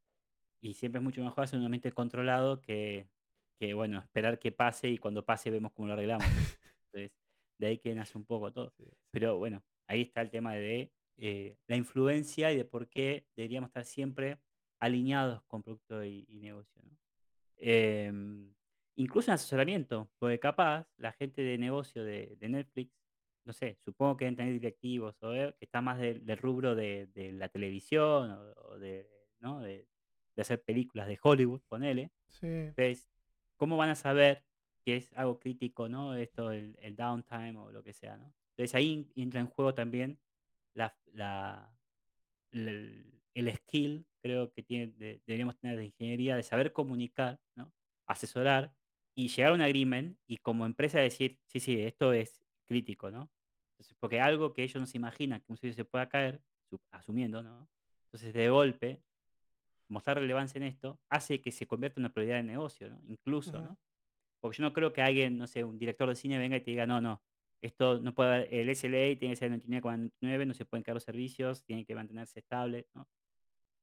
Y 0.62 0.74
siempre 0.74 1.00
es 1.00 1.04
mucho 1.04 1.24
mejor 1.24 1.44
hacer 1.44 1.60
un 1.60 1.66
ambiente 1.66 1.92
controlado 1.92 2.62
que, 2.62 3.08
que, 3.60 3.74
bueno, 3.74 4.00
esperar 4.00 4.40
que 4.40 4.52
pase 4.52 4.90
y 4.90 4.98
cuando 4.98 5.26
pase 5.26 5.52
vemos 5.52 5.74
cómo 5.74 5.88
lo 5.88 5.94
arreglamos. 5.94 6.26
Entonces, 6.94 7.12
de 7.60 7.68
ahí 7.68 7.78
que 7.78 7.94
nace 7.94 8.18
un 8.18 8.26
poco 8.26 8.52
todo. 8.52 8.72
Sí, 8.78 8.84
sí. 8.86 8.92
Pero 9.12 9.38
bueno, 9.38 9.64
ahí 9.88 10.02
está 10.02 10.22
el 10.22 10.32
tema 10.32 10.54
de 10.56 10.92
eh, 11.18 11.58
la 11.68 11.76
influencia 11.76 12.52
y 12.52 12.58
de 12.58 12.66
por 12.66 12.88
qué 12.90 13.28
deberíamos 13.36 13.70
estar 13.70 13.86
siempre 13.86 14.40
alineados 14.80 15.44
con 15.44 15.62
producto 15.62 16.04
y, 16.04 16.26
y 16.30 16.40
negocio. 16.40 16.82
¿no? 16.84 16.98
Em, 17.58 18.54
incluso 18.96 19.32
en 19.32 19.36
asesoramiento, 19.36 20.10
porque 20.20 20.40
capaz 20.40 20.88
la 20.98 21.12
gente 21.14 21.42
de 21.42 21.58
negocio 21.58 22.04
de, 22.04 22.36
de 22.40 22.50
Netflix, 22.50 22.94
no 23.46 23.54
sé, 23.54 23.78
supongo 23.84 24.16
que 24.18 24.26
deben 24.26 24.38
tener 24.38 24.54
directivos 24.54 25.16
o 25.22 25.32
que 25.32 25.56
está 25.60 25.82
más 25.82 26.00
del, 26.00 26.26
del 26.26 26.38
rubro 26.38 26.76
de, 26.76 27.08
de 27.08 27.34
la 27.34 27.50
televisión 27.50 28.32
o, 28.32 28.54
o 28.70 28.80
de, 28.80 29.10
¿no? 29.40 29.60
de, 29.62 29.88
de 30.36 30.42
hacer 30.42 30.62
películas 30.64 31.08
de 31.08 31.20
Hollywood, 31.22 31.62
ponele. 31.68 32.12
Sí, 32.30 32.48
Entonces, 32.48 33.10
¿cómo 33.58 33.78
van 33.78 33.90
a 33.90 33.96
saber 33.96 34.44
que 34.86 34.98
es 34.98 35.14
algo 35.14 35.40
crítico, 35.40 35.90
¿no? 35.90 36.16
Esto, 36.16 36.52
el, 36.52 36.76
el 36.82 36.96
downtime 36.96 37.58
o 37.58 37.72
lo 37.72 37.84
que 37.84 37.94
sea, 37.94 38.18
¿no? 38.18 38.34
Entonces 38.52 38.76
ahí 38.76 39.12
entra 39.16 39.40
en 39.42 39.48
juego 39.48 39.74
también 39.74 40.20
la, 40.74 40.96
la- 41.14 41.78
el, 42.52 43.22
el 43.34 43.56
skill, 43.56 44.06
creo 44.22 44.52
que 44.52 44.64
tiene, 44.64 44.88
de- 44.98 45.22
deberíamos 45.26 45.58
tener 45.58 45.78
de 45.78 45.86
ingeniería, 45.86 46.36
de 46.36 46.44
saber 46.44 46.74
comunicar, 46.74 47.40
¿no? 47.56 47.74
Asesorar 48.08 48.74
y 49.16 49.28
llegar 49.28 49.52
a 49.52 49.56
un 49.56 49.62
agreement 49.62 50.18
y 50.28 50.38
como 50.38 50.66
empresa 50.66 51.00
decir, 51.00 51.40
sí, 51.46 51.60
sí, 51.60 51.80
esto 51.82 52.14
es 52.14 52.44
crítico, 52.66 53.12
¿no? 53.12 53.32
Entonces, 53.74 53.96
porque 54.00 54.20
algo 54.20 54.54
que 54.54 54.64
ellos 54.64 54.80
no 54.80 54.86
se 54.88 54.98
imaginan 54.98 55.42
que 55.42 55.52
un 55.52 55.58
servicio 55.58 55.84
se 55.84 55.90
pueda 55.90 56.08
caer, 56.10 56.42
su- 56.70 56.82
asumiendo, 56.92 57.44
¿no? 57.44 57.70
Entonces, 58.06 58.34
de 58.34 58.50
golpe, 58.50 59.02
mostrar 59.88 60.18
relevancia 60.20 60.58
en 60.58 60.64
esto 60.64 61.00
hace 61.10 61.42
que 61.42 61.52
se 61.52 61.68
convierta 61.68 62.00
en 62.00 62.06
una 62.06 62.14
prioridad 62.14 62.38
de 62.38 62.44
negocio, 62.44 62.90
¿no? 62.90 63.02
Incluso, 63.08 63.58
Ujú. 63.58 63.64
¿no? 63.66 63.78
Porque 64.40 64.58
yo 64.58 64.64
no 64.64 64.74
creo 64.74 64.92
que 64.94 65.02
alguien, 65.02 65.38
no 65.38 65.48
sé, 65.48 65.64
un 65.64 65.78
director 65.78 66.10
de 66.10 66.16
cine 66.16 66.38
venga 66.38 66.58
y 66.58 66.62
te 66.62 66.72
diga, 66.72 66.86
no, 66.86 67.00
no, 67.02 67.22
esto 67.62 68.00
no 68.00 68.14
puede 68.14 68.34
haber, 68.36 68.54
el 68.54 68.70
SLA 68.70 69.18
tiene 69.18 69.34
que 69.34 69.36
ser 69.38 69.52
99,99, 69.52 70.46
no 70.46 70.54
se 70.54 70.66
pueden 70.66 70.84
caer 70.84 70.96
los 70.96 71.04
servicios, 71.04 71.64
tiene 71.64 71.86
que 71.86 71.96
mantenerse 71.96 72.40
estable, 72.40 72.88
¿no? 72.94 73.08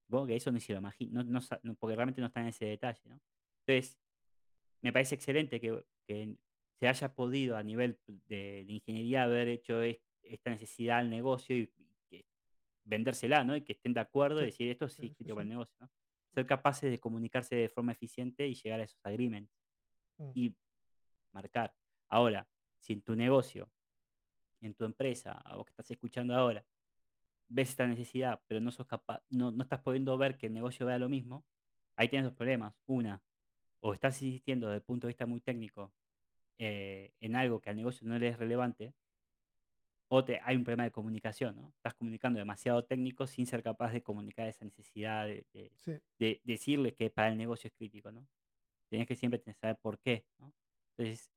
Supongo 0.06 0.26
que 0.26 0.36
eso 0.36 0.50
ni 0.50 0.60
se 0.60 0.72
lo 0.72 0.80
imagino, 0.80 1.22
no, 1.24 1.40
no, 1.62 1.74
porque 1.76 1.94
realmente 1.96 2.20
no 2.20 2.26
está 2.26 2.40
en 2.40 2.48
ese 2.48 2.66
detalle, 2.66 3.00
¿no? 3.08 3.20
Entonces, 3.66 3.96
me 4.82 4.92
parece 4.92 5.14
excelente 5.16 5.60
que, 5.60 5.84
que 6.06 6.36
se 6.78 6.88
haya 6.88 7.14
podido 7.14 7.56
a 7.56 7.62
nivel 7.62 7.98
de, 8.06 8.64
de 8.66 8.72
ingeniería 8.72 9.24
haber 9.24 9.48
hecho 9.48 9.82
es- 9.82 9.98
esta 10.22 10.50
necesidad 10.50 10.98
al 10.98 11.10
negocio 11.10 11.56
y, 11.56 11.70
y 11.78 11.96
que 12.08 12.26
vendérsela, 12.84 13.44
¿no? 13.44 13.56
Y 13.56 13.62
que 13.62 13.72
estén 13.74 13.94
de 13.94 14.00
acuerdo 14.00 14.42
y 14.42 14.46
decir 14.46 14.70
esto 14.70 14.88
sí, 14.88 15.02
sí 15.02 15.06
es 15.08 15.16
sí, 15.16 15.24
para 15.24 15.42
el 15.42 15.48
negocio, 15.48 15.76
¿no? 15.80 15.90
Ser 16.34 16.46
capaces 16.46 16.90
de 16.90 16.98
comunicarse 17.00 17.56
de 17.56 17.68
forma 17.68 17.92
eficiente 17.92 18.46
y 18.48 18.54
llegar 18.54 18.80
a 18.80 18.84
esos 18.84 19.00
agreements 19.04 19.50
Mm, 20.18 20.30
y 20.34 20.54
marcar. 21.32 21.74
Ahora, 22.08 22.48
si 22.78 22.94
en 22.94 23.02
tu 23.02 23.16
negocio, 23.16 23.70
en 24.60 24.74
tu 24.74 24.84
empresa, 24.84 25.42
o 25.56 25.64
que 25.64 25.70
estás 25.70 25.90
escuchando 25.90 26.34
ahora, 26.34 26.64
ves 27.48 27.70
esta 27.70 27.86
necesidad, 27.86 28.40
pero 28.46 28.60
no 28.60 28.70
sos 28.72 28.86
capaz, 28.86 29.22
no, 29.30 29.50
no 29.50 29.62
estás 29.62 29.80
pudiendo 29.82 30.16
ver 30.18 30.36
que 30.38 30.46
el 30.46 30.54
negocio 30.54 30.86
vea 30.86 30.98
lo 30.98 31.08
mismo, 31.08 31.44
ahí 31.96 32.08
tienes 32.08 32.26
dos 32.30 32.36
problemas. 32.36 32.74
Una, 32.86 33.22
o 33.80 33.94
estás 33.94 34.20
insistiendo 34.22 34.66
desde 34.68 34.76
el 34.78 34.82
punto 34.82 35.06
de 35.06 35.10
vista 35.10 35.26
muy 35.26 35.40
técnico 35.40 35.92
eh, 36.58 37.12
en 37.20 37.36
algo 37.36 37.60
que 37.60 37.70
al 37.70 37.76
negocio 37.76 38.06
no 38.06 38.18
le 38.18 38.28
es 38.28 38.38
relevante, 38.38 38.92
o 40.12 40.24
te, 40.24 40.40
hay 40.42 40.56
un 40.56 40.64
problema 40.64 40.84
de 40.84 40.90
comunicación, 40.90 41.54
¿no? 41.54 41.72
Estás 41.76 41.94
comunicando 41.94 42.38
demasiado 42.38 42.84
técnico 42.84 43.26
sin 43.28 43.46
ser 43.46 43.62
capaz 43.62 43.92
de 43.92 44.02
comunicar 44.02 44.48
esa 44.48 44.64
necesidad 44.64 45.26
de, 45.26 45.46
de, 45.52 45.70
Sí. 45.78 45.92
de 46.18 46.40
decirle 46.44 46.94
que 46.94 47.10
para 47.10 47.28
el 47.28 47.38
negocio 47.38 47.68
es 47.68 47.74
crítico, 47.74 48.10
¿no? 48.10 48.26
Tienes 48.88 49.06
que 49.06 49.14
siempre 49.14 49.38
tener- 49.38 49.56
saber 49.56 49.76
por 49.76 50.00
qué, 50.00 50.24
¿no? 50.38 50.52
Entonces, 50.98 51.30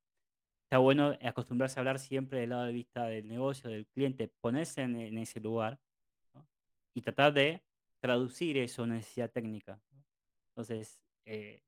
está 0.64 0.80
bueno 0.80 1.16
acostumbrarse 1.22 1.80
a 1.80 1.82
hablar 1.82 2.00
siempre 2.00 2.40
del 2.40 2.50
lado 2.50 2.64
de 2.66 2.74
vista 2.74 3.06
del 3.06 3.28
negocio, 3.28 3.70
del 3.70 3.86
cliente, 3.86 4.28
ponerse 4.42 4.82
en, 4.82 4.96
en 4.96 5.20
ese 5.20 5.40
lugar 5.40 5.80
¿no? 6.34 6.48
y 6.96 7.02
tratar 7.02 7.32
de 7.32 7.62
traducir 8.00 8.58
eso 8.58 8.82
a 8.82 8.86
una 8.86 8.96
necesidad 8.96 9.30
técnica. 9.32 9.80
¿no? 9.92 10.04
Entonces, 10.50 11.00
eh, 11.26 11.62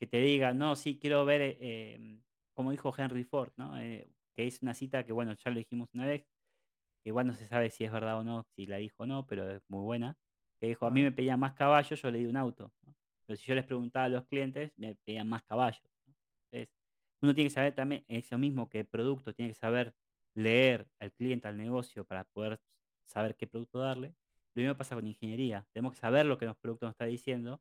que 0.00 0.06
te 0.06 0.18
diga, 0.18 0.54
no, 0.54 0.76
sí, 0.76 0.98
quiero 0.98 1.26
ver, 1.26 1.42
eh, 1.42 1.94
em, 1.94 2.22
como 2.54 2.70
dijo 2.70 2.92
Henry 2.96 3.24
Ford, 3.24 3.52
¿no? 3.56 3.78
Eh, 3.78 4.10
que 4.34 4.46
es 4.46 4.62
una 4.62 4.72
cita 4.72 5.04
que, 5.04 5.12
bueno, 5.12 5.34
ya 5.34 5.50
lo 5.50 5.58
dijimos 5.58 5.90
una 5.92 6.06
vez, 6.06 6.22
que 7.02 7.10
igual 7.10 7.26
no 7.26 7.34
se 7.34 7.46
sabe 7.46 7.70
si 7.70 7.84
es 7.84 7.92
verdad 7.92 8.18
o 8.18 8.24
no, 8.24 8.44
si 8.56 8.66
la 8.66 8.78
dijo 8.78 9.02
o 9.02 9.06
no, 9.06 9.26
pero 9.26 9.50
es 9.50 9.62
muy 9.68 9.82
buena, 9.82 10.16
que 10.58 10.68
dijo, 10.68 10.86
a 10.86 10.90
mí 10.90 11.02
me 11.02 11.12
pedían 11.12 11.38
más 11.38 11.52
caballos, 11.52 12.00
yo 12.00 12.10
le 12.10 12.18
di 12.18 12.26
un 12.26 12.38
auto. 12.38 12.72
¿no? 12.82 12.94
Pero 13.26 13.36
si 13.36 13.46
yo 13.46 13.54
les 13.54 13.66
preguntaba 13.66 14.06
a 14.06 14.08
los 14.08 14.24
clientes, 14.26 14.72
me 14.76 14.94
pedían 14.96 15.28
más 15.28 15.42
caballos. 15.42 15.82
¿no? 16.06 16.14
Entonces, 16.50 16.74
uno 17.20 17.34
tiene 17.34 17.50
que 17.50 17.54
saber 17.54 17.74
también 17.74 18.04
eso 18.08 18.38
mismo 18.38 18.70
que 18.70 18.80
el 18.80 18.86
producto, 18.86 19.34
tiene 19.34 19.50
que 19.52 19.58
saber 19.58 19.94
leer 20.34 20.88
al 20.98 21.12
cliente, 21.12 21.46
al 21.48 21.58
negocio, 21.58 22.06
para 22.06 22.24
poder 22.24 22.58
saber 23.04 23.36
qué 23.36 23.46
producto 23.46 23.80
darle. 23.80 24.14
Lo 24.54 24.62
mismo 24.62 24.76
pasa 24.78 24.94
con 24.94 25.06
ingeniería. 25.06 25.66
Tenemos 25.72 25.92
que 25.92 26.00
saber 26.00 26.24
lo 26.24 26.38
que 26.38 26.46
los 26.46 26.56
productos 26.56 26.86
nos 26.88 26.94
está 26.94 27.04
diciendo 27.04 27.60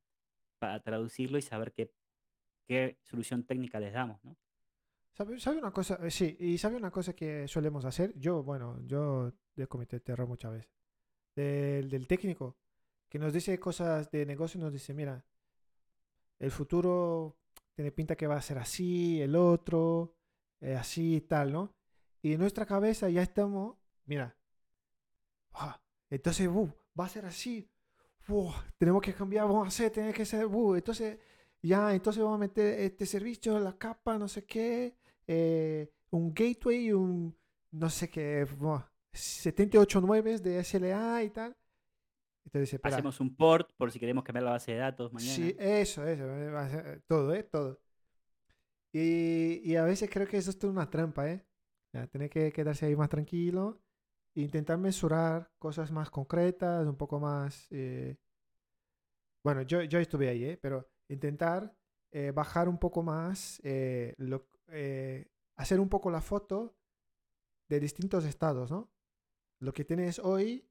para 0.60 0.80
traducirlo 0.82 1.38
y 1.38 1.42
saber 1.42 1.74
qué, 1.74 1.92
qué 2.70 3.00
solución 3.02 3.44
técnica 3.44 3.80
les 3.80 3.92
damos, 3.92 4.24
¿no? 4.24 4.38
¿Sabe, 5.12 5.40
sabe 5.40 5.58
una 5.58 5.72
cosa? 5.72 6.00
Eh, 6.04 6.12
Sí, 6.12 6.38
y 6.40 6.58
sabe 6.60 6.76
una 6.78 6.92
cosa 6.92 7.14
que 7.14 7.48
solemos 7.48 7.84
hacer. 7.84 8.14
Yo, 8.16 8.44
bueno, 8.44 8.80
yo 8.86 9.34
he 9.58 9.66
cometido 9.66 9.98
este 9.98 10.12
error 10.12 10.28
muchas 10.28 10.52
veces. 10.52 10.72
Del, 11.36 11.90
del 11.90 12.08
técnico, 12.08 12.58
que 13.10 13.18
nos 13.18 13.34
dice 13.34 13.60
cosas 13.60 14.12
de 14.12 14.24
negocio, 14.24 14.60
nos 14.60 14.72
dice, 14.72 14.94
mira, 14.94 15.26
el 16.38 16.52
futuro 16.52 17.38
tiene 17.74 17.92
pinta 17.92 18.16
que 18.16 18.28
va 18.28 18.38
a 18.38 18.42
ser 18.42 18.60
así, 18.60 19.20
el 19.20 19.36
otro, 19.36 20.16
eh, 20.62 20.76
así 20.76 21.16
y 21.16 21.22
tal, 21.22 21.52
¿no? 21.52 21.74
Y 22.22 22.34
en 22.34 22.40
nuestra 22.40 22.68
cabeza 22.68 23.10
ya 23.10 23.24
estamos, 23.24 23.78
mira, 24.06 24.38
ah, 25.54 25.82
entonces, 26.12 26.48
uh, 26.48 26.70
va 27.00 27.06
a 27.06 27.10
ser 27.10 27.26
así, 27.26 27.68
tenemos 28.78 29.02
que 29.02 29.14
cambiar, 29.14 29.48
vamos 29.48 29.66
a 29.66 29.70
hacer, 29.70 29.92
tiene 29.92 30.14
que 30.14 30.26
ser, 30.26 30.46
uh, 30.46 30.76
entonces, 30.76 31.18
ya, 31.62 31.94
entonces 31.94 32.24
vamos 32.24 32.38
a 32.38 32.40
meter 32.40 32.80
este 32.82 33.06
servicio, 33.06 33.60
la 33.60 33.78
capa, 33.78 34.18
no 34.18 34.28
sé 34.28 34.46
qué, 34.46 34.96
eh, 35.28 35.92
un 36.12 36.34
gateway, 36.34 36.92
un, 36.94 37.38
no 37.72 37.90
sé 37.90 38.10
qué, 38.10 38.46
buah, 38.46 38.84
78.9 39.14 40.40
de 40.42 40.60
SLA 40.64 41.24
y 41.24 41.30
tal. 41.32 41.56
Entonces, 42.46 42.74
espera, 42.74 42.96
Hacemos 42.96 43.20
un 43.20 43.36
port 43.36 43.70
por 43.78 43.92
si 43.92 44.00
queremos 44.00 44.24
cambiar 44.24 44.44
la 44.46 44.52
base 44.52 44.72
de 44.72 44.78
datos 44.80 45.12
Sí, 45.18 45.54
mañana. 45.54 45.64
eso, 45.82 46.06
eso, 46.08 46.24
eh, 46.36 47.02
todo, 47.08 47.34
¿eh? 47.36 47.44
Todo. 47.44 47.80
Y, 48.92 49.62
y 49.64 49.76
a 49.76 49.84
veces 49.84 50.10
creo 50.12 50.28
que 50.28 50.38
eso 50.38 50.50
es 50.50 50.64
una 50.64 50.90
trampa, 50.90 51.30
¿eh? 51.30 51.46
Ya, 51.94 52.08
tener 52.08 52.30
que 52.30 52.52
quedarse 52.52 52.86
ahí 52.86 52.96
más 52.96 53.10
tranquilo 53.10 53.82
e 54.36 54.42
intentar 54.42 54.78
mesurar 54.78 55.52
cosas 55.60 55.92
más 55.92 56.10
concretas, 56.10 56.88
un 56.88 56.96
poco 56.96 57.20
más... 57.20 57.68
eh, 57.72 58.18
Bueno, 59.44 59.62
yo, 59.64 59.84
yo 59.84 60.00
estuve 60.00 60.30
ahí, 60.30 60.44
¿eh? 60.44 60.58
Pero 60.62 60.88
intentar 61.10 61.76
eh, 62.12 62.32
bajar 62.32 62.70
un 62.70 62.78
poco 62.78 63.04
más, 63.04 63.60
eh, 63.64 64.16
eh, 64.68 65.28
hacer 65.56 65.80
un 65.80 65.90
poco 65.90 66.10
la 66.10 66.22
foto 66.22 66.76
de 67.68 67.80
distintos 67.80 68.26
estados, 68.26 68.72
¿no? 68.72 68.90
Lo 69.60 69.74
que 69.74 69.86
tienes 69.86 70.20
hoy, 70.20 70.68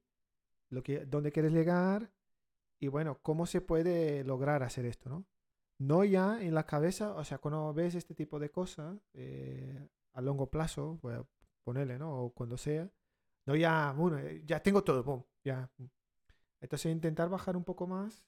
lo 0.69 0.83
que, 0.83 1.05
dónde 1.05 1.31
quieres 1.31 1.53
llegar 1.53 2.11
y 2.79 2.87
bueno, 2.87 3.19
cómo 3.21 3.45
se 3.45 3.61
puede 3.61 4.23
lograr 4.23 4.63
hacer 4.63 4.85
esto, 4.85 5.09
¿no? 5.09 5.25
No 5.77 6.03
ya 6.03 6.41
en 6.41 6.53
la 6.55 6.65
cabeza, 6.65 7.13
o 7.15 7.23
sea, 7.23 7.37
cuando 7.37 7.73
ves 7.73 7.95
este 7.95 8.15
tipo 8.15 8.37
de 8.39 8.51
cosas 8.51 8.97
a 10.13 10.21
largo 10.21 10.49
plazo, 10.49 10.99
voy 11.01 11.13
a 11.13 11.25
ponerle, 11.63 11.97
¿no? 11.97 12.23
O 12.23 12.33
cuando 12.33 12.57
sea, 12.57 12.91
no 13.45 13.55
ya, 13.55 13.93
bueno, 13.93 14.19
ya 14.43 14.61
tengo 14.61 14.83
todo, 14.83 15.03
boom, 15.03 15.25
ya. 15.43 15.71
Entonces 16.59 16.91
intentar 16.91 17.29
bajar 17.29 17.55
un 17.55 17.63
poco 17.63 17.87
más 17.87 18.25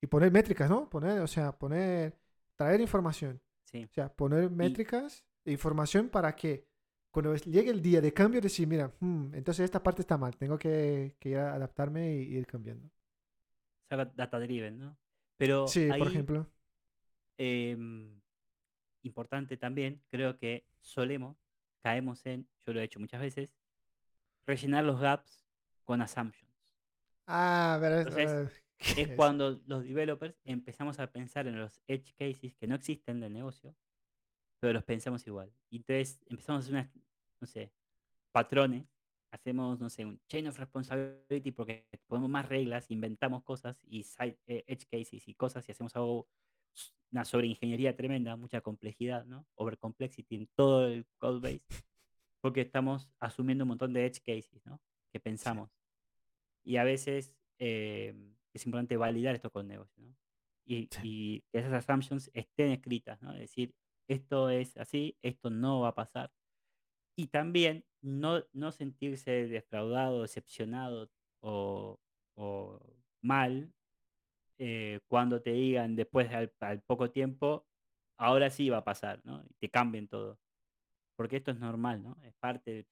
y 0.00 0.06
poner 0.06 0.30
métricas, 0.32 0.68
¿no? 0.70 0.88
Poner, 0.88 1.20
o 1.20 1.26
sea, 1.26 1.52
poner, 1.58 2.18
traer 2.56 2.80
información, 2.80 3.40
Sí. 3.64 3.88
o 3.90 3.92
sea, 3.94 4.08
poner 4.14 4.50
métricas, 4.50 5.24
e 5.44 5.52
información 5.52 6.08
para 6.08 6.34
que 6.36 6.66
cuando 7.10 7.34
llegue 7.36 7.70
el 7.70 7.80
día 7.82 8.00
de 8.00 8.12
cambio 8.12 8.40
decir, 8.40 8.66
mira, 8.68 8.92
hmm, 9.00 9.34
entonces 9.34 9.64
esta 9.64 9.82
parte 9.82 10.02
está 10.02 10.16
mal, 10.18 10.36
tengo 10.36 10.58
que, 10.58 11.16
que 11.18 11.30
ir 11.30 11.38
a 11.38 11.54
adaptarme 11.54 12.14
y 12.16 12.36
ir 12.36 12.46
cambiando. 12.46 12.88
Ser 13.88 14.14
data 14.14 14.38
driven, 14.38 14.78
¿no? 14.78 14.96
Pero 15.36 15.66
Sí, 15.66 15.88
por 15.88 16.08
ejemplo. 16.08 16.46
em, 17.38 18.20
importante 19.02 19.56
también, 19.56 20.02
creo 20.10 20.36
que 20.38 20.64
solemos, 20.80 21.36
caemos 21.82 22.24
en, 22.26 22.46
yo 22.66 22.72
lo 22.72 22.80
he 22.80 22.84
hecho 22.84 23.00
muchas 23.00 23.20
veces, 23.20 23.50
rellenar 24.46 24.84
los 24.84 25.00
gaps 25.00 25.44
con 25.84 26.02
assumptions. 26.02 26.52
Ah, 27.26 27.78
pero 27.80 27.96
es, 28.00 28.06
Entonces, 28.06 28.52
¿qué 28.52 28.67
es 28.96 29.08
cuando 29.16 29.60
los 29.66 29.84
developers 29.84 30.36
empezamos 30.44 30.98
a 30.98 31.10
pensar 31.10 31.46
en 31.46 31.58
los 31.58 31.80
edge 31.86 32.14
cases 32.16 32.54
que 32.54 32.66
no 32.66 32.74
existen 32.76 33.20
del 33.20 33.32
negocio, 33.32 33.74
pero 34.60 34.72
los 34.72 34.84
pensamos 34.84 35.26
igual. 35.26 35.52
Y 35.70 35.78
entonces 35.78 36.20
empezamos 36.26 36.60
a 36.60 36.64
hacer 36.64 36.74
unas, 36.74 36.90
no 37.40 37.46
sé, 37.46 37.72
patrones, 38.32 38.86
hacemos, 39.30 39.78
no 39.80 39.90
sé, 39.90 40.04
un 40.04 40.20
chain 40.28 40.46
of 40.48 40.58
responsibility 40.58 41.50
porque 41.52 41.86
ponemos 42.06 42.30
más 42.30 42.48
reglas, 42.48 42.90
inventamos 42.90 43.42
cosas 43.42 43.82
y 43.84 44.04
side, 44.04 44.38
eh, 44.46 44.64
edge 44.66 44.86
cases 44.86 45.26
y 45.28 45.34
cosas 45.34 45.68
y 45.68 45.72
hacemos 45.72 45.94
algo, 45.96 46.28
una 47.10 47.24
sobreingeniería 47.24 47.96
tremenda, 47.96 48.36
mucha 48.36 48.60
complejidad, 48.60 49.24
¿no? 49.26 49.46
Over 49.54 49.78
complexity 49.78 50.36
en 50.36 50.46
todo 50.54 50.86
el 50.86 51.06
code 51.18 51.40
base, 51.40 51.82
porque 52.40 52.60
estamos 52.60 53.10
asumiendo 53.18 53.64
un 53.64 53.68
montón 53.68 53.92
de 53.92 54.06
edge 54.06 54.20
cases, 54.20 54.64
¿no? 54.64 54.80
Que 55.12 55.18
Sí, 55.18 55.22
pensamos. 55.22 55.70
Y 56.62 56.76
a 56.76 56.84
veces 56.84 57.34
eh, 57.58 58.14
es 58.52 58.66
importante 58.66 58.96
validar 58.96 59.34
esto 59.34 59.50
con 59.50 59.68
negocio, 59.68 60.04
¿no? 60.04 60.16
Y, 60.64 60.88
sí, 60.90 61.00
y 61.02 61.40
que 61.50 61.58
esas 61.60 61.72
assumptions 61.72 62.30
estén 62.34 62.70
escritas, 62.72 63.20
¿no? 63.22 63.32
Es 63.32 63.40
decir, 63.40 63.74
esto 64.08 64.50
es 64.50 64.76
así, 64.76 65.16
esto 65.22 65.50
no 65.50 65.80
va 65.80 65.88
a 65.88 65.94
pasar. 65.94 66.30
Y 67.16 67.28
también 67.28 67.84
no, 68.02 68.44
no 68.52 68.72
sentirse 68.72 69.48
defraudado, 69.48 70.22
decepcionado 70.22 71.10
o, 71.40 71.98
o 72.36 72.80
mal 73.22 73.72
eh, 74.58 75.00
cuando 75.08 75.40
te 75.40 75.52
digan 75.52 75.94
después 75.96 76.32
al, 76.32 76.52
al 76.60 76.82
poco 76.82 77.10
tiempo, 77.10 77.66
ahora 78.18 78.50
sí 78.50 78.68
va 78.70 78.78
a 78.78 78.84
pasar, 78.84 79.20
¿no? 79.24 79.44
Y 79.48 79.54
te 79.54 79.70
cambien 79.70 80.08
todo. 80.08 80.38
Porque 81.16 81.36
esto 81.36 81.52
es 81.52 81.58
normal, 81.58 82.02
¿no? 82.02 82.16
Es 82.22 82.34
parte, 82.34 82.86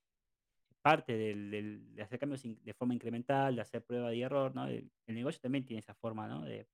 parte 0.87 1.17
de 1.19 2.01
hacer 2.01 2.17
cambios 2.17 2.45
de 2.45 2.73
forma 2.73 2.95
incremental, 2.95 3.57
de 3.57 3.61
hacer 3.61 3.83
prueba 3.83 4.15
y 4.15 4.23
error, 4.23 4.55
¿no? 4.55 4.69
El, 4.69 4.89
negocio 5.09 5.41
también 5.41 5.67
tiene 5.67 5.81
esa 5.81 5.95
forma. 5.95 6.29
De, 6.45 6.69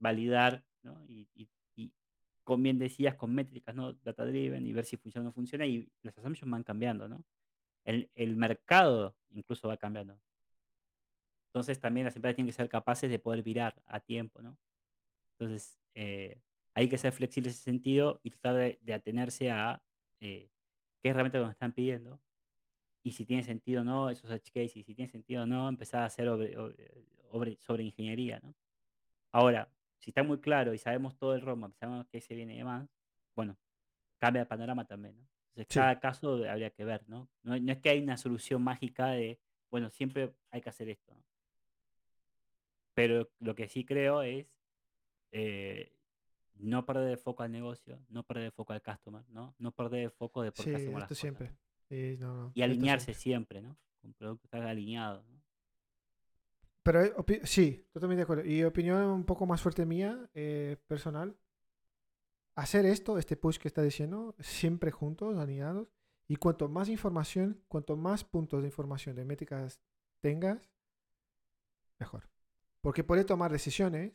validar, 0.00 0.64
¿no? 0.82 1.04
Y, 1.06 1.48
con 2.42 2.60
bien 2.60 2.80
decías, 2.80 3.14
con 3.14 3.32
métricas, 3.32 3.76
¿no? 3.76 3.92
Data 3.92 4.26
driven 4.26 4.66
y 4.66 4.72
ver 4.72 4.84
si 4.84 4.96
funciona 4.96 5.26
o 5.26 5.28
no 5.28 5.32
funciona 5.32 5.64
y 5.64 5.88
las 6.02 6.18
assumptions 6.18 6.50
van 6.50 6.64
cambiando, 6.64 7.08
¿no? 7.08 7.24
El, 7.84 8.34
mercado 8.34 9.14
incluso 9.30 9.68
va 9.68 9.76
cambiando. 9.76 10.18
Entonces 11.46 11.78
también 11.78 12.06
las 12.06 12.16
empresas 12.16 12.34
tienen 12.34 12.50
que 12.50 12.56
ser 12.56 12.68
capaces 12.68 13.08
de 13.08 13.20
poder 13.20 13.44
virar 13.44 13.80
a 13.86 14.00
tiempo. 14.00 14.40
Entonces 15.38 15.78
eh, 15.94 16.40
hay 16.74 16.88
que 16.88 16.98
ser 16.98 17.12
flexible 17.12 17.50
en 17.50 17.54
ese 17.54 17.62
sentido 17.62 18.18
y 18.24 18.30
tratar 18.30 18.56
de, 18.80 18.92
atenerse 18.92 19.52
a 19.52 19.80
eh, 20.18 20.50
qué 21.00 21.10
herramientas 21.10 21.42
nos 21.42 21.52
están 21.52 21.72
pidiendo 21.72 22.18
y 23.02 23.12
si 23.12 23.24
tiene 23.24 23.42
sentido 23.42 23.82
o 23.82 23.84
no 23.84 24.10
esos 24.10 24.30
edge 24.30 24.50
cases, 24.52 24.76
y 24.76 24.82
si 24.84 24.94
tiene 24.94 25.10
sentido 25.10 25.42
o 25.42 25.46
no 25.46 25.68
empezar 25.68 26.02
a 26.02 26.06
hacer 26.06 26.26
sobre, 26.26 26.54
sobre, 27.30 27.56
sobre 27.56 27.84
ingeniería, 27.84 28.40
¿no? 28.42 28.54
Ahora, 29.32 29.68
si 29.98 30.10
está 30.10 30.22
muy 30.22 30.38
claro 30.38 30.74
y 30.74 30.78
sabemos 30.78 31.16
todo 31.16 31.34
el 31.34 31.40
roadmap, 31.40 31.74
sabemos 31.74 32.06
qué 32.08 32.20
se 32.20 32.34
viene 32.34 32.54
y 32.54 32.58
demás, 32.58 32.88
bueno, 33.34 33.56
cambia 34.18 34.42
el 34.42 34.48
panorama 34.48 34.84
también, 34.86 35.16
¿no? 35.18 35.26
Entonces, 35.48 35.66
sí, 35.68 35.78
cada 35.78 36.00
caso 36.00 36.44
habría 36.48 36.70
que 36.70 36.84
ver, 36.84 37.02
¿no? 37.08 37.28
No, 37.42 37.58
no 37.58 37.72
es 37.72 37.78
que 37.78 37.90
hay 37.90 38.00
una 38.00 38.16
solución 38.16 38.62
mágica 38.62 39.08
de 39.10 39.38
bueno, 39.72 39.88
siempre 39.90 40.34
hay 40.50 40.60
que 40.60 40.68
hacer 40.68 40.90
esto. 40.90 41.14
¿no? 41.14 41.22
Pero 42.94 43.30
lo 43.40 43.54
que 43.54 43.68
sí 43.68 43.86
creo 43.86 44.20
es 44.22 44.46
eh, 45.32 45.96
no 46.56 46.84
perder 46.84 47.08
de 47.08 47.16
foco 47.16 47.42
al 47.42 47.50
negocio, 47.52 47.98
no 48.10 48.22
perder 48.22 48.44
de 48.44 48.50
foco 48.50 48.74
al 48.74 48.82
customer, 48.82 49.24
¿no? 49.30 49.54
No 49.58 49.72
perder 49.72 50.02
de 50.02 50.10
foco 50.10 50.42
de 50.42 50.52
por 50.52 50.64
Sí, 50.66 50.70
qué 50.70 50.76
hacemos 50.76 51.00
las 51.00 51.10
esto 51.10 51.14
cosas. 51.14 51.20
siempre. 51.20 51.52
Sí, 51.92 52.16
no, 52.18 52.34
no, 52.34 52.52
Y 52.54 52.62
alinearse 52.62 53.12
siempre. 53.12 53.60
siempre, 53.60 53.60
¿no? 53.60 53.76
Con 54.00 54.14
productos 54.14 54.50
que 54.50 54.56
hagan 54.56 54.70
alineados. 54.70 55.28
¿no? 55.28 55.42
Pero 56.82 57.02
eh, 57.02 57.40
sí, 57.44 57.86
totalmente 57.92 58.20
de 58.20 58.22
acuerdo. 58.22 58.46
Y 58.46 58.64
opinión 58.64 59.02
un 59.02 59.24
poco 59.24 59.44
más 59.44 59.60
fuerte 59.60 59.84
mía, 59.84 60.30
eh, 60.32 60.78
personal. 60.86 61.36
Hacer 62.54 62.86
esto, 62.86 63.18
este 63.18 63.36
push 63.36 63.58
que 63.58 63.68
está 63.68 63.82
diciendo, 63.82 64.34
siempre 64.38 64.90
juntos, 64.90 65.36
alineados. 65.36 65.92
Y 66.28 66.36
cuanto 66.36 66.66
más 66.70 66.88
información, 66.88 67.62
cuanto 67.68 67.94
más 67.94 68.24
puntos 68.24 68.62
de 68.62 68.68
información 68.68 69.14
de 69.14 69.26
métricas 69.26 69.78
tengas, 70.20 70.70
mejor. 71.98 72.30
Porque 72.80 73.04
puedes 73.04 73.26
tomar 73.26 73.52
decisiones 73.52 74.14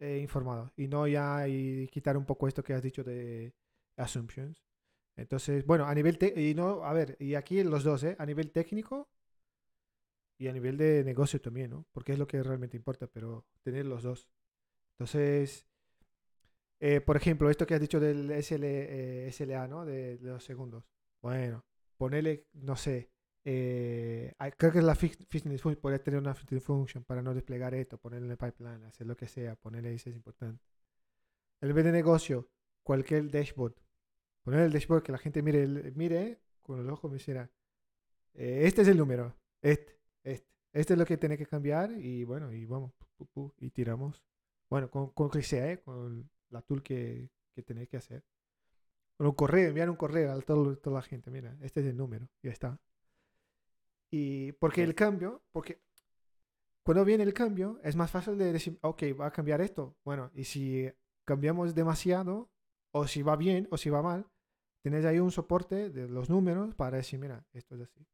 eh, 0.00 0.18
informado 0.18 0.70
y 0.76 0.86
no 0.86 1.06
ya 1.08 1.48
y 1.48 1.88
quitar 1.88 2.18
un 2.18 2.26
poco 2.26 2.46
esto 2.46 2.62
que 2.62 2.74
has 2.74 2.82
dicho 2.82 3.02
de 3.02 3.54
assumptions. 3.96 4.62
Entonces, 5.16 5.66
bueno, 5.66 5.86
a 5.86 5.94
nivel 5.94 6.18
y 6.36 6.54
no, 6.54 6.84
a 6.84 6.92
ver, 6.92 7.16
y 7.18 7.34
aquí 7.34 7.62
los 7.64 7.84
dos, 7.84 8.04
¿eh? 8.04 8.16
A 8.18 8.26
nivel 8.26 8.50
técnico 8.52 9.08
y 10.38 10.48
a 10.48 10.52
nivel 10.52 10.76
de 10.78 11.04
negocio 11.04 11.40
también, 11.40 11.70
¿no? 11.70 11.86
Porque 11.92 12.12
es 12.12 12.18
lo 12.18 12.26
que 12.26 12.42
realmente 12.42 12.76
importa, 12.76 13.06
pero 13.06 13.46
tener 13.62 13.86
los 13.86 14.02
dos. 14.02 14.28
Entonces, 14.94 15.66
eh, 16.80 17.00
por 17.02 17.16
ejemplo, 17.16 17.50
esto 17.50 17.66
que 17.66 17.74
has 17.74 17.80
dicho 17.80 18.00
del 18.00 18.30
SL, 18.30 18.64
eh, 18.64 19.28
SLA, 19.32 19.68
¿no? 19.68 19.84
De, 19.84 20.18
los 20.22 20.42
segundos. 20.42 20.84
Bueno, 21.20 21.64
ponerle, 21.98 22.46
no 22.54 22.74
sé, 22.76 23.10
eh, 23.44 24.32
creo 24.56 24.72
que 24.72 24.78
es 24.78 24.84
la 24.84 24.94
fitness 24.94 25.60
function, 25.60 25.76
poder 25.82 26.00
tener 26.00 26.18
una 26.18 26.34
fitness 26.34 26.64
function 26.64 27.04
para 27.04 27.22
no 27.22 27.34
desplegar 27.34 27.74
esto, 27.74 27.98
ponerle 27.98 28.36
pipeline, 28.36 28.84
hacer 28.84 29.06
lo 29.06 29.16
que 29.16 29.28
sea, 29.28 29.56
ponerle 29.56 29.94
eso 29.94 30.08
es 30.08 30.16
importante. 30.16 30.64
El 31.60 31.68
nivel 31.68 31.84
de 31.84 31.92
negocio, 31.92 32.48
cualquier 32.82 33.30
dashboard, 33.30 33.74
poner 34.50 34.66
el 34.66 34.72
dashboard 34.72 35.02
que 35.04 35.12
la 35.12 35.18
gente 35.18 35.42
mire, 35.42 35.66
mire 35.94 36.40
con 36.62 36.84
los 36.84 36.92
ojos, 36.92 37.10
me 37.10 37.18
dijera, 37.18 37.48
eh, 38.34 38.62
este 38.64 38.82
es 38.82 38.88
el 38.88 38.98
número, 38.98 39.36
este, 39.62 39.98
este, 40.24 40.48
este 40.72 40.92
es 40.94 40.98
lo 40.98 41.06
que 41.06 41.16
tiene 41.16 41.38
que 41.38 41.46
cambiar 41.46 41.92
y 41.92 42.24
bueno, 42.24 42.52
y 42.52 42.64
vamos, 42.66 42.92
pu, 42.94 43.06
pu, 43.16 43.26
pu, 43.26 43.54
y 43.58 43.70
tiramos. 43.70 44.24
Bueno, 44.68 44.90
con, 44.90 45.10
con 45.10 45.30
que 45.30 45.42
sea, 45.42 45.70
¿eh? 45.70 45.80
con 45.80 46.28
la 46.50 46.62
tool 46.62 46.82
que, 46.82 47.30
que 47.54 47.62
tenéis 47.62 47.88
que 47.88 47.96
hacer. 47.96 48.24
Con 49.16 49.26
un 49.28 49.34
correo, 49.34 49.68
enviar 49.68 49.88
un 49.90 49.96
correo 49.96 50.32
a 50.32 50.40
todo- 50.42 50.76
toda 50.78 50.96
la 50.96 51.02
gente, 51.02 51.30
mira, 51.30 51.56
este 51.60 51.80
es 51.80 51.86
el 51.86 51.96
número, 51.96 52.28
ya 52.42 52.50
está. 52.50 52.78
Y 54.10 54.52
porque 54.52 54.82
el 54.82 54.94
cambio, 54.94 55.42
porque 55.52 55.80
cuando 56.82 57.04
viene 57.04 57.22
el 57.24 57.34
cambio, 57.34 57.78
es 57.84 57.94
más 57.96 58.10
fácil 58.10 58.36
de 58.38 58.52
decir, 58.52 58.78
ok, 58.82 59.02
va 59.20 59.26
a 59.26 59.32
cambiar 59.32 59.60
esto. 59.60 59.96
Bueno, 60.04 60.30
y 60.34 60.44
si 60.44 60.90
cambiamos 61.24 61.74
demasiado, 61.74 62.50
o 62.92 63.06
si 63.06 63.22
va 63.22 63.36
bien, 63.36 63.68
o 63.70 63.76
si 63.76 63.90
va 63.90 64.02
mal, 64.02 64.26
tienes 64.82 65.04
ahí 65.04 65.18
un 65.18 65.30
soporte 65.30 65.90
de 65.90 66.08
los 66.08 66.30
números 66.30 66.74
para 66.74 66.98
decir, 66.98 67.18
mira, 67.18 67.44
esto 67.52 67.74
es 67.74 67.82
así. 67.82 68.06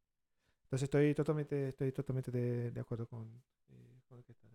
Entonces 0.64 0.84
estoy 0.84 1.14
totalmente, 1.14 1.68
estoy 1.68 1.92
totalmente 1.92 2.30
de, 2.30 2.70
de 2.70 2.80
acuerdo 2.80 3.06
con, 3.06 3.26
eh, 3.68 4.00
con 4.08 4.18
lo 4.18 4.24
que, 4.24 4.32
está- 4.32 4.48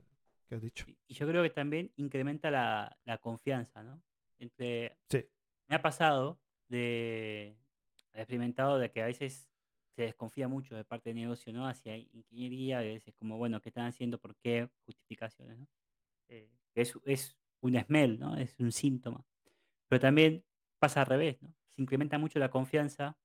que 0.48 0.56
has 0.56 0.62
dicho. 0.62 0.86
Y 1.08 1.14
yo 1.14 1.28
creo 1.28 1.42
que 1.44 1.50
también 1.50 1.92
incrementa 1.96 2.52
la, 2.52 2.98
la 3.06 3.18
confianza, 3.18 3.84
¿no? 3.84 4.02
Entre, 4.40 4.98
Sí, 5.10 5.26
me 5.68 5.76
ha 5.76 5.82
pasado 5.82 6.40
de, 6.68 7.56
he 8.14 8.20
experimentado 8.20 8.78
de 8.80 8.92
que 8.92 9.02
a 9.02 9.06
veces 9.06 9.48
se 9.96 10.04
desconfía 10.04 10.48
mucho 10.48 10.76
de 10.76 10.84
parte 10.84 11.10
del 11.10 11.18
negocio, 11.18 11.54
¿no? 11.54 11.68
Hacia 11.68 11.96
ingeniería, 11.98 12.80
a 12.80 12.82
veces 12.82 13.14
como, 13.16 13.38
bueno, 13.38 13.62
¿qué 13.62 13.70
están 13.70 13.86
haciendo? 13.88 14.20
¿Por 14.20 14.36
qué? 14.38 14.70
Justificaciones, 14.86 15.60
¿no? 15.60 15.68
Eh, 16.30 16.50
es, 16.76 16.94
es 17.06 17.38
un 17.62 17.78
smell, 17.82 18.20
¿no? 18.20 18.36
Es 18.38 18.56
un 18.60 18.72
síntoma. 18.72 19.26
Pero 19.88 20.00
también 20.02 20.44
pasa 20.80 21.02
al 21.02 21.08
revés, 21.08 21.42
¿no? 21.42 21.54
Se 21.82 21.84
incrementa 21.84 22.20
mucho 22.20 22.38
la 22.38 22.52
confianza 22.52 23.18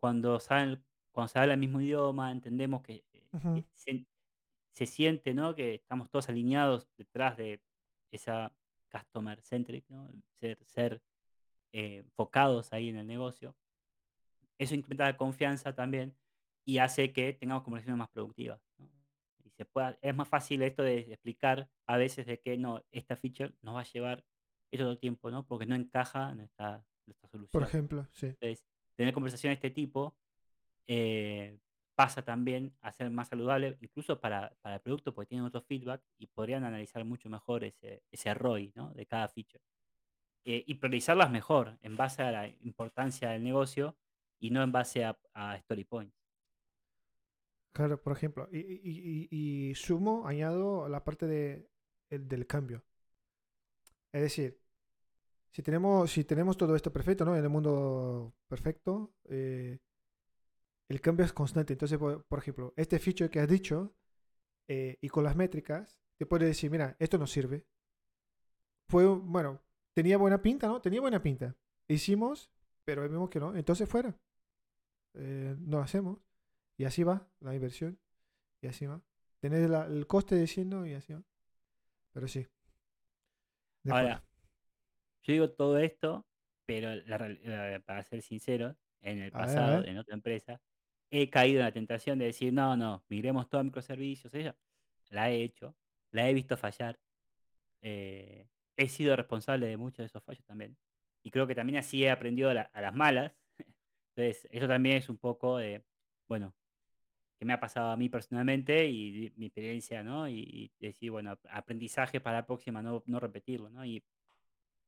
cuando 0.00 0.40
saben, 0.40 0.82
cuando 1.10 1.28
se 1.28 1.38
habla 1.38 1.52
el 1.52 1.60
mismo 1.60 1.78
idioma, 1.78 2.32
entendemos 2.32 2.80
que, 2.80 3.04
eh, 3.12 3.28
Ujú. 3.32 3.54
que 3.56 3.66
se, 3.74 4.06
se 4.72 4.86
siente, 4.86 5.34
¿no? 5.34 5.54
Que 5.54 5.74
estamos 5.74 6.08
todos 6.08 6.30
alineados 6.30 6.88
detrás 6.96 7.36
de 7.36 7.60
esa 8.10 8.50
customer 8.90 9.42
centric, 9.42 9.84
¿no? 9.90 10.10
Ser, 10.40 10.58
ser 10.64 11.02
eh, 11.72 11.98
enfocados 11.98 12.72
ahí 12.72 12.88
en 12.88 12.96
el 12.96 13.06
negocio. 13.06 13.54
Eso 14.56 14.74
incrementa 14.74 15.04
la 15.04 15.18
confianza 15.18 15.74
también 15.74 16.16
y 16.64 16.78
hace 16.78 17.12
que 17.12 17.34
tengamos 17.34 17.62
conversaciones 17.62 17.98
más 17.98 18.08
productivas. 18.08 18.58
¿no? 18.78 18.88
Y 19.44 19.50
se 19.50 19.66
pueda, 19.66 19.98
es 20.00 20.14
más 20.14 20.28
fácil 20.28 20.62
esto 20.62 20.82
de 20.82 21.00
explicar 21.00 21.68
a 21.86 21.98
veces 21.98 22.24
de 22.24 22.40
que 22.40 22.56
no, 22.56 22.82
esta 22.90 23.16
feature 23.16 23.52
nos 23.60 23.76
va 23.76 23.80
a 23.80 23.84
llevar 23.92 24.24
esto 24.70 24.84
todo 24.84 24.92
el 24.92 24.98
tiempo, 24.98 25.30
¿no? 25.30 25.46
Porque 25.46 25.66
no 25.66 25.74
encaja 25.74 26.30
en 26.30 26.40
esta, 26.40 26.82
por 27.50 27.62
ejemplo, 27.62 28.06
sí. 28.12 28.34
Entonces, 28.40 28.64
tener 28.96 29.14
conversaciones 29.14 29.60
de 29.60 29.68
este 29.68 29.74
tipo 29.74 30.14
eh, 30.88 31.58
pasa 31.94 32.22
también 32.22 32.74
a 32.82 32.92
ser 32.92 33.10
más 33.10 33.28
saludable, 33.28 33.78
incluso 33.80 34.20
para, 34.20 34.54
para 34.62 34.76
el 34.76 34.80
producto, 34.82 35.14
porque 35.14 35.30
tienen 35.30 35.46
otro 35.46 35.62
feedback 35.62 36.02
y 36.18 36.26
podrían 36.28 36.64
analizar 36.64 37.04
mucho 37.04 37.28
mejor 37.30 37.64
ese, 37.64 38.02
ese 38.10 38.30
ROI 38.30 38.72
¿no? 38.76 38.92
de 38.94 39.06
cada 39.06 39.28
feature. 39.28 39.62
Eh, 40.44 40.64
y 40.66 40.74
priorizarlas 40.76 41.30
mejor 41.30 41.78
en 41.82 41.96
base 41.96 42.22
a 42.22 42.32
la 42.32 42.48
importancia 42.48 43.30
del 43.30 43.44
negocio 43.44 43.96
y 44.40 44.50
no 44.50 44.62
en 44.62 44.72
base 44.72 45.04
a, 45.04 45.18
a 45.34 45.56
story 45.58 45.84
points. 45.84 46.16
Claro, 47.72 48.00
por 48.02 48.12
ejemplo, 48.14 48.48
y, 48.52 48.58
y- 48.60 49.28
y- 49.30 49.70
y 49.70 49.74
sumo, 49.74 50.26
añado 50.26 50.88
la 50.88 51.04
parte 51.04 51.26
de, 51.26 51.68
el- 52.10 52.28
del 52.28 52.46
cambio. 52.46 52.84
Es 54.12 54.22
decir, 54.22 54.61
si 55.52 55.62
tenemos, 55.62 56.10
si 56.10 56.24
tenemos 56.24 56.56
todo 56.56 56.74
esto 56.76 56.92
perfecto, 56.92 57.24
¿no? 57.24 57.36
En 57.36 57.44
el 57.44 57.50
mundo 57.50 58.34
perfecto, 58.48 59.14
eh, 59.28 59.78
el 60.88 61.00
cambio 61.00 61.24
es 61.24 61.32
constante. 61.32 61.72
Entonces, 61.74 61.98
por, 61.98 62.24
por 62.24 62.38
ejemplo, 62.38 62.72
este 62.76 62.98
feature 62.98 63.30
que 63.30 63.40
has 63.40 63.48
dicho, 63.48 63.94
eh, 64.68 64.98
y 65.00 65.08
con 65.08 65.24
las 65.24 65.36
métricas, 65.36 65.98
te 66.18 66.26
puede 66.26 66.46
decir, 66.46 66.70
mira, 66.70 66.96
esto 66.98 67.18
no 67.18 67.26
sirve. 67.26 67.66
Fue, 68.88 69.06
bueno, 69.06 69.60
tenía 69.94 70.18
buena 70.18 70.40
pinta, 70.42 70.66
¿no? 70.68 70.80
Tenía 70.80 71.00
buena 71.00 71.22
pinta. 71.22 71.56
Hicimos, 71.88 72.50
pero 72.84 73.02
vemos 73.02 73.30
que 73.30 73.40
no. 73.40 73.54
Entonces, 73.56 73.88
fuera. 73.88 74.16
Eh, 75.14 75.56
no 75.58 75.80
hacemos. 75.80 76.18
Y 76.76 76.84
así 76.84 77.02
va 77.02 77.28
la 77.40 77.54
inversión. 77.54 77.98
Y 78.60 78.68
así 78.68 78.86
va. 78.86 79.02
La- 79.42 79.86
el 79.86 80.06
coste 80.06 80.36
diciendo 80.36 80.86
y 80.86 80.94
así 80.94 81.12
va. 81.12 81.22
Pero 82.12 82.28
sí. 82.28 82.46
De 83.82 83.90
acuerdo. 83.90 84.08
Ahora, 84.08 84.24
yo 85.22 85.32
digo 85.32 85.50
todo 85.50 85.78
esto, 85.78 86.26
pero 86.66 86.94
la 87.06 87.18
real- 87.18 87.40
eh, 87.44 87.80
para 87.84 88.04
ser 88.04 88.22
sincero, 88.22 88.76
en 89.00 89.18
el 89.20 89.32
A 89.32 89.44
ver, 89.46 89.58
a 89.58 89.66
pasado, 89.66 89.82
ver. 89.82 89.84
en 89.84 89.98
otra 89.98 90.14
empresa, 90.14 90.60
he 91.10 91.30
caído 91.30 91.60
en 91.60 91.66
la 91.66 91.72
tentación 91.72 92.18
de 92.18 92.26
decir, 92.26 92.52
no, 92.52 92.76
no, 92.76 93.04
migremos 93.08 93.48
todo 93.48 93.60
a 93.60 93.64
microservicios. 93.64 94.32
Ella, 94.34 94.56
la 95.10 95.30
he 95.30 95.42
hecho, 95.42 95.76
la 96.12 96.28
he 96.28 96.34
visto 96.34 96.56
fallar. 96.56 96.98
eh, 97.82 98.48
he 98.76 98.88
sido 98.88 99.16
responsable 99.16 99.66
de 99.66 99.76
muchos 99.76 99.98
de 99.98 100.06
esos 100.06 100.22
fallos 100.24 100.44
también. 100.46 100.76
Y 101.22 101.30
creo 101.30 101.46
que 101.46 101.54
también 101.54 101.78
así 101.78 102.04
he 102.04 102.10
aprendido 102.10 102.50
a, 102.50 102.54
la- 102.54 102.62
a 102.72 102.80
las 102.80 102.94
malas. 102.94 103.32
Entonces, 104.16 104.48
eso 104.50 104.68
también 104.68 104.96
es 104.98 105.08
un 105.08 105.18
poco 105.18 105.58
de, 105.58 105.84
bueno, 106.28 106.54
que 107.38 107.44
me 107.46 107.52
ha 107.54 107.60
pasado 107.60 107.90
a 107.90 107.96
mí 107.96 108.08
personalmente 108.08 108.86
y 108.88 109.32
mi 109.36 109.46
experiencia, 109.46 110.02
¿no? 110.02 110.28
Y, 110.28 110.72
y 110.80 110.86
decir, 110.86 111.10
bueno, 111.10 111.32
ap- 111.32 111.46
aprendizaje 111.50 112.20
para 112.20 112.38
la 112.38 112.46
próxima, 112.46 112.82
no, 112.82 113.02
no 113.06 113.20
repetirlo, 113.20 113.70
¿no? 113.70 113.84
Y 113.84 114.02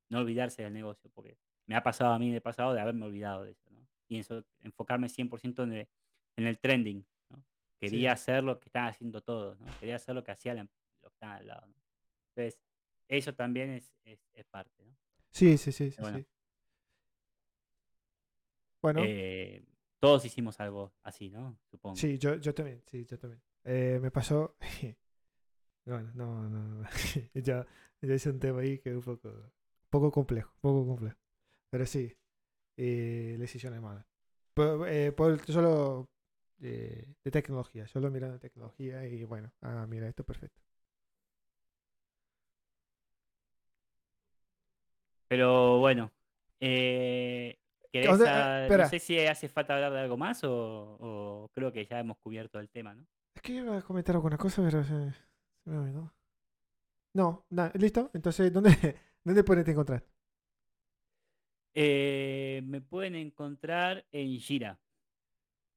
no 0.08 0.20
olvidarse 0.20 0.62
del 0.62 0.72
negocio, 0.72 1.10
porque 1.14 1.36
me 1.66 1.74
ha 1.76 1.82
pasado 1.82 2.12
a 2.12 2.18
mí 2.18 2.28
en 2.28 2.34
el 2.34 2.42
pasado 2.42 2.74
de 2.74 2.80
haberme 2.80 3.06
olvidado 3.06 3.44
de 3.44 3.52
eso, 3.52 3.70
¿no? 3.70 3.86
Y 4.08 4.18
eso, 4.18 4.44
enfocarme 4.62 5.08
100% 5.08 5.62
en 5.64 5.72
el, 5.72 5.88
en 6.36 6.46
el 6.46 6.58
trending, 6.58 7.04
¿no? 7.30 7.42
Quería 7.80 8.10
Sí. 8.10 8.14
hacer 8.14 8.44
lo 8.44 8.58
que 8.60 8.68
estaban 8.68 8.90
haciendo 8.90 9.20
todos, 9.22 9.58
¿no? 9.60 9.66
Quería 9.80 9.96
hacer 9.96 10.14
lo 10.14 10.22
que 10.24 10.32
hacía 10.32 10.54
la 10.54 10.60
em- 10.62 10.68
lo 11.02 11.08
que 11.10 11.14
estaban 11.14 11.36
al 11.38 11.46
lado, 11.46 11.66
¿no? 11.66 11.74
Entonces, 12.36 12.60
eso 13.08 13.34
también 13.34 13.70
es, 13.70 13.92
es, 14.04 14.20
es 14.34 14.44
parte, 14.46 14.84
¿no? 14.84 14.94
Sí, 15.30 15.58
sí, 15.58 15.72
sí, 15.72 15.90
sí, 15.90 16.00
Bueno. 16.00 16.18
sí. 16.18 16.26
Bueno, 18.82 19.00
Eh, 19.04 19.64
todos 19.98 20.24
hicimos 20.24 20.60
algo 20.60 20.92
así, 21.02 21.30
¿no? 21.30 21.58
Supongo. 21.70 21.96
sí, 21.96 22.18
yo, 22.18 22.36
yo 22.36 22.54
también, 22.54 22.82
sí, 22.86 23.04
yo 23.06 23.18
también. 23.18 23.42
Eh, 23.64 23.98
me 24.00 24.10
pasó. 24.10 24.56
Bueno, 25.86 26.10
no, 26.14 26.48
no, 26.48 26.62
no. 26.82 26.88
ya, 27.34 27.66
ya 28.00 28.14
es 28.14 28.26
un 28.26 28.38
tema 28.40 28.60
ahí 28.60 28.78
que 28.78 28.90
es 28.90 28.96
un 28.96 29.02
poco, 29.02 29.30
poco 29.94 30.10
complejo, 30.10 30.52
poco 30.60 30.86
complejo. 30.86 31.16
Pero 31.70 31.86
sí, 31.86 32.12
eh, 32.76 33.36
decisiones 33.38 33.80
malas. 33.80 34.06
Por, 34.54 34.88
eh, 34.88 35.12
por 35.12 35.40
solo 35.46 36.08
eh, 36.62 37.06
de 37.24 37.30
tecnología, 37.30 37.86
solo 37.88 38.10
mirando 38.10 38.38
tecnología 38.40 39.06
y 39.06 39.24
bueno, 39.24 39.52
ah, 39.62 39.86
mira, 39.88 40.08
esto 40.08 40.22
es 40.22 40.26
perfecto. 40.26 40.62
Pero 45.28 45.78
bueno, 45.78 46.12
eh, 46.60 47.56
¿querés 47.92 48.10
O 48.14 48.16
sea, 48.18 48.26
eh, 48.26 48.30
a- 48.30 48.62
espera. 48.62 48.84
no 48.84 48.90
sé 48.90 48.98
si 48.98 49.18
hace 49.20 49.48
falta 49.48 49.74
hablar 49.74 49.92
de 49.92 50.00
algo 50.00 50.16
más 50.16 50.44
o, 50.44 50.50
o 51.00 51.48
creo 51.54 51.72
que 51.72 51.86
ya 51.86 52.00
hemos 52.00 52.18
cubierto 52.18 52.58
el 52.60 52.68
tema, 52.68 52.94
¿no? 52.94 53.04
¿Qué 53.42 53.52
iba 53.52 53.76
a 53.78 53.82
comentar 53.82 54.14
alguna 54.16 54.36
cosa? 54.38 54.62
Pero 54.62 54.82
se, 54.84 55.12
se 55.64 55.70
me 55.70 55.78
olvidó. 55.78 56.12
No, 57.14 57.46
nada, 57.50 57.72
listo. 57.76 58.10
Entonces, 58.14 58.52
¿dónde, 58.52 58.70
¿dónde 59.24 59.44
pueden 59.44 59.68
encontrar? 59.68 60.04
Eh, 61.74 62.62
me 62.64 62.80
pueden 62.80 63.14
encontrar 63.16 64.04
en 64.12 64.38
Gira. 64.40 64.80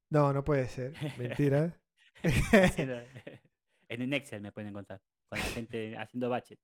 No, 0.09 0.33
no 0.33 0.43
puede 0.43 0.67
ser. 0.67 0.97
Mentira. 1.15 1.79
En 3.89 4.01
el 4.01 4.13
Excel 4.13 4.41
me 4.41 4.51
pueden 4.51 4.69
encontrar. 4.69 5.01
Con 5.29 5.39
la 5.39 5.45
gente 5.47 5.97
haciendo 5.97 6.29
budgets. 6.29 6.61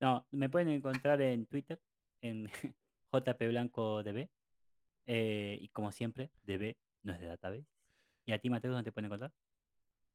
No, 0.00 0.26
me 0.32 0.48
pueden 0.50 0.68
encontrar 0.68 1.20
en 1.22 1.46
Twitter, 1.46 1.80
en 2.22 2.46
JP 3.12 3.40
Blanco 3.48 4.02
DB. 4.02 4.28
eh, 5.06 5.58
y 5.60 5.68
como 5.70 5.92
siempre, 5.92 6.32
DB 6.44 6.76
no 7.04 7.12
es 7.14 7.20
de 7.20 7.26
database. 7.26 7.66
¿Y 8.26 8.32
a 8.32 8.38
ti, 8.40 8.50
Mateo, 8.50 8.72
dónde 8.72 8.84
te 8.90 8.92
pueden 8.92 9.06
encontrar? 9.06 9.32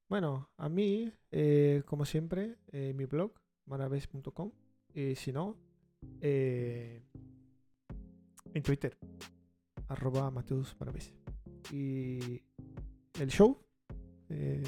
Bueno, 0.09 0.49
a 0.57 0.69
mí, 0.69 1.11
eh, 1.31 1.83
como 1.85 2.05
siempre, 2.05 2.57
eh, 2.71 2.93
mi 2.93 3.05
blog, 3.05 3.33
maraves.com. 3.65 4.51
Y 4.93 5.15
si 5.15 5.31
no, 5.33 5.57
eh, 6.21 7.03
en 8.53 8.63
Twitter, 8.63 8.97
arroba 9.87 10.29
Mateus 10.31 10.75
Maraves. 10.79 11.13
Y 11.71 12.41
el 13.19 13.29
show, 13.29 13.59
eh, 14.29 14.63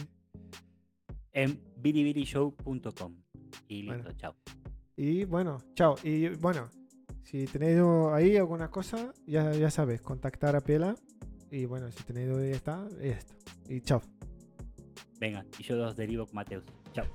En 1.34 1.62
bilibilishow.com. 1.78 3.16
Y 3.68 3.84
listo, 3.84 3.96
Bueno. 4.04 4.12
chao. 4.18 4.36
y 4.96 5.24
bueno, 5.26 5.58
chao. 5.76 5.96
Y 6.04 6.30
bueno, 6.30 6.70
si 7.24 7.46
tenéis 7.46 7.80
ahí 8.12 8.36
alguna 8.38 8.70
cosa, 8.72 9.14
ya, 9.28 9.52
ya 9.54 9.70
sabes, 9.70 10.02
contactar 10.02 10.56
a 10.56 10.62
Pela. 10.62 10.96
Y 11.52 11.66
bueno, 11.66 11.92
si 11.92 12.04
tenéis 12.04 12.30
ya 12.30 12.56
está, 12.56 12.88
ya 13.00 13.06
está. 13.18 13.36
Y 13.70 13.82
chao. 13.82 14.02
Venga, 15.20 15.46
y 15.60 15.64
yo 15.64 15.76
los 15.76 15.96
derivo 15.96 16.26
con 16.26 16.36
Mateus. 16.36 16.64
Chao. 16.94 17.06